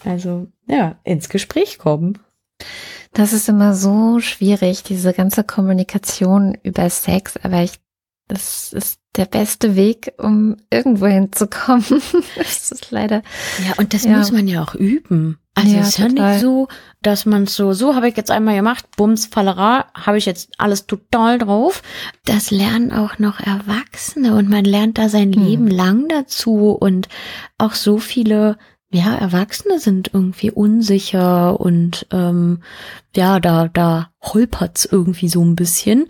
Also, 0.05 0.47
ja, 0.69 0.95
ins 1.03 1.29
Gespräch 1.29 1.79
kommen. 1.79 2.21
Das 3.15 3.33
ist 3.33 3.49
immer 3.49 3.75
so 3.75 4.19
schwierig, 4.21 4.83
diese 4.83 5.13
ganze 5.13 5.45
Kommunikation 5.45 6.57
über 6.63 6.91
Sex, 6.91 7.35
aber 7.43 7.63
ich, 7.63 7.75
das 8.29 8.73
ist 8.73 8.99
der 9.17 9.27
beste 9.27 9.77
Weg, 9.77 10.13
um 10.19 10.57
irgendwo 10.71 11.07
hinzukommen. 11.07 11.85
das 12.37 12.73
ist 12.73 12.91
leider. 12.91 13.23
Ja, 13.65 13.75
und 13.79 13.95
das 13.95 14.05
Ja. 14.05 14.19
muss 14.19 14.33
man 14.33 14.49
ja 14.49 14.63
auch 14.63 14.75
üben. 14.75 15.39
Also 15.55 15.71
Ja, 15.77 15.83
es 15.83 15.91
ist 15.91 15.99
ja 15.99 16.09
total. 16.09 16.33
nicht 16.33 16.41
so, 16.43 16.67
dass 17.03 17.25
man 17.25 17.47
so, 17.47 17.73
so 17.75 17.95
habe 17.95 18.09
ich 18.09 18.17
jetzt 18.17 18.33
einmal 18.33 18.57
gemacht, 18.57 18.85
Bums, 18.97 19.27
Fallera, 19.27 19.85
habe 19.95 20.19
ich 20.19 20.27
jetzt 20.27 20.51
alles 20.59 20.87
total 20.89 21.39
drauf. 21.39 21.83
Das 22.25 22.51
lernen 22.51 22.91
auch 22.93 23.21
noch 23.21 23.39
Erwachsene 23.39 24.35
und 24.35 24.51
man 24.51 24.65
lernt 24.65 24.99
da 24.99 25.09
sein 25.09 25.33
Hm. 25.33 25.45
Leben 25.45 25.67
lang 25.69 26.09
dazu 26.09 26.71
und 26.73 27.09
auch 27.59 27.75
so 27.75 27.99
viele, 27.99 28.59
ja, 28.95 29.15
Erwachsene 29.15 29.81
sind 29.81 30.11
irgendwie 30.13 30.51
unsicher 30.51 31.59
und 31.59 32.07
ähm, 32.13 32.63
ja, 33.17 33.41
da, 33.41 33.69
da 33.69 34.11
holpert's 34.23 34.85
irgendwie 34.85 35.29
so 35.29 35.45
ein 35.45 35.57
bisschen. 35.57 36.07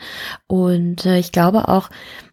Und 0.46 1.06
äh, 1.06 1.18
ich 1.18 1.32
glaube 1.32 1.68
auch, 1.68 1.88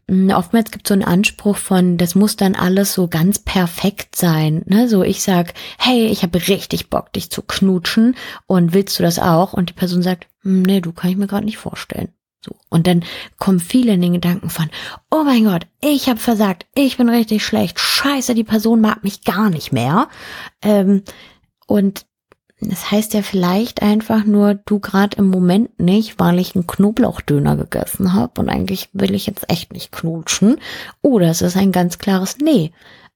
mh, 0.08 0.38
oftmals 0.38 0.72
gibt 0.72 0.88
so 0.88 0.94
einen 0.94 1.04
Anspruch 1.04 1.56
von, 1.58 1.98
das 1.98 2.16
muss 2.16 2.36
dann 2.36 2.56
alles 2.56 2.94
so 2.94 3.08
ganz 3.08 3.40
perfekt 3.40 4.16
sein. 4.16 4.64
Ne? 4.66 4.88
So 4.90 5.04
ich 5.04 5.24
sag, 5.24 5.54
hey, 5.78 6.08
ich 6.08 6.24
habe 6.24 6.38
richtig 6.48 6.90
Bock, 6.90 7.14
dich 7.14 7.32
zu 7.32 7.42
knutschen 7.42 8.16
und 8.46 8.74
willst 8.74 9.00
du 9.00 9.04
das 9.04 9.20
auch? 9.20 9.54
Und 9.54 9.70
die 9.70 9.74
Person 9.74 10.02
sagt, 10.02 10.28
"Hm, 10.42 10.64
nee, 10.64 10.82
du 10.82 10.92
kann 10.92 11.12
ich 11.12 11.18
mir 11.18 11.28
gerade 11.28 11.46
nicht 11.46 11.58
vorstellen. 11.58 12.10
So. 12.44 12.56
Und 12.70 12.88
dann 12.88 13.04
kommen 13.38 13.60
viele 13.60 13.94
in 13.94 14.02
den 14.02 14.14
Gedanken 14.14 14.50
von, 14.50 14.70
oh 15.12 15.24
mein 15.24 15.44
Gott, 15.44 15.68
ich 15.80 16.10
habe 16.10 16.20
versagt, 16.20 16.66
ich 16.74 16.98
bin 16.98 17.08
richtig 17.10 17.46
schlecht, 17.46 17.80
scheiße, 17.80 18.34
die 18.34 18.44
Person 18.44 18.82
mag 18.82 19.04
mich 19.04 19.24
gar 19.24 19.50
nicht 19.50 19.72
mehr. 19.72 20.08
Ähm, 20.64 21.04
und 21.68 22.06
das 22.62 22.92
heißt 22.92 23.16
ja 23.16 23.24
vielleicht 23.24 23.82
einfach 23.82 24.24
nur, 24.24 24.54
du 24.54 24.80
gerade 24.80 25.18
im 25.18 25.30
Moment 25.30 25.80
nicht, 25.80 26.20
weil 26.20 26.38
ich 26.38 26.56
einen 26.56 26.68
Knoblauchdöner 26.68 27.58
gegessen 27.58 28.14
habe 28.14 28.40
und 28.40 28.50
eigentlich 28.50 28.90
will 28.94 29.16
ich 29.16 29.26
jetzt 29.26 29.50
echt 29.50 29.74
nicht 29.74 29.92
knutschen. 29.92 30.58
Oder 31.02 31.30
es 31.32 31.42
ist 31.42 31.58
ein 31.58 31.72
ganz 31.72 31.98
klares 31.98 32.38
Nee. 32.38 32.72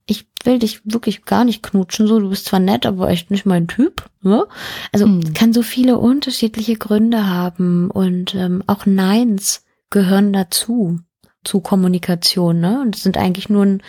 Ich 0.08 0.28
will 0.44 0.60
dich 0.60 0.82
wirklich 0.86 1.26
gar 1.26 1.46
nicht 1.46 1.64
knutschen, 1.64 2.08
so 2.08 2.20
du 2.20 2.30
bist 2.30 2.46
zwar 2.46 2.60
nett, 2.60 2.86
aber 2.86 3.10
echt 3.10 3.32
nicht 3.32 3.46
mein 3.46 3.68
Typ. 3.68 4.06
Ne? 4.22 4.46
Also 4.92 5.08
Mhm. 5.08 5.34
kann 5.34 5.54
so 5.54 5.62
viele 5.64 5.98
unterschiedliche 5.98 6.76
Gründe 6.76 7.28
haben 7.28 7.90
und 7.90 8.36
ähm, 8.36 8.64
auch 8.68 8.86
Neins 8.86 9.64
gehören 9.90 10.34
dazu 10.34 11.00
zu 11.44 11.60
Kommunikation. 11.62 12.60
Ne? 12.60 12.82
Und 12.82 12.96
es 12.96 13.04
sind 13.04 13.18
eigentlich 13.18 13.50
nur 13.50 13.66
ein, 13.66 13.84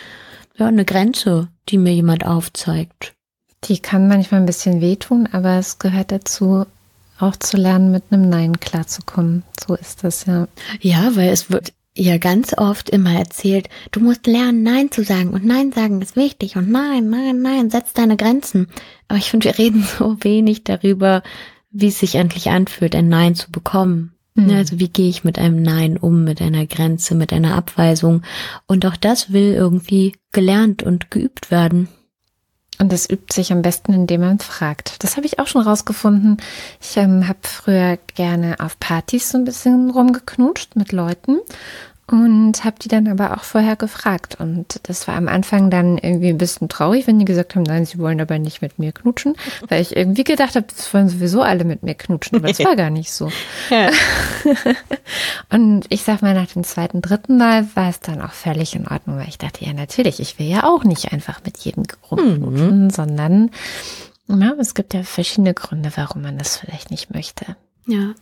ja, 0.57 0.67
eine 0.67 0.85
Grenze, 0.85 1.49
die 1.69 1.77
mir 1.77 1.93
jemand 1.93 2.25
aufzeigt. 2.25 3.13
Die 3.65 3.79
kann 3.79 4.07
manchmal 4.07 4.39
ein 4.41 4.45
bisschen 4.45 4.81
wehtun, 4.81 5.27
aber 5.31 5.57
es 5.57 5.79
gehört 5.79 6.11
dazu, 6.11 6.65
auch 7.19 7.35
zu 7.35 7.57
lernen, 7.57 7.91
mit 7.91 8.03
einem 8.11 8.29
Nein 8.29 8.59
klarzukommen. 8.59 9.43
So 9.65 9.73
ist 9.73 10.03
das 10.03 10.25
ja. 10.25 10.47
Ja, 10.81 11.15
weil 11.15 11.29
es 11.29 11.49
wird 11.49 11.73
ja 11.97 12.17
ganz 12.17 12.53
oft 12.57 12.89
immer 12.89 13.13
erzählt, 13.13 13.69
du 13.91 13.99
musst 13.99 14.27
lernen, 14.27 14.63
Nein 14.63 14.91
zu 14.91 15.03
sagen 15.03 15.31
und 15.31 15.45
Nein 15.45 15.71
sagen 15.71 16.01
ist 16.01 16.15
wichtig 16.15 16.55
und 16.55 16.69
Nein, 16.69 17.09
Nein, 17.09 17.41
Nein, 17.41 17.69
setz 17.69 17.93
deine 17.93 18.17
Grenzen. 18.17 18.67
Aber 19.07 19.17
ich 19.17 19.29
finde, 19.29 19.45
wir 19.45 19.57
reden 19.57 19.83
so 19.97 20.17
wenig 20.21 20.63
darüber, 20.63 21.23
wie 21.71 21.87
es 21.87 21.99
sich 21.99 22.15
endlich 22.15 22.49
anfühlt, 22.49 22.95
ein 22.95 23.09
Nein 23.09 23.35
zu 23.35 23.51
bekommen. 23.51 24.13
Mhm. 24.35 24.51
Also 24.51 24.79
wie 24.79 24.89
gehe 24.89 25.09
ich 25.09 25.23
mit 25.23 25.39
einem 25.39 25.61
Nein 25.61 25.97
um, 25.97 26.23
mit 26.23 26.41
einer 26.41 26.65
Grenze, 26.65 27.15
mit 27.15 27.33
einer 27.33 27.55
Abweisung. 27.55 28.21
Und 28.67 28.85
auch 28.85 28.95
das 28.95 29.33
will 29.33 29.53
irgendwie 29.53 30.13
gelernt 30.31 30.83
und 30.83 31.11
geübt 31.11 31.51
werden. 31.51 31.89
Und 32.79 32.91
das 32.91 33.09
übt 33.09 33.33
sich 33.33 33.51
am 33.51 33.61
besten, 33.61 33.93
indem 33.93 34.21
man 34.21 34.39
fragt. 34.39 35.03
Das 35.03 35.17
habe 35.17 35.25
ich 35.25 35.39
auch 35.39 35.47
schon 35.47 35.61
rausgefunden. 35.61 36.37
Ich 36.81 36.95
ähm, 36.97 37.27
habe 37.27 37.39
früher 37.41 37.97
gerne 38.15 38.59
auf 38.59 38.79
Partys 38.79 39.29
so 39.29 39.37
ein 39.37 39.45
bisschen 39.45 39.89
rumgeknutscht 39.89 40.75
mit 40.75 40.91
Leuten 40.91 41.39
und 42.09 42.63
habe 42.63 42.77
die 42.81 42.87
dann 42.87 43.07
aber 43.07 43.35
auch 43.35 43.43
vorher 43.43 43.75
gefragt. 43.75 44.37
Und 44.39 44.79
das 44.83 45.07
war 45.09 45.15
am 45.15 45.27
Anfang 45.27 45.69
dann 45.69 45.97
irgendwie 45.97 46.29
ein 46.29 46.37
bisschen 46.37 46.69
traurig, 46.69 47.05
wenn 47.05 47.19
die 47.19 47.25
gesagt 47.25 47.55
haben, 47.55 47.63
nein, 47.63 47.85
sie 47.85 47.99
wollen 47.99 48.21
aber 48.21 48.39
nicht 48.39 48.61
mit 48.61 48.79
mir 48.79 48.93
knutschen, 48.93 49.35
weil 49.67 49.81
ich 49.81 49.95
irgendwie 49.95 50.23
gedacht 50.23 50.55
habe, 50.55 50.65
das 50.73 50.93
wollen 50.93 51.09
sowieso 51.09 51.41
alle 51.41 51.65
mit 51.65 51.83
mir 51.83 51.95
knutschen, 51.95 52.37
aber 52.37 52.47
das 52.47 52.59
war 52.59 52.77
gar 52.77 52.89
nicht 52.89 53.11
so. 53.11 53.29
Und 55.49 55.85
ich 55.89 56.03
sag 56.03 56.21
mal, 56.21 56.33
nach 56.33 56.47
dem 56.47 56.63
zweiten, 56.63 57.01
dritten 57.01 57.37
Mal 57.37 57.67
war 57.75 57.89
es 57.89 57.99
dann 57.99 58.21
auch 58.21 58.33
völlig 58.33 58.73
in 58.75 58.87
Ordnung, 58.87 59.17
weil 59.17 59.27
ich 59.27 59.37
dachte, 59.37 59.65
ja, 59.65 59.73
natürlich, 59.73 60.21
ich 60.21 60.39
will 60.39 60.47
ja 60.47 60.63
auch 60.63 60.85
nicht 60.85 61.11
einfach 61.11 61.41
mit 61.43 61.57
jedem 61.57 61.83
rumknutschen, 62.09 62.89
sondern 62.89 63.51
ja, 64.27 64.53
es 64.59 64.73
gibt 64.75 64.93
ja 64.93 65.03
verschiedene 65.03 65.53
Gründe, 65.53 65.91
warum 65.95 66.21
man 66.21 66.37
das 66.37 66.57
vielleicht 66.57 66.89
nicht 66.89 67.13
möchte. 67.13 67.57
Ja. 67.85 68.13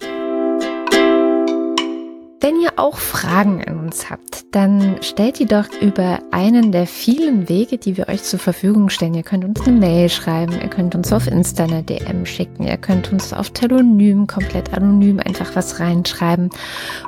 Wenn 2.46 2.62
ihr 2.62 2.74
auch 2.76 3.00
Fragen 3.00 3.66
an 3.66 3.80
uns 3.80 4.12
habt, 4.12 4.46
dann 4.54 4.98
stellt 5.02 5.39
die 5.39 5.48
doch 5.48 5.66
über 5.82 6.20
einen 6.30 6.72
der 6.72 6.86
vielen 6.86 7.50
Wege, 7.50 7.80
die 7.80 7.98
wir 7.98 8.08
euch 8.08 8.22
zur 8.22 8.38
Verfügung 8.38 8.89
stellen. 8.89 9.16
Ihr 9.16 9.24
könnt 9.24 9.43
uns 9.43 9.62
eine 9.62 9.80
Mail 9.80 10.10
schreiben, 10.10 10.52
ihr 10.52 10.68
könnt 10.68 10.93
uns 10.93 11.12
auf 11.12 11.26
Insta 11.26 11.64
eine 11.64 11.82
DM 11.82 12.24
schicken, 12.28 12.68
ihr 12.68 12.78
könnt 12.78 13.12
uns 13.12 13.34
auf 13.34 13.50
Telonym, 13.50 14.28
komplett 14.28 14.76
anonym 14.76 15.20
einfach 15.20 15.56
was 15.56 15.80
reinschreiben 15.80 16.52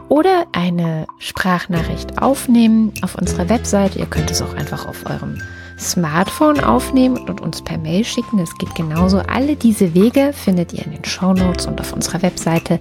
oder 0.09 0.47
eine 0.53 1.05
Sprachnachricht 1.19 2.19
aufnehmen 2.19 2.91
auf 3.03 3.13
unserer 3.13 3.47
Webseite. 3.47 3.99
Ihr 3.99 4.07
könnt 4.07 4.31
es 4.31 4.41
auch 4.41 4.55
einfach 4.55 4.87
auf 4.87 5.05
eurem 5.05 5.39
Smartphone 5.79 6.59
aufnehmen 6.59 7.17
und 7.17 7.41
uns 7.41 7.61
per 7.61 7.77
Mail 7.77 8.03
schicken. 8.03 8.37
Das 8.37 8.53
geht 8.57 8.73
genauso. 8.75 9.19
Alle 9.19 9.55
diese 9.55 9.93
Wege 9.93 10.33
findet 10.33 10.73
ihr 10.73 10.85
in 10.85 10.91
den 10.91 11.05
Shownotes 11.05 11.67
und 11.67 11.79
auf 11.79 11.93
unserer 11.93 12.21
Webseite 12.21 12.79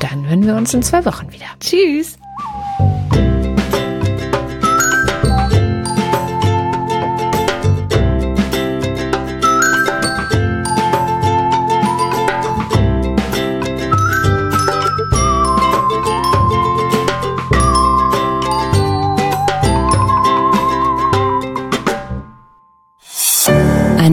Dann 0.00 0.28
hören 0.28 0.46
wir 0.46 0.56
uns 0.56 0.74
in 0.74 0.82
zwei 0.82 1.04
Wochen 1.04 1.32
wieder. 1.32 1.46
Tschüss. 1.60 2.18